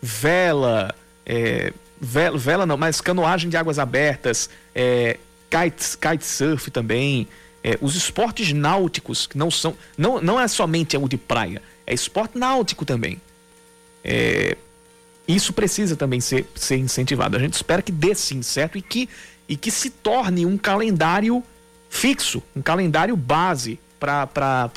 vela, 0.00 0.94
é, 1.24 1.72
vela, 2.02 2.36
vela 2.36 2.66
não, 2.66 2.76
mas 2.76 3.00
canoagem 3.00 3.48
de 3.48 3.56
águas 3.56 3.78
abertas, 3.78 4.50
é, 4.74 5.16
kite, 5.48 5.96
kitesurf 5.96 6.68
também. 6.70 7.28
é, 7.62 7.78
os 7.80 7.94
esportes 7.94 8.52
náuticos, 8.52 9.26
que 9.26 9.38
não 9.38 9.50
são. 9.50 9.76
Não, 9.96 10.20
não 10.20 10.40
é 10.40 10.48
somente 10.48 10.96
o 10.96 11.08
de 11.08 11.16
praia, 11.16 11.62
é 11.86 11.94
esporte 11.94 12.36
náutico 12.36 12.84
também. 12.84 13.20
É, 14.04 14.56
isso 15.28 15.52
precisa 15.52 15.94
também 15.94 16.20
ser, 16.20 16.46
ser 16.56 16.76
incentivado. 16.76 17.36
A 17.36 17.40
gente 17.40 17.54
espera 17.54 17.80
que 17.80 17.92
dê 17.92 18.14
sim, 18.14 18.42
certo? 18.42 18.76
E 18.76 18.82
que, 18.82 19.08
e 19.48 19.56
que 19.56 19.70
se 19.70 19.90
torne 19.90 20.44
um 20.44 20.58
calendário 20.58 21.42
fixo, 21.88 22.42
um 22.56 22.62
calendário 22.62 23.16
base 23.16 23.78
para 24.00 24.68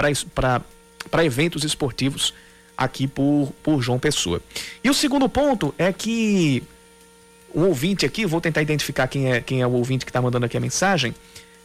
eventos 1.23 1.63
esportivos 1.63 2.33
aqui 2.77 3.07
por, 3.07 3.51
por 3.63 3.81
João 3.81 3.97
Pessoa. 3.97 4.39
E 4.83 4.89
o 4.89 4.93
segundo 4.93 5.27
ponto 5.27 5.73
é 5.79 5.91
que 5.91 6.61
um 7.55 7.67
ouvinte 7.67 8.05
aqui, 8.05 8.25
vou 8.25 8.41
tentar 8.41 8.61
identificar 8.61 9.07
quem 9.07 9.31
é, 9.31 9.41
quem 9.41 9.61
é 9.61 9.67
o 9.67 9.71
ouvinte 9.71 10.05
que 10.05 10.09
está 10.09 10.21
mandando 10.21 10.45
aqui 10.45 10.57
a 10.57 10.59
mensagem, 10.59 11.15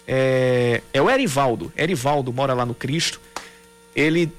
é, 0.07 0.83
é 0.93 1.03
o 1.03 1.11
Erivaldo. 1.11 1.73
Erivaldo 1.77 2.33
mora 2.33 2.55
lá 2.55 2.65
no 2.65 2.75
Cristo. 2.75 3.21
Ele 3.95 4.33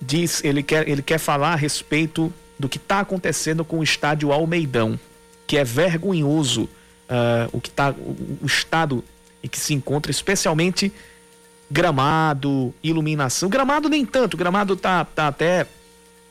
diz, 0.00 0.42
ele 0.44 0.62
quer, 0.62 0.88
ele 0.88 1.02
quer 1.02 1.18
falar 1.18 1.52
a 1.52 1.56
respeito 1.56 2.32
do 2.58 2.68
que 2.68 2.78
está 2.78 3.00
acontecendo 3.00 3.64
com 3.64 3.80
o 3.80 3.82
estádio 3.82 4.32
Almeidão, 4.32 4.98
que 5.46 5.56
é 5.56 5.64
vergonhoso 5.64 6.68
ah, 7.10 7.48
o 7.50 7.60
que 7.60 7.70
tá, 7.70 7.90
o, 7.90 8.38
o 8.40 8.46
estado 8.46 9.04
em 9.42 9.48
que 9.48 9.58
se 9.58 9.74
encontra, 9.74 10.12
especialmente 10.12 10.92
gramado, 11.68 12.72
iluminação. 12.82 13.48
Gramado 13.48 13.88
nem 13.88 14.06
tanto, 14.06 14.36
gramado 14.36 14.76
tá, 14.76 15.04
tá 15.04 15.26
até 15.26 15.66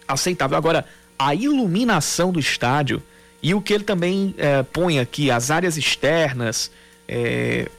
aceitável. 0.08 0.58
Agora, 0.58 0.86
a 1.18 1.36
iluminação 1.36 2.32
do 2.32 2.40
estádio 2.40 3.04
e 3.42 3.54
o 3.54 3.62
que 3.62 3.74
ele 3.74 3.84
também 3.84 4.36
eh, 4.38 4.64
põe 4.64 5.00
aqui, 5.00 5.32
as 5.32 5.50
áreas 5.50 5.78
externas, 5.78 6.70
eh, 7.08 7.70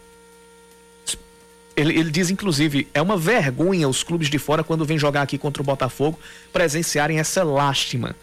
ele, 1.77 1.99
ele 1.99 2.11
diz, 2.11 2.31
inclusive, 2.31 2.89
é 2.93 3.01
uma 3.01 3.17
vergonha 3.17 3.89
os 3.89 4.03
clubes 4.03 4.29
de 4.29 4.39
fora, 4.39 4.65
quando 4.65 4.85
vêm 4.85 4.99
jogar 4.99 5.23
aqui 5.23 5.39
contra 5.39 5.63
o 5.63 5.65
Botafogo, 5.65 6.19
presenciarem 6.53 7.19
essa 7.19 7.43
lástima. 7.43 8.17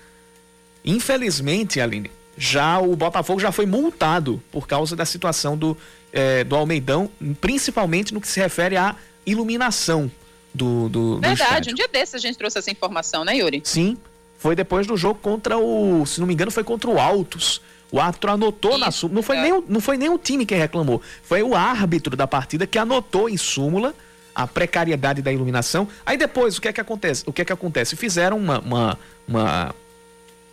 Infelizmente, 0.84 1.80
Aline, 1.80 2.10
já 2.38 2.80
o 2.80 2.96
Botafogo 2.96 3.40
já 3.40 3.52
foi 3.52 3.66
multado 3.66 4.42
por 4.52 4.68
causa 4.68 4.96
da 4.96 5.06
situação 5.06 5.58
do, 5.58 5.78
eh, 6.14 6.44
do 6.44 6.56
Almeidão, 6.56 7.10
principalmente 7.42 8.14
no 8.14 8.22
que 8.22 8.28
se 8.28 8.40
refere 8.40 8.78
à 8.78 8.96
iluminação 9.26 10.12
do, 10.54 10.90
do, 10.90 11.16
do 11.16 11.22
Verdade, 11.22 11.42
estádio. 11.42 11.72
um 11.72 11.76
dia 11.76 11.88
desses 11.88 12.16
a 12.16 12.20
gente 12.20 12.38
trouxe 12.38 12.58
essa 12.58 12.72
informação, 12.72 13.24
né, 13.24 13.36
Yuri? 13.38 13.62
Sim, 13.64 13.98
foi 14.38 14.56
depois 14.56 14.86
do 14.88 14.96
jogo 14.96 15.20
contra 15.22 15.58
o, 15.58 16.06
se 16.06 16.20
não 16.20 16.28
me 16.28 16.34
engano, 16.34 16.52
foi 16.52 16.64
contra 16.64 16.90
o 16.90 17.00
Altos. 17.00 17.62
O 17.92 18.00
árbitro 18.02 18.32
anotou 18.32 18.78
na 18.78 18.92
súmula, 18.92 19.16
não 19.16 19.24
foi, 19.24 19.38
nem, 19.38 19.54
o- 19.54 19.66
não 19.68 19.80
foi 19.80 19.98
nem 19.98 20.10
o 20.10 20.18
time 20.18 20.46
quem 20.46 20.58
reclamou, 20.58 21.02
foi 21.24 21.42
o 21.42 21.56
árbitro 21.56 22.18
da 22.18 22.28
partida 22.28 22.68
que 22.68 22.78
anotou 22.78 23.30
em 23.30 23.38
súmula 23.38 23.94
a 24.36 24.46
precariedade 24.46 25.22
da 25.22 25.32
iluminação. 25.32 25.88
Aí 26.06 26.18
depois, 26.18 26.58
o 26.58 26.62
que 26.62 26.68
é 26.68 26.74
que 26.74 26.82
acontece? 26.82 27.24
O 27.26 27.32
que 27.34 27.42
é 27.42 27.46
que 27.46 27.54
acontece? 27.54 27.96
Fizeram 27.96 28.38
uma, 28.38 28.60
uma, 28.60 29.00
uma, 29.28 29.76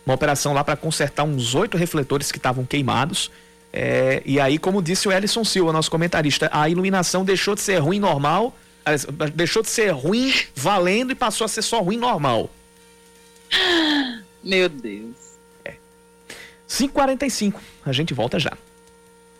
uma 0.05 0.15
operação 0.15 0.53
lá 0.53 0.63
para 0.63 0.75
consertar 0.77 1.23
uns 1.23 1.53
oito 1.53 1.77
refletores 1.77 2.31
que 2.31 2.37
estavam 2.39 2.65
queimados. 2.65 3.29
É, 3.71 4.23
e 4.25 4.39
aí, 4.39 4.57
como 4.57 4.81
disse 4.81 5.07
o 5.07 5.11
Ellison 5.11 5.43
Silva, 5.43 5.73
nosso 5.73 5.91
comentarista, 5.91 6.49
a 6.51 6.69
iluminação 6.69 7.25
deixou 7.25 7.53
de 7.53 7.61
ser 7.61 7.77
ruim 7.79 7.99
normal, 7.99 8.55
deixou 9.33 9.61
de 9.61 9.69
ser 9.69 9.89
ruim 9.91 10.33
valendo 10.55 11.11
e 11.11 11.15
passou 11.15 11.43
a 11.45 11.47
ser 11.47 11.61
só 11.61 11.81
ruim 11.81 11.97
normal. 11.97 12.49
Meu 14.43 14.69
Deus. 14.69 15.25
5h45, 16.69 17.55
a 17.85 17.91
gente 17.91 18.13
volta 18.13 18.39
já. 18.39 18.51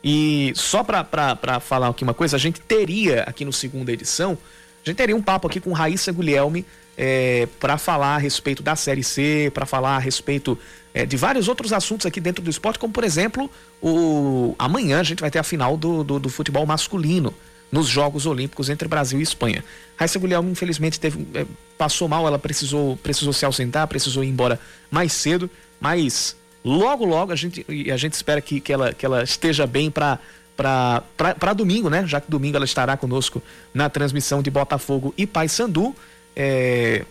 E 0.04 0.54
só 0.56 0.84
pra 0.84 1.60
falar 1.60 1.88
aqui 1.88 2.04
uma 2.04 2.14
coisa, 2.14 2.36
a 2.36 2.40
gente 2.40 2.62
teria 2.62 3.24
aqui 3.24 3.44
no 3.44 3.52
segunda 3.52 3.92
edição, 3.92 4.38
a 4.84 4.90
gente 4.90 4.98
teria 4.98 5.16
um 5.16 5.22
papo 5.22 5.48
aqui 5.48 5.60
com 5.60 5.72
Raíssa 5.74 6.12
Guilherme 6.12 6.64
é, 6.96 7.48
para 7.60 7.78
falar 7.78 8.16
a 8.16 8.18
respeito 8.18 8.62
da 8.62 8.76
Série 8.76 9.04
C, 9.04 9.52
para 9.54 9.66
falar 9.66 9.96
a 9.96 10.00
respeito 10.00 10.58
é, 10.94 11.06
de 11.06 11.18
vários 11.18 11.48
outros 11.48 11.74
assuntos 11.74 12.06
aqui 12.06 12.22
dentro 12.22 12.44
do 12.44 12.50
esporte, 12.50 12.78
como 12.78 12.94
por 12.94 13.04
exemplo, 13.04 13.50
o 13.82 14.56
amanhã 14.60 15.00
a 15.00 15.04
gente 15.04 15.22
vai 15.22 15.32
ter 15.32 15.40
a 15.40 15.44
final 15.44 15.76
do, 15.76 16.04
do, 16.04 16.20
do 16.20 16.30
futebol 16.30 16.66
masculino 16.66 17.34
nos 17.72 17.88
Jogos 17.88 18.26
Olímpicos 18.26 18.70
entre 18.70 18.88
Brasil 18.88 19.20
e 19.20 19.24
Espanha. 19.24 19.64
Raíssa 19.98 20.20
Guilherme, 20.20 20.52
infelizmente, 20.52 21.00
teve, 21.00 21.28
é, 21.34 21.46
passou 21.78 22.08
mal, 22.08 22.28
ela 22.28 22.40
precisou, 22.40 22.98
precisou 22.98 23.34
se 23.34 23.46
ausentar, 23.46 23.88
precisou 23.88 24.24
ir 24.24 24.28
embora 24.28 24.60
mais 24.90 25.14
cedo, 25.14 25.50
mas 25.80 26.36
logo, 26.64 27.06
logo 27.06 27.32
a 27.32 27.36
gente, 27.36 27.66
a 27.92 27.98
gente 27.98 28.14
espera 28.14 28.42
que, 28.42 28.60
que, 28.60 28.72
ela, 28.72 28.94
que 28.94 29.06
ela 29.06 29.24
esteja 29.24 29.66
bem 29.66 29.90
para 29.92 30.20
para 30.56 31.54
domingo, 31.54 31.90
né? 31.90 32.08
Já 32.08 32.22
que 32.22 32.32
domingo 32.32 32.56
ela 32.56 32.64
estará 32.66 32.96
conosco 32.96 33.44
na 33.74 33.90
transmissão 33.90 34.42
de 34.42 34.50
Botafogo 34.50 35.14
e 35.18 35.28
Paysandu. 35.28 35.94
É, 36.34 37.04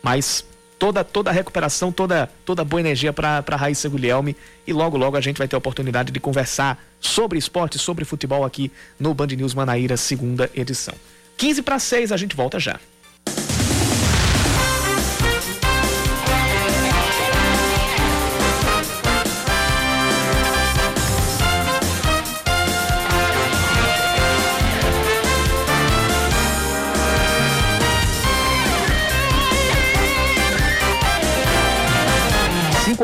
mas 0.00 0.44
toda 0.78 1.04
toda 1.04 1.30
a 1.30 1.32
recuperação, 1.32 1.90
toda 1.92 2.28
toda 2.44 2.64
boa 2.64 2.80
energia 2.80 3.12
para 3.12 3.56
Raíssa 3.56 3.88
Guilherme 3.88 4.36
e 4.66 4.72
logo 4.72 4.96
logo 4.96 5.16
a 5.16 5.20
gente 5.20 5.38
vai 5.38 5.48
ter 5.48 5.56
a 5.56 5.58
oportunidade 5.58 6.12
de 6.12 6.20
conversar 6.20 6.82
sobre 7.00 7.38
esporte, 7.38 7.78
sobre 7.78 8.04
futebol 8.04 8.44
aqui 8.44 8.70
no 8.98 9.14
Band 9.14 9.28
News 9.28 9.54
Manaíra, 9.54 9.96
segunda 9.96 10.50
edição. 10.54 10.94
15 11.36 11.62
para 11.62 11.78
6, 11.78 12.12
a 12.12 12.16
gente 12.16 12.36
volta 12.36 12.60
já. 12.60 12.78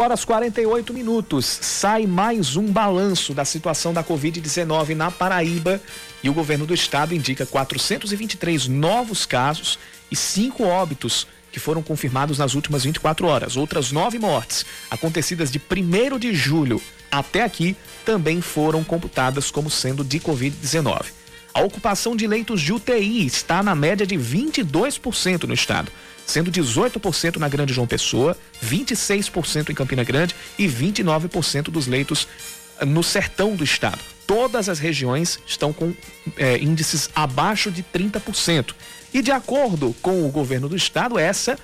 Horas 0.00 0.24
48 0.24 0.94
minutos. 0.94 1.44
Sai 1.44 2.06
mais 2.06 2.56
um 2.56 2.72
balanço 2.72 3.34
da 3.34 3.44
situação 3.44 3.92
da 3.92 4.02
Covid-19 4.02 4.94
na 4.96 5.10
Paraíba 5.10 5.78
e 6.22 6.30
o 6.30 6.32
governo 6.32 6.64
do 6.64 6.72
estado 6.72 7.14
indica 7.14 7.44
423 7.44 8.66
novos 8.66 9.26
casos 9.26 9.78
e 10.10 10.16
cinco 10.16 10.64
óbitos 10.64 11.26
que 11.52 11.60
foram 11.60 11.82
confirmados 11.82 12.38
nas 12.38 12.54
últimas 12.54 12.84
24 12.84 13.26
horas. 13.26 13.58
Outras 13.58 13.92
nove 13.92 14.18
mortes, 14.18 14.64
acontecidas 14.90 15.50
de 15.50 15.60
1 15.60 16.18
de 16.18 16.32
julho 16.32 16.80
até 17.12 17.42
aqui, 17.42 17.76
também 18.02 18.40
foram 18.40 18.82
computadas 18.82 19.50
como 19.50 19.68
sendo 19.68 20.02
de 20.02 20.18
Covid-19. 20.18 21.08
A 21.52 21.60
ocupação 21.60 22.16
de 22.16 22.26
leitos 22.26 22.62
de 22.62 22.72
UTI 22.72 23.26
está 23.26 23.62
na 23.62 23.74
média 23.74 24.06
de 24.06 24.16
22% 24.16 25.44
no 25.44 25.52
estado, 25.52 25.92
sendo 26.30 26.50
18% 26.50 27.36
na 27.36 27.48
Grande 27.48 27.74
João 27.74 27.86
Pessoa, 27.86 28.36
26% 28.64 29.70
em 29.70 29.74
Campina 29.74 30.04
Grande 30.04 30.34
e 30.58 30.66
29% 30.66 31.64
dos 31.64 31.86
leitos 31.86 32.28
eh, 32.78 32.84
no 32.84 33.02
sertão 33.02 33.56
do 33.56 33.64
estado. 33.64 33.98
Todas 34.26 34.68
as 34.68 34.78
regiões 34.78 35.40
estão 35.44 35.72
com 35.72 35.92
eh, 36.36 36.58
índices 36.58 37.10
abaixo 37.14 37.70
de 37.70 37.82
30%. 37.82 38.74
E 39.12 39.20
de 39.20 39.32
acordo 39.32 39.94
com 40.00 40.24
o 40.24 40.30
governo 40.30 40.68
do 40.68 40.76
estado, 40.76 41.18
essa 41.18 41.58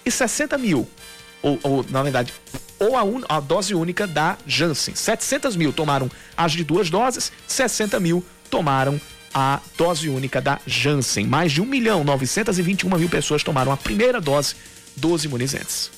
e 0.05 0.11
60 0.11 0.57
mil, 0.57 0.87
ou, 1.41 1.59
ou, 1.63 1.85
na 1.89 2.01
verdade, 2.03 2.33
ou 2.79 2.95
a, 2.95 3.03
un- 3.03 3.23
a 3.27 3.39
dose 3.39 3.73
única 3.75 4.07
da 4.07 4.37
Janssen. 4.47 4.95
700 4.95 5.55
mil 5.55 5.73
tomaram 5.73 6.09
as 6.37 6.53
de 6.53 6.63
duas 6.63 6.89
doses, 6.89 7.31
60 7.47 7.99
mil 7.99 8.23
tomaram 8.49 8.99
a 9.33 9.59
dose 9.77 10.07
única 10.07 10.39
da 10.39 10.59
Janssen. 10.65 11.25
Mais 11.27 11.51
de 11.51 11.61
1 11.61 11.65
milhão 11.65 12.03
921 12.03 12.89
mil 12.97 13.09
pessoas 13.09 13.43
tomaram 13.43 13.71
a 13.71 13.77
primeira 13.77 14.21
dose 14.21 14.55
dos 14.95 15.25
imunizantes. 15.25 15.91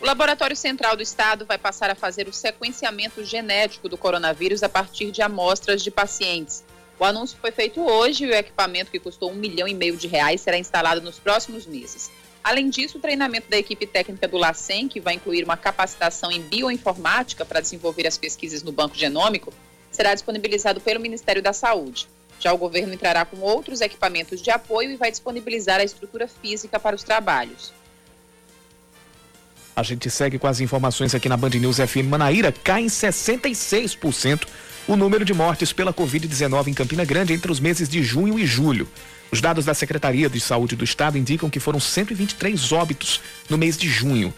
O 0.00 0.06
Laboratório 0.06 0.54
Central 0.54 0.94
do 0.94 1.02
Estado 1.02 1.44
vai 1.44 1.58
passar 1.58 1.90
a 1.90 1.94
fazer 1.94 2.28
o 2.28 2.32
sequenciamento 2.32 3.24
genético 3.24 3.88
do 3.88 3.98
coronavírus 3.98 4.62
a 4.62 4.68
partir 4.68 5.10
de 5.10 5.22
amostras 5.22 5.82
de 5.82 5.90
pacientes. 5.90 6.62
O 7.00 7.04
anúncio 7.04 7.36
foi 7.40 7.50
feito 7.50 7.80
hoje 7.80 8.24
e 8.24 8.28
o 8.28 8.34
equipamento, 8.34 8.92
que 8.92 9.00
custou 9.00 9.32
um 9.32 9.34
milhão 9.34 9.66
e 9.66 9.74
meio 9.74 9.96
de 9.96 10.06
reais, 10.06 10.40
será 10.40 10.56
instalado 10.56 11.00
nos 11.00 11.18
próximos 11.18 11.66
meses. 11.66 12.12
Além 12.44 12.70
disso, 12.70 12.98
o 12.98 13.00
treinamento 13.00 13.50
da 13.50 13.58
equipe 13.58 13.88
técnica 13.88 14.28
do 14.28 14.38
LACEN, 14.38 14.86
que 14.86 15.00
vai 15.00 15.14
incluir 15.14 15.42
uma 15.42 15.56
capacitação 15.56 16.30
em 16.30 16.42
bioinformática 16.42 17.44
para 17.44 17.60
desenvolver 17.60 18.06
as 18.06 18.16
pesquisas 18.16 18.62
no 18.62 18.70
banco 18.70 18.96
genômico, 18.96 19.52
será 19.90 20.14
disponibilizado 20.14 20.80
pelo 20.80 21.00
Ministério 21.00 21.42
da 21.42 21.52
Saúde. 21.52 22.08
Já 22.38 22.52
o 22.52 22.58
governo 22.58 22.94
entrará 22.94 23.24
com 23.24 23.38
outros 23.38 23.80
equipamentos 23.80 24.40
de 24.40 24.50
apoio 24.50 24.92
e 24.92 24.96
vai 24.96 25.10
disponibilizar 25.10 25.80
a 25.80 25.84
estrutura 25.84 26.28
física 26.28 26.78
para 26.78 26.94
os 26.94 27.02
trabalhos. 27.02 27.72
A 29.78 29.82
gente 29.84 30.10
segue 30.10 30.40
com 30.40 30.48
as 30.48 30.58
informações 30.58 31.14
aqui 31.14 31.28
na 31.28 31.36
Band 31.36 31.50
News 31.50 31.76
FM 31.76 32.08
Manaíra. 32.08 32.50
Cai 32.50 32.82
em 32.82 32.88
66% 32.88 34.42
o 34.88 34.96
número 34.96 35.24
de 35.24 35.32
mortes 35.32 35.72
pela 35.72 35.94
Covid-19 35.94 36.66
em 36.66 36.74
Campina 36.74 37.04
Grande 37.04 37.32
entre 37.32 37.52
os 37.52 37.60
meses 37.60 37.88
de 37.88 38.02
junho 38.02 38.40
e 38.40 38.44
julho. 38.44 38.88
Os 39.30 39.40
dados 39.40 39.66
da 39.66 39.74
Secretaria 39.74 40.28
de 40.28 40.40
Saúde 40.40 40.74
do 40.74 40.82
Estado 40.82 41.16
indicam 41.16 41.48
que 41.48 41.60
foram 41.60 41.78
123 41.78 42.72
óbitos 42.72 43.20
no 43.48 43.56
mês 43.56 43.76
de 43.76 43.88
junho. 43.88 44.34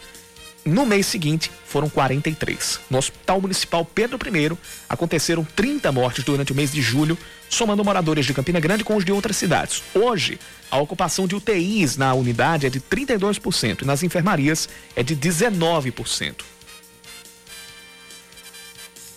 No 0.63 0.85
mês 0.85 1.07
seguinte, 1.07 1.51
foram 1.65 1.89
43. 1.89 2.79
No 2.89 2.99
Hospital 2.99 3.41
Municipal 3.41 3.83
Pedro 3.83 4.17
I, 4.17 4.57
aconteceram 4.87 5.43
30 5.43 5.91
mortes 5.91 6.23
durante 6.23 6.51
o 6.51 6.55
mês 6.55 6.71
de 6.71 6.81
julho, 6.81 7.17
somando 7.49 7.83
moradores 7.83 8.27
de 8.27 8.33
Campina 8.33 8.59
Grande 8.59 8.83
com 8.83 8.95
os 8.95 9.03
de 9.03 9.11
outras 9.11 9.37
cidades. 9.37 9.81
Hoje, 9.95 10.39
a 10.69 10.79
ocupação 10.79 11.25
de 11.25 11.35
UTIs 11.35 11.97
na 11.97 12.13
unidade 12.13 12.67
é 12.67 12.69
de 12.69 12.79
32% 12.79 13.81
e 13.81 13.85
nas 13.85 14.03
enfermarias 14.03 14.69
é 14.95 15.01
de 15.01 15.15
19%. 15.15 16.43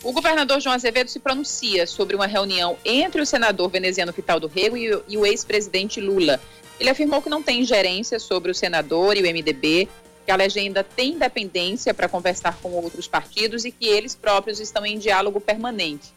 O 0.02 0.12
governador 0.12 0.60
João 0.60 0.74
Azevedo 0.74 1.08
se 1.08 1.18
pronuncia 1.18 1.86
sobre 1.86 2.16
uma 2.16 2.26
reunião 2.26 2.76
entre 2.84 3.20
o 3.20 3.26
senador 3.26 3.70
veneziano 3.70 4.12
Vital 4.12 4.40
do 4.40 4.46
Rego 4.46 4.76
e, 4.76 5.16
o 5.16 5.24
ex-presidente 5.26 6.00
Lula. 6.00 6.40
Ele 6.78 6.90
afirmou 6.90 7.22
que 7.22 7.30
não 7.30 7.42
tem 7.42 7.60
ingerência 7.60 8.18
sobre 8.18 8.50
o 8.50 8.54
senador 8.54 9.16
e 9.16 9.22
o 9.22 9.24
MDB, 9.24 9.88
que 10.24 10.30
a 10.30 10.36
legenda 10.36 10.82
tem 10.82 11.12
independência 11.12 11.92
para 11.92 12.08
conversar 12.08 12.56
com 12.62 12.70
outros 12.70 13.06
partidos 13.06 13.64
e 13.64 13.70
que 13.70 13.86
eles 13.86 14.14
próprios 14.14 14.58
estão 14.58 14.84
em 14.84 14.98
diálogo 14.98 15.40
permanente. 15.40 16.12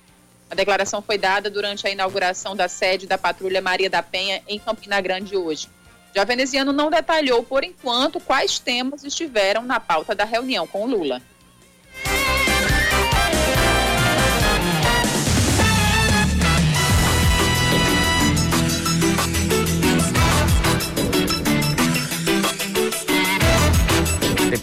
A 0.49 0.55
declaração 0.55 1.01
foi 1.01 1.17
dada 1.17 1.49
durante 1.49 1.85
a 1.85 1.89
inauguração 1.89 2.55
da 2.55 2.69
sede 2.69 3.05
da 3.05 3.17
Patrulha 3.17 3.61
Maria 3.61 3.89
da 3.89 4.01
Penha 4.01 4.41
em 4.47 4.57
Campina 4.57 5.01
Grande 5.01 5.35
hoje. 5.35 5.67
Já 6.15 6.23
veneziano 6.23 6.71
não 6.71 6.89
detalhou, 6.89 7.43
por 7.43 7.63
enquanto, 7.63 8.19
quais 8.19 8.57
temas 8.57 9.03
estiveram 9.03 9.61
na 9.63 9.79
pauta 9.79 10.15
da 10.15 10.23
reunião 10.23 10.65
com 10.65 10.85
Lula. 10.85 11.21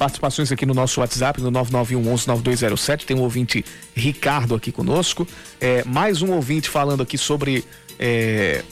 Participações 0.04 0.52
aqui 0.52 0.66
no 0.66 0.74
nosso 0.74 1.00
WhatsApp, 1.00 1.40
no 1.40 1.50
991-11-9207. 1.50 3.04
Tem 3.06 3.16
um 3.16 3.22
ouvinte 3.22 3.64
Ricardo 3.94 4.54
aqui 4.54 4.70
conosco. 4.70 5.26
É, 5.58 5.82
mais 5.84 6.20
um 6.20 6.32
ouvinte 6.32 6.68
falando 6.68 7.02
aqui 7.02 7.16
sobre, 7.16 7.64
é, 7.98 8.62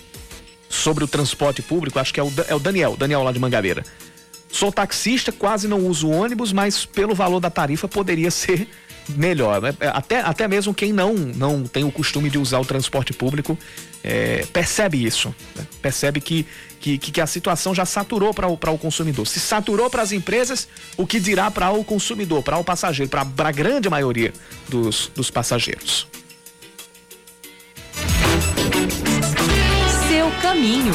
sobre 0.68 1.04
o 1.04 1.08
transporte 1.08 1.62
público. 1.62 1.98
Acho 1.98 2.12
que 2.12 2.20
é 2.20 2.22
o, 2.22 2.30
é 2.46 2.54
o 2.54 2.58
Daniel, 2.58 2.96
Daniel 2.98 3.22
lá 3.22 3.32
de 3.32 3.38
Mangabeira. 3.38 3.82
Sou 4.50 4.70
taxista, 4.70 5.32
quase 5.32 5.66
não 5.66 5.86
uso 5.86 6.10
ônibus, 6.10 6.52
mas 6.52 6.84
pelo 6.84 7.14
valor 7.14 7.40
da 7.40 7.48
tarifa 7.48 7.88
poderia 7.88 8.28
ser 8.30 8.68
melhor. 9.08 9.62
Né? 9.62 9.74
Até, 9.94 10.20
até 10.20 10.46
mesmo 10.46 10.74
quem 10.74 10.92
não, 10.92 11.14
não 11.14 11.62
tem 11.62 11.82
o 11.82 11.90
costume 11.90 12.28
de 12.28 12.36
usar 12.36 12.58
o 12.58 12.64
transporte 12.64 13.14
público 13.14 13.58
é, 14.04 14.44
percebe 14.52 15.02
isso. 15.02 15.34
Né? 15.54 15.66
Percebe 15.80 16.20
que, 16.20 16.46
que, 16.82 17.12
que 17.12 17.20
a 17.20 17.26
situação 17.26 17.72
já 17.74 17.86
saturou 17.86 18.34
para 18.34 18.48
o, 18.48 18.54
o 18.54 18.78
consumidor. 18.78 19.26
Se 19.26 19.38
saturou 19.38 19.88
para 19.88 20.02
as 20.02 20.10
empresas, 20.10 20.66
o 20.96 21.06
que 21.06 21.20
dirá 21.20 21.50
para 21.50 21.70
o 21.70 21.84
consumidor, 21.84 22.42
para 22.42 22.58
o 22.58 22.64
passageiro, 22.64 23.08
para 23.08 23.48
a 23.48 23.52
grande 23.52 23.88
maioria 23.88 24.32
dos, 24.68 25.10
dos 25.14 25.30
passageiros. 25.30 26.08
Caminho. 30.42 30.92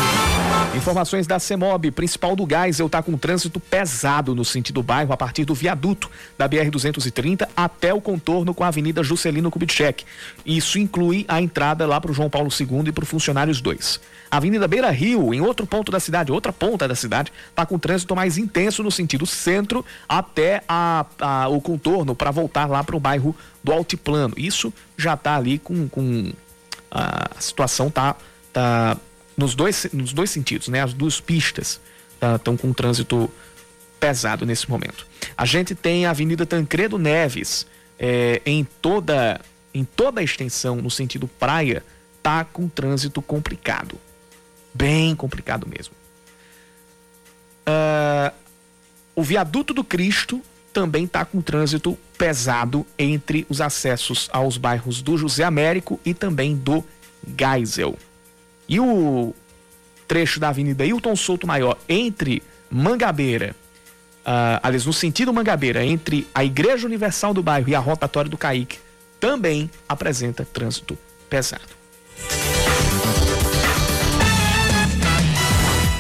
Informações 0.75 1.25
da 1.25 1.39
CEMOB, 1.39 1.89
principal 1.91 2.35
do 2.35 2.45
Geisel 2.45 2.87
está 2.87 3.01
com 3.01 3.17
trânsito 3.17 3.59
pesado 3.59 4.35
no 4.35 4.43
sentido 4.43 4.83
bairro 4.83 5.13
a 5.13 5.17
partir 5.17 5.45
do 5.45 5.55
viaduto 5.55 6.11
da 6.37 6.47
BR-230 6.47 7.47
até 7.55 7.93
o 7.93 8.01
contorno 8.01 8.53
com 8.53 8.63
a 8.63 8.67
Avenida 8.67 9.01
Juscelino 9.01 9.49
Kubitschek. 9.49 10.03
Isso 10.45 10.77
inclui 10.77 11.25
a 11.29 11.41
entrada 11.41 11.87
lá 11.87 11.99
para 11.99 12.11
o 12.11 12.13
João 12.13 12.29
Paulo 12.29 12.49
II 12.51 12.83
e 12.87 12.91
para 12.91 13.03
o 13.03 13.07
Funcionários 13.07 13.61
2. 13.61 14.01
A 14.29 14.37
Avenida 14.37 14.67
Beira 14.67 14.91
Rio, 14.91 15.33
em 15.33 15.39
outro 15.39 15.65
ponto 15.65 15.91
da 15.91 15.99
cidade, 15.99 16.31
outra 16.31 16.51
ponta 16.51 16.85
da 16.85 16.95
cidade, 16.95 17.31
está 17.49 17.65
com 17.65 17.79
trânsito 17.79 18.15
mais 18.15 18.37
intenso 18.37 18.83
no 18.83 18.91
sentido 18.91 19.25
centro 19.25 19.85
até 20.07 20.61
a, 20.67 21.05
a 21.19 21.47
o 21.47 21.61
contorno 21.61 22.13
para 22.13 22.31
voltar 22.31 22.67
lá 22.67 22.83
para 22.83 22.95
o 22.95 22.99
bairro 22.99 23.33
do 23.63 23.71
Altiplano. 23.71 24.33
Isso 24.35 24.73
já 24.97 25.13
está 25.13 25.37
ali 25.37 25.57
com, 25.57 25.87
com 25.87 26.33
a 26.91 27.29
situação 27.39 27.89
tá, 27.89 28.15
tá 28.51 28.97
nos 29.37 29.53
dois, 29.53 29.87
nos 29.93 30.11
dois 30.11 30.31
sentidos, 30.31 30.67
né? 30.67 30.81
As 30.81 30.93
duas 30.93 31.21
pistas 31.21 31.79
estão 32.35 32.57
tá, 32.57 32.61
com 32.61 32.73
trânsito 32.73 33.31
pesado 33.99 34.45
nesse 34.45 34.69
momento. 34.69 35.05
A 35.37 35.45
gente 35.45 35.75
tem 35.75 36.05
a 36.05 36.09
Avenida 36.09 36.45
Tancredo 36.45 36.97
Neves 36.97 37.67
é, 37.99 38.41
em 38.45 38.63
toda 38.63 39.39
em 39.73 39.83
toda 39.83 40.21
a 40.21 40.23
extensão 40.23 40.77
no 40.77 40.89
sentido 40.89 41.27
praia 41.27 41.83
tá 42.23 42.43
com 42.43 42.67
trânsito 42.67 43.21
complicado, 43.21 43.99
bem 44.73 45.15
complicado 45.15 45.67
mesmo. 45.67 45.93
Uh, 47.67 48.33
o 49.15 49.23
viaduto 49.23 49.73
do 49.73 49.83
Cristo 49.83 50.41
também 50.73 51.05
está 51.05 51.23
com 51.25 51.41
trânsito 51.41 51.97
pesado 52.17 52.85
entre 52.97 53.45
os 53.49 53.61
acessos 53.61 54.29
aos 54.31 54.57
bairros 54.57 55.01
do 55.01 55.17
José 55.17 55.43
Américo 55.43 55.99
e 56.03 56.13
também 56.13 56.55
do 56.55 56.83
Geisel. 57.37 57.97
E 58.67 58.79
o 58.79 59.33
trecho 60.07 60.39
da 60.39 60.49
Avenida 60.49 60.85
Hilton 60.85 61.15
Souto 61.15 61.45
Maior 61.45 61.77
entre 61.87 62.41
Mangabeira, 62.69 63.55
uh, 64.25 64.59
aliás, 64.61 64.85
no 64.85 64.93
sentido 64.93 65.33
Mangabeira, 65.33 65.85
entre 65.85 66.27
a 66.33 66.43
Igreja 66.43 66.85
Universal 66.85 67.33
do 67.33 67.43
bairro 67.43 67.69
e 67.69 67.75
a 67.75 67.79
rotatória 67.79 68.29
do 68.29 68.37
Caique, 68.37 68.79
também 69.19 69.69
apresenta 69.87 70.45
trânsito 70.45 70.97
pesado. 71.29 71.77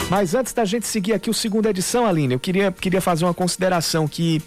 Mas 0.09 0.33
antes 0.33 0.53
da 0.53 0.63
gente 0.63 0.87
seguir 0.87 1.13
aqui 1.13 1.29
o 1.29 1.33
segunda 1.33 1.69
edição, 1.69 2.05
Aline, 2.05 2.33
eu 2.33 2.39
queria, 2.39 2.71
queria 2.71 3.01
fazer 3.01 3.25
uma 3.25 3.33
consideração 3.33 4.07
que, 4.07 4.41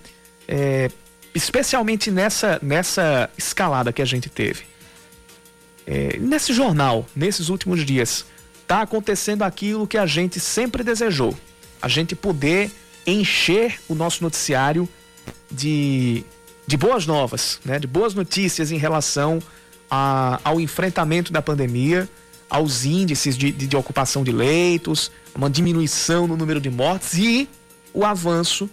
é, 0.48 0.90
especialmente 1.34 2.10
nessa, 2.10 2.58
nessa 2.62 3.28
escalada 3.36 3.92
que 3.92 4.00
a 4.00 4.06
gente 4.06 4.30
teve, 4.30 4.62
é, 5.92 6.16
nesse 6.20 6.52
jornal, 6.52 7.04
nesses 7.16 7.48
últimos 7.48 7.84
dias, 7.84 8.24
está 8.62 8.82
acontecendo 8.82 9.42
aquilo 9.42 9.88
que 9.88 9.98
a 9.98 10.06
gente 10.06 10.38
sempre 10.38 10.84
desejou: 10.84 11.36
a 11.82 11.88
gente 11.88 12.14
poder 12.14 12.70
encher 13.04 13.80
o 13.88 13.94
nosso 13.96 14.22
noticiário 14.22 14.88
de, 15.50 16.24
de 16.64 16.76
boas 16.76 17.06
novas, 17.06 17.58
né? 17.64 17.80
de 17.80 17.88
boas 17.88 18.14
notícias 18.14 18.70
em 18.70 18.76
relação 18.76 19.40
a, 19.90 20.38
ao 20.44 20.60
enfrentamento 20.60 21.32
da 21.32 21.42
pandemia, 21.42 22.08
aos 22.48 22.84
índices 22.84 23.36
de, 23.36 23.50
de, 23.50 23.66
de 23.66 23.76
ocupação 23.76 24.22
de 24.22 24.30
leitos, 24.30 25.10
uma 25.34 25.50
diminuição 25.50 26.28
no 26.28 26.36
número 26.36 26.60
de 26.60 26.70
mortes 26.70 27.14
e 27.14 27.48
o 27.92 28.04
avanço 28.04 28.70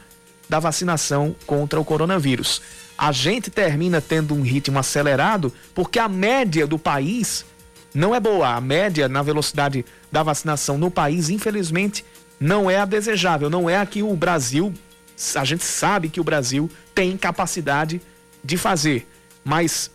da 0.47 0.59
vacinação 0.59 1.35
contra 1.47 1.79
o 1.79 1.83
coronavírus 1.83 2.61
a 2.97 3.11
gente 3.11 3.51
termina 3.51 4.01
tendo 4.01 4.33
um 4.33 4.41
ritmo 4.41 4.79
acelerado 4.79 5.53
porque 5.75 5.99
a 5.99 6.09
média 6.09 6.65
do 6.65 6.79
país 6.79 7.45
não 7.93 8.15
é 8.15 8.19
boa. 8.19 8.55
A 8.55 8.61
média 8.61 9.07
na 9.07 9.21
velocidade 9.21 9.85
da 10.11 10.23
vacinação 10.23 10.77
no 10.77 10.89
país, 10.89 11.29
infelizmente, 11.29 12.03
não 12.39 12.69
é 12.69 12.77
a 12.77 12.85
desejável. 12.85 13.49
Não 13.49 13.69
é 13.69 13.77
a 13.77 13.85
que 13.85 14.01
o 14.01 14.15
Brasil, 14.15 14.73
a 15.35 15.45
gente 15.45 15.63
sabe 15.63 16.09
que 16.09 16.19
o 16.19 16.23
Brasil 16.23 16.69
tem 16.95 17.15
capacidade 17.17 18.01
de 18.43 18.57
fazer. 18.57 19.07
Mas 19.43 19.91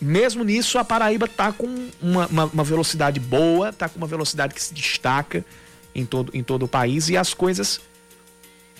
mesmo 0.00 0.44
nisso, 0.44 0.78
a 0.78 0.84
Paraíba 0.84 1.26
está 1.26 1.52
com 1.52 1.88
uma, 2.00 2.26
uma, 2.26 2.44
uma, 2.46 2.64
velocidade 2.64 3.20
boa, 3.20 3.70
está 3.70 3.88
com 3.88 3.96
uma 3.98 4.06
velocidade 4.06 4.54
que 4.54 4.62
se 4.62 4.74
destaca 4.74 5.44
em 5.94 6.04
todo, 6.04 6.30
em 6.34 6.42
todo 6.42 6.64
o 6.64 6.68
país 6.68 7.08
e 7.08 7.16
as 7.16 7.32
coisas 7.32 7.80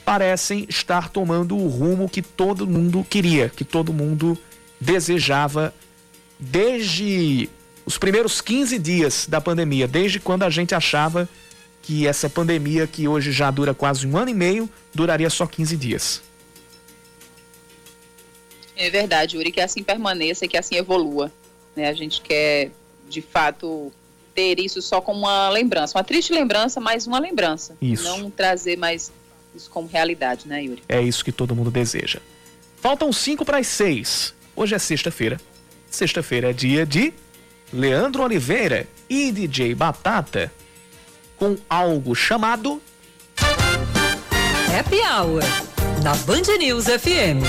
parecem 0.04 0.66
estar 0.68 1.08
tomando 1.08 1.56
o 1.56 1.68
rumo 1.68 2.08
que 2.08 2.20
todo 2.20 2.66
mundo 2.66 3.04
queria, 3.08 3.48
que 3.48 3.64
todo 3.64 3.92
mundo 3.92 4.38
desejava 4.80 5.74
desde 6.38 7.48
os 7.86 7.98
primeiros 7.98 8.40
15 8.40 8.78
dias 8.78 9.26
da 9.28 9.40
pandemia, 9.40 9.88
desde 9.88 10.20
quando 10.20 10.42
a 10.42 10.50
gente 10.50 10.74
achava 10.74 11.28
que 11.82 12.06
essa 12.06 12.30
pandemia, 12.30 12.86
que 12.86 13.06
hoje 13.06 13.30
já 13.30 13.50
dura 13.50 13.74
quase 13.74 14.06
um 14.06 14.16
ano 14.16 14.30
e 14.30 14.34
meio, 14.34 14.68
duraria 14.94 15.28
só 15.28 15.46
15 15.46 15.76
dias. 15.76 16.22
É 18.76 18.90
verdade, 18.90 19.36
Yuri, 19.36 19.52
que 19.52 19.60
assim 19.60 19.82
permaneça 19.82 20.44
e 20.44 20.48
que 20.48 20.56
assim 20.56 20.76
evolua. 20.76 21.30
Né? 21.76 21.88
A 21.88 21.92
gente 21.92 22.20
quer, 22.20 22.70
de 23.08 23.20
fato, 23.20 23.92
ter 24.34 24.58
isso 24.58 24.82
só 24.82 25.00
como 25.00 25.20
uma 25.20 25.48
lembrança, 25.50 25.96
uma 25.96 26.04
triste 26.04 26.32
lembrança, 26.32 26.80
mas 26.80 27.06
uma 27.06 27.18
lembrança. 27.18 27.76
Isso. 27.80 28.02
Não 28.02 28.30
trazer 28.30 28.76
mais 28.76 29.12
isso 29.54 29.70
como 29.70 29.88
realidade, 29.88 30.48
né, 30.48 30.62
Yuri? 30.62 30.82
É 30.88 31.00
isso 31.00 31.24
que 31.24 31.32
todo 31.32 31.54
mundo 31.54 31.70
deseja. 31.70 32.20
Faltam 32.76 33.12
5 33.12 33.44
para 33.44 33.58
as 33.58 33.66
6. 33.68 34.34
Hoje 34.56 34.74
é 34.74 34.78
sexta-feira. 34.78 35.40
Sexta-feira 35.90 36.50
é 36.50 36.52
dia 36.52 36.84
de 36.84 37.12
Leandro 37.72 38.22
Oliveira 38.22 38.86
e 39.08 39.30
DJ 39.32 39.74
Batata 39.74 40.52
com 41.36 41.56
algo 41.68 42.14
chamado 42.14 42.80
Happy 44.76 44.96
Hour 44.96 45.42
na 46.02 46.14
Band 46.16 46.56
News 46.58 46.86
FM. 46.86 47.42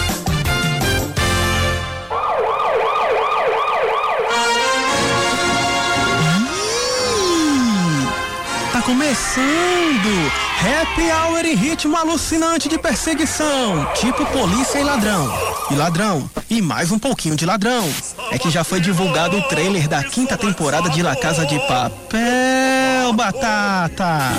Tá 8.72 8.82
começando! 8.82 10.45
Happy 10.66 11.12
Hour 11.12 11.46
em 11.46 11.54
ritmo 11.54 11.96
alucinante 11.96 12.68
de 12.68 12.80
perseguição, 12.80 13.88
tipo 13.94 14.26
polícia 14.26 14.80
e 14.80 14.84
ladrão. 14.84 15.32
E 15.70 15.76
ladrão, 15.76 16.28
e 16.50 16.60
mais 16.60 16.92
um 16.92 16.98
pouquinho 16.98 17.36
de 17.36 17.46
ladrão. 17.46 17.88
É 18.32 18.40
que 18.40 18.50
já 18.50 18.64
foi 18.64 18.80
divulgado 18.80 19.38
o 19.38 19.44
trailer 19.44 19.88
da 19.88 20.04
quinta 20.04 20.36
temporada 20.36 20.90
de 20.90 21.04
La 21.04 21.16
Casa 21.16 21.46
de 21.46 21.60
Papel, 21.68 23.14
Batata. 23.14 24.32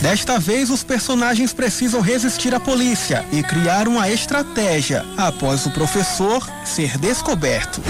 Desta 0.00 0.38
vez, 0.38 0.70
os 0.70 0.84
personagens 0.84 1.52
precisam 1.52 2.00
resistir 2.00 2.54
à 2.54 2.60
polícia 2.60 3.26
e 3.32 3.42
criar 3.42 3.88
uma 3.88 4.08
estratégia 4.08 5.04
após 5.16 5.66
o 5.66 5.70
professor 5.70 6.48
ser 6.64 6.96
descoberto. 6.96 7.82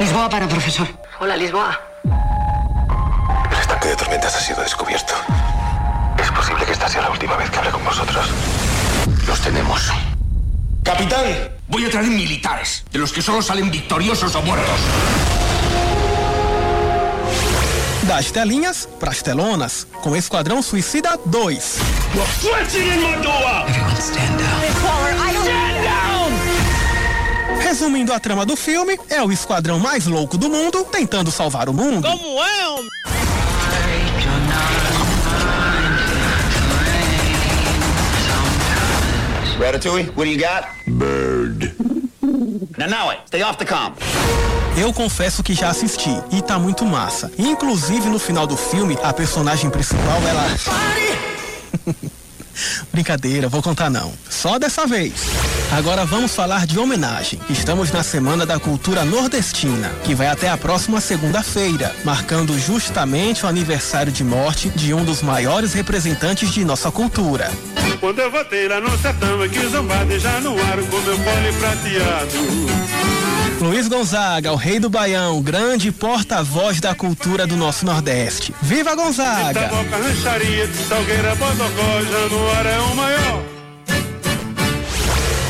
Lisboa 0.00 0.28
para, 0.28 0.48
profesor. 0.48 0.86
Hola, 1.20 1.36
Lisboa. 1.36 1.80
El 3.50 3.58
estanque 3.58 3.88
de 3.88 3.96
tormentas 3.96 4.34
ha 4.34 4.40
sido 4.40 4.60
descubierto. 4.62 5.14
Es 6.18 6.30
posible 6.32 6.64
que 6.64 6.72
esta 6.72 6.88
sea 6.88 7.02
la 7.02 7.10
última 7.10 7.36
vez 7.36 7.50
que 7.50 7.58
hable 7.58 7.70
con 7.70 7.84
vosotros. 7.84 8.26
Los 9.26 9.40
tenemos. 9.40 9.90
Capitán, 10.82 11.24
voy 11.68 11.86
a 11.86 11.90
traer 11.90 12.08
militares, 12.08 12.84
de 12.90 12.98
los 12.98 13.12
que 13.12 13.22
solo 13.22 13.40
salen 13.40 13.70
victoriosos 13.70 14.34
o 14.34 14.42
muertos. 14.42 14.80
Das 18.06 18.30
telinhas 18.32 18.86
pras 19.00 19.22
telonas, 19.22 19.86
com 20.02 20.14
Esquadrão 20.14 20.60
Suicida 20.60 21.18
2. 21.24 21.78
You're 22.14 22.26
fletching 22.26 22.92
in 22.92 23.00
my 23.00 23.16
door! 23.22 23.64
Everyone 23.66 23.96
stand 23.96 24.38
down. 24.38 24.83
Resumindo 27.64 28.12
a 28.12 28.20
trama 28.20 28.44
do 28.44 28.54
filme, 28.56 29.00
é 29.08 29.22
o 29.22 29.32
esquadrão 29.32 29.78
mais 29.78 30.06
louco 30.06 30.36
do 30.36 30.50
mundo 30.50 30.84
tentando 30.84 31.30
salvar 31.30 31.66
o 31.66 31.72
mundo. 31.72 32.06
Como 32.06 32.44
é, 32.44 32.68
homem? 32.68 32.90
Ratatouille, 39.58 40.10
what 40.14 40.24
do 40.24 40.30
you 40.30 40.38
got? 40.38 40.68
Bird. 40.86 41.74
Now, 42.76 42.86
now, 42.86 43.12
stay 43.24 43.42
off 43.42 43.56
the 43.56 43.64
comp. 43.64 43.96
Eu 44.76 44.92
confesso 44.92 45.42
que 45.42 45.54
já 45.54 45.70
assisti 45.70 46.10
e 46.30 46.42
tá 46.42 46.58
muito 46.58 46.84
massa. 46.84 47.32
Inclusive 47.38 48.10
no 48.10 48.18
final 48.18 48.46
do 48.46 48.58
filme, 48.58 48.98
a 49.02 49.10
personagem 49.10 49.70
principal 49.70 50.20
ela. 50.28 50.44
Brincadeira, 52.92 53.48
vou 53.48 53.62
contar 53.62 53.90
não. 53.90 54.12
Só 54.28 54.58
dessa 54.58 54.86
vez. 54.86 55.12
Agora 55.72 56.04
vamos 56.04 56.34
falar 56.34 56.66
de 56.66 56.78
homenagem. 56.78 57.40
Estamos 57.50 57.90
na 57.90 58.02
Semana 58.02 58.46
da 58.46 58.58
Cultura 58.58 59.04
Nordestina, 59.04 59.90
que 60.04 60.14
vai 60.14 60.28
até 60.28 60.48
a 60.48 60.56
próxima 60.56 61.00
segunda-feira, 61.00 61.94
marcando 62.04 62.58
justamente 62.58 63.44
o 63.44 63.48
aniversário 63.48 64.12
de 64.12 64.22
morte 64.22 64.68
de 64.70 64.94
um 64.94 65.04
dos 65.04 65.22
maiores 65.22 65.72
representantes 65.72 66.50
de 66.50 66.64
nossa 66.64 66.90
cultura. 66.90 67.50
Quando 68.00 68.18
eu 68.18 68.30
voltei 68.30 68.68
lá 68.68 68.80
no 68.80 68.88
é 69.44 69.48
que 69.48 69.66
zombado 69.66 70.18
já 70.18 70.40
no 70.40 70.60
ar 70.62 70.76
com 70.76 70.98
meu 71.00 71.16
pole 71.18 71.52
prateado. 71.58 72.93
Luiz 73.60 73.88
Gonzaga, 73.88 74.52
o 74.52 74.56
rei 74.56 74.78
do 74.78 74.90
Baião, 74.90 75.40
grande 75.40 75.90
porta-voz 75.92 76.80
da 76.80 76.94
cultura 76.94 77.46
do 77.46 77.56
nosso 77.56 77.86
Nordeste. 77.86 78.54
Viva 78.60 78.94
Gonzaga! 78.94 79.70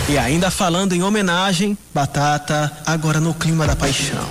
E 0.09 0.19
ainda 0.19 0.51
falando 0.51 0.93
em 0.93 1.03
homenagem, 1.03 1.77
Batata, 1.95 2.71
agora 2.87 3.21
no 3.21 3.33
clima 3.33 3.67
da 3.67 3.75
paixão. 3.75 4.29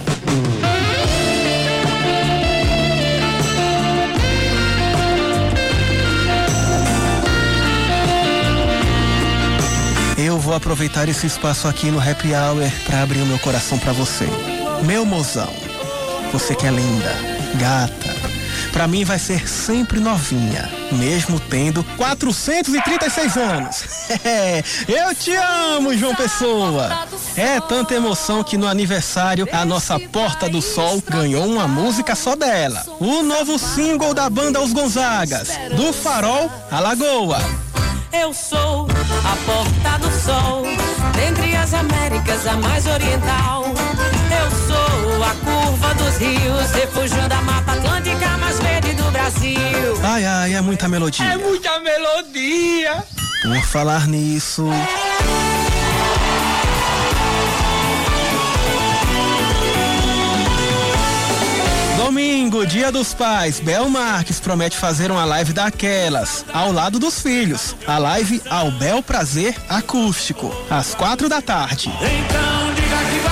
Vou 10.44 10.54
aproveitar 10.54 11.08
esse 11.08 11.26
espaço 11.26 11.70
aqui 11.70 11.90
no 11.90 12.00
Happy 12.00 12.34
Hour 12.34 12.70
para 12.86 13.02
abrir 13.02 13.22
o 13.22 13.26
meu 13.26 13.40
coração 13.40 13.80
para 13.80 13.94
você. 13.94 14.28
Meu 14.86 15.06
mozão, 15.06 15.52
você 16.34 16.54
que 16.54 16.68
é 16.68 16.70
linda, 16.70 17.16
gata, 17.56 18.14
para 18.74 18.86
mim 18.86 19.06
vai 19.06 19.18
ser 19.18 19.48
sempre 19.48 20.02
novinha, 20.02 20.70
mesmo 20.92 21.40
tendo 21.40 21.82
436 21.96 23.38
anos. 23.38 23.86
Eu 24.86 25.16
te 25.16 25.34
amo, 25.34 25.96
João 25.98 26.14
Pessoa. 26.14 27.08
É 27.38 27.62
tanta 27.62 27.96
emoção 27.96 28.44
que 28.44 28.58
no 28.58 28.68
aniversário 28.68 29.48
a 29.50 29.64
nossa 29.64 29.98
Porta 29.98 30.50
do 30.50 30.62
Sol 30.62 31.02
ganhou 31.10 31.46
uma 31.46 31.70
música 31.70 32.16
só 32.16 32.36
dela. 32.36 32.84
O 33.00 33.24
novo 33.24 33.58
single 33.58 34.14
da 34.14 34.30
banda 34.30 34.62
Os 34.62 34.74
Gonzagas, 34.74 35.48
do 35.78 35.94
Farol 35.94 36.52
à 36.70 36.82
Lagoa. 36.82 37.40
Eu 38.12 38.34
sou 38.34 38.93
a 39.34 39.36
porta 39.46 39.98
do 39.98 40.12
sol, 40.12 40.64
dentre 41.16 41.56
as 41.56 41.74
Américas 41.74 42.46
a 42.46 42.56
mais 42.58 42.86
oriental. 42.86 43.66
Eu 43.66 44.52
sou 44.68 45.24
a 45.24 45.34
curva 45.44 45.94
dos 45.96 46.18
rios, 46.18 46.72
refúgio 46.72 47.28
da 47.28 47.42
Mata 47.42 47.72
Atlântica 47.72 48.38
mais 48.38 48.60
verde 48.60 48.94
do 48.94 49.10
Brasil. 49.12 49.98
Ai, 50.04 50.26
ai, 50.26 50.54
é 50.54 50.62
muita 50.62 50.88
melodia. 50.88 51.26
É 51.26 51.38
muita 51.38 51.80
melodia. 51.80 53.04
Por 53.42 53.62
falar 53.66 54.08
nisso. 54.08 54.68
Domingo, 62.04 62.68
dia 62.68 62.92
dos 62.92 63.14
pais, 63.14 63.62
Bel 63.62 63.88
Marques 63.88 64.38
promete 64.38 64.76
fazer 64.76 65.10
uma 65.10 65.24
live 65.24 65.54
daquelas, 65.54 66.44
ao 66.54 66.70
lado 66.70 67.00
dos 67.00 67.22
filhos. 67.22 67.78
A 67.88 67.98
live 67.98 68.42
ao 68.50 68.70
Bel 68.72 69.02
Prazer 69.02 69.56
Acústico, 69.70 70.54
às 70.70 70.94
quatro 70.94 71.30
da 71.30 71.42
tarde. 71.42 71.90
Então 71.90 72.74
diga 72.76 72.98
que 73.10 73.24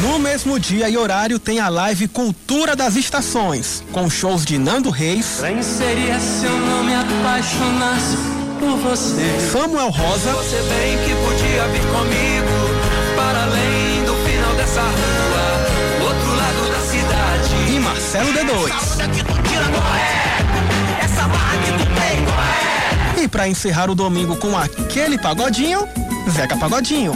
No 0.00 0.20
mesmo 0.20 0.60
dia 0.60 0.88
e 0.88 0.96
horário 0.96 1.40
tem 1.40 1.58
a 1.58 1.68
live 1.68 2.06
Cultura 2.06 2.76
das 2.76 2.94
Estações, 2.94 3.82
com 3.90 4.08
shows 4.08 4.44
de 4.44 4.56
Nando 4.56 4.88
Reis, 4.88 5.42
seria 5.60 6.20
se 6.20 6.46
eu 6.46 6.56
não 6.58 6.84
me 6.84 6.94
apaixonasse 6.94 8.33
por 8.64 8.78
você. 8.78 9.38
Samuel 9.52 9.90
Rosa, 9.90 10.32
Você 10.32 10.56
bem 10.56 10.98
que 10.98 11.14
podia 11.14 11.68
vir 11.68 11.82
comigo 11.92 13.14
para 13.14 13.42
além 13.42 14.04
do 14.04 14.14
final 14.26 14.54
dessa 14.54 14.80
rua, 14.80 16.06
outro 16.08 16.34
lado 16.36 16.72
da 16.72 16.80
cidade. 16.80 17.72
e 17.74 17.78
Marcelo 17.80 18.32
D2. 18.32 18.70
Essa 21.02 21.28
barra 21.28 21.56
que 21.58 21.72
tu 21.72 21.84
tem, 21.84 22.24
qual 22.24 22.38
é? 23.20 23.22
E 23.24 23.28
pra 23.28 23.46
encerrar 23.48 23.90
o 23.90 23.94
domingo 23.94 24.36
com 24.36 24.56
aquele 24.56 25.18
pagodinho, 25.18 25.86
Zeca 26.30 26.56
Pagodinho, 26.56 27.12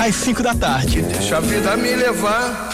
às 0.00 0.14
5 0.14 0.42
da 0.42 0.54
tarde. 0.54 1.02
Deixa 1.02 1.36
a 1.36 1.40
vida 1.40 1.76
me 1.76 1.94
levar. 1.94 2.70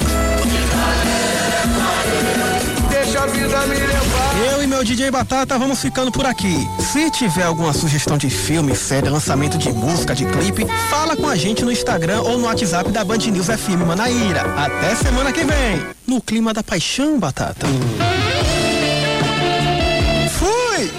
Deixa 3.14 3.28
a 3.28 3.30
vida 3.30 3.66
me 3.68 3.76
levar. 3.76 4.52
Eu 4.52 4.64
e 4.64 4.66
meu 4.66 4.82
DJ 4.82 5.08
Batata 5.08 5.56
vamos 5.56 5.80
ficando 5.80 6.10
por 6.10 6.26
aqui. 6.26 6.56
Se 6.80 7.08
tiver 7.12 7.44
alguma 7.44 7.72
sugestão 7.72 8.18
de 8.18 8.28
filme, 8.28 8.74
série, 8.74 9.08
lançamento 9.08 9.56
de 9.56 9.72
música, 9.72 10.16
de 10.16 10.24
clipe, 10.26 10.66
fala 10.90 11.16
com 11.16 11.28
a 11.28 11.36
gente 11.36 11.64
no 11.64 11.70
Instagram 11.70 12.22
ou 12.22 12.36
no 12.38 12.46
WhatsApp 12.46 12.90
da 12.90 13.04
Band 13.04 13.18
News 13.18 13.46
FM 13.46 13.86
Manaíra. 13.86 14.40
Até 14.56 14.96
semana 14.96 15.32
que 15.32 15.44
vem. 15.44 15.86
No 16.08 16.20
clima 16.20 16.52
da 16.52 16.60
paixão, 16.64 17.20
Batata. 17.20 17.68
Fui! 20.32 20.90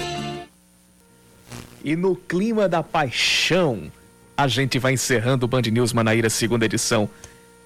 E 1.84 1.94
no 1.94 2.16
clima 2.16 2.66
da 2.66 2.82
paixão, 2.82 3.92
a 4.34 4.48
gente 4.48 4.78
vai 4.78 4.94
encerrando 4.94 5.44
o 5.44 5.48
Band 5.48 5.64
News 5.70 5.92
Manaíra, 5.92 6.30
segunda 6.30 6.64
edição 6.64 7.10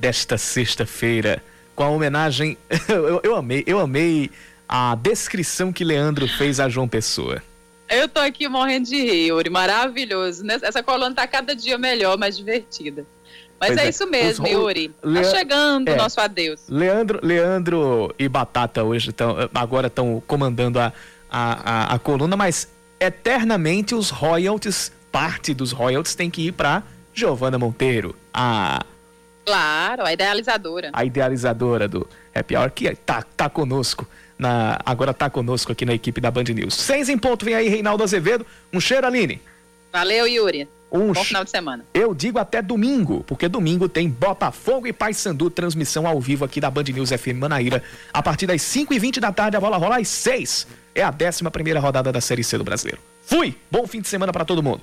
desta 0.01 0.36
sexta-feira, 0.36 1.40
com 1.81 1.85
a 1.85 1.89
homenagem. 1.89 2.59
eu, 2.89 3.22
eu 3.24 3.35
amei, 3.35 3.64
eu 3.66 3.78
amei 3.81 4.31
a 4.68 4.95
descrição 4.95 5.72
que 5.72 5.83
Leandro 5.83 6.28
fez 6.28 6.61
a 6.61 6.68
João 6.68 6.87
Pessoa. 6.87 7.43
Eu 7.89 8.07
tô 8.07 8.20
aqui 8.20 8.47
morrendo 8.51 8.87
de 8.87 8.97
rir, 8.97 9.28
Yuri. 9.28 9.49
Maravilhoso. 9.49 10.45
né? 10.45 10.59
Essa 10.61 10.83
coluna 10.83 11.14
tá 11.14 11.26
cada 11.26 11.57
dia 11.57 11.78
melhor, 11.78 12.18
mais 12.18 12.37
divertida. 12.37 13.07
Mas 13.59 13.78
é, 13.78 13.87
é. 13.87 13.89
isso 13.89 14.07
mesmo, 14.07 14.45
Os- 14.45 14.51
Yuri. 14.51 14.95
Lea- 15.03 15.22
Tá 15.22 15.31
chegando 15.31 15.89
o 15.89 15.93
é. 15.93 15.97
nosso 15.97 16.20
adeus. 16.20 16.61
Leandro, 16.68 17.18
Leandro 17.22 18.14
e 18.18 18.28
Batata 18.28 18.85
hoje 18.85 19.09
estão 19.09 19.37
agora 19.55 19.87
estão 19.87 20.22
comandando 20.26 20.78
a, 20.78 20.93
a, 21.31 21.93
a, 21.93 21.95
a 21.95 21.99
coluna, 21.99 22.37
mas 22.37 22.68
eternamente 23.01 23.95
os 23.95 24.11
royalties, 24.11 24.93
parte 25.11 25.55
dos 25.55 25.72
royalties 25.72 26.14
tem 26.14 26.31
que 26.31 26.47
ir 26.49 26.53
para 26.53 26.83
Giovana 27.14 27.59
Monteiro, 27.59 28.14
a, 28.33 28.85
Claro, 29.51 30.07
a 30.07 30.12
idealizadora. 30.12 30.90
a 30.92 31.05
idealizadora 31.05 31.88
do 31.88 32.09
Happy 32.32 32.57
Hour, 32.57 32.70
que 32.70 32.94
tá, 32.94 33.20
tá 33.36 33.51
conosco. 33.51 34.07
Na, 34.38 34.78
agora 34.86 35.12
tá 35.12 35.28
conosco 35.28 35.72
aqui 35.72 35.84
na 35.84 35.92
equipe 35.92 36.20
da 36.20 36.30
Band 36.30 36.44
News. 36.44 36.74
Seis 36.74 37.09
em 37.09 37.18
ponto, 37.18 37.44
vem 37.44 37.55
aí 37.55 37.68
Reinaldo 37.68 38.05
Azevedo. 38.05 38.46
Um 38.72 38.80
cheiro, 38.80 39.09
Aline. 39.09 39.42
Valeu, 39.92 40.28
Yuri. 40.28 40.68
Um 40.92 41.12
Bom 41.12 41.24
final 41.24 41.44
de 41.44 41.51
semana. 41.51 41.84
Eu 41.92 42.14
digo 42.14 42.38
até 42.38 42.62
domingo, 42.62 43.24
porque 43.26 43.48
domingo 43.48 43.88
tem 43.88 44.09
Botafogo 44.09 44.86
e 44.86 44.92
Paysandu, 44.92 45.51
transmissão 45.51 46.07
ao 46.07 46.20
vivo 46.20 46.44
aqui 46.44 46.61
da 46.61 46.70
Band 46.70 46.84
News 46.84 47.11
FM 47.11 47.34
Manaíra. 47.38 47.82
A 48.12 48.22
partir 48.22 48.46
das 48.46 48.62
5h20 48.62 49.18
da 49.18 49.32
tarde, 49.32 49.57
a 49.57 49.61
bola 49.61 49.76
rola 49.76 49.98
às 49.98 50.09
6 50.09 50.68
É 50.94 51.03
a 51.03 51.12
11 51.12 51.42
primeira 51.51 51.80
rodada 51.80 52.12
da 52.12 52.20
Série 52.20 52.44
C 52.44 52.57
do 52.57 52.62
Brasileiro. 52.62 53.01
Fui! 53.26 53.57
Bom 53.68 53.84
fim 53.88 54.01
de 54.01 54.07
semana 54.07 54.32
para 54.32 54.44
todo 54.44 54.62
mundo. 54.62 54.82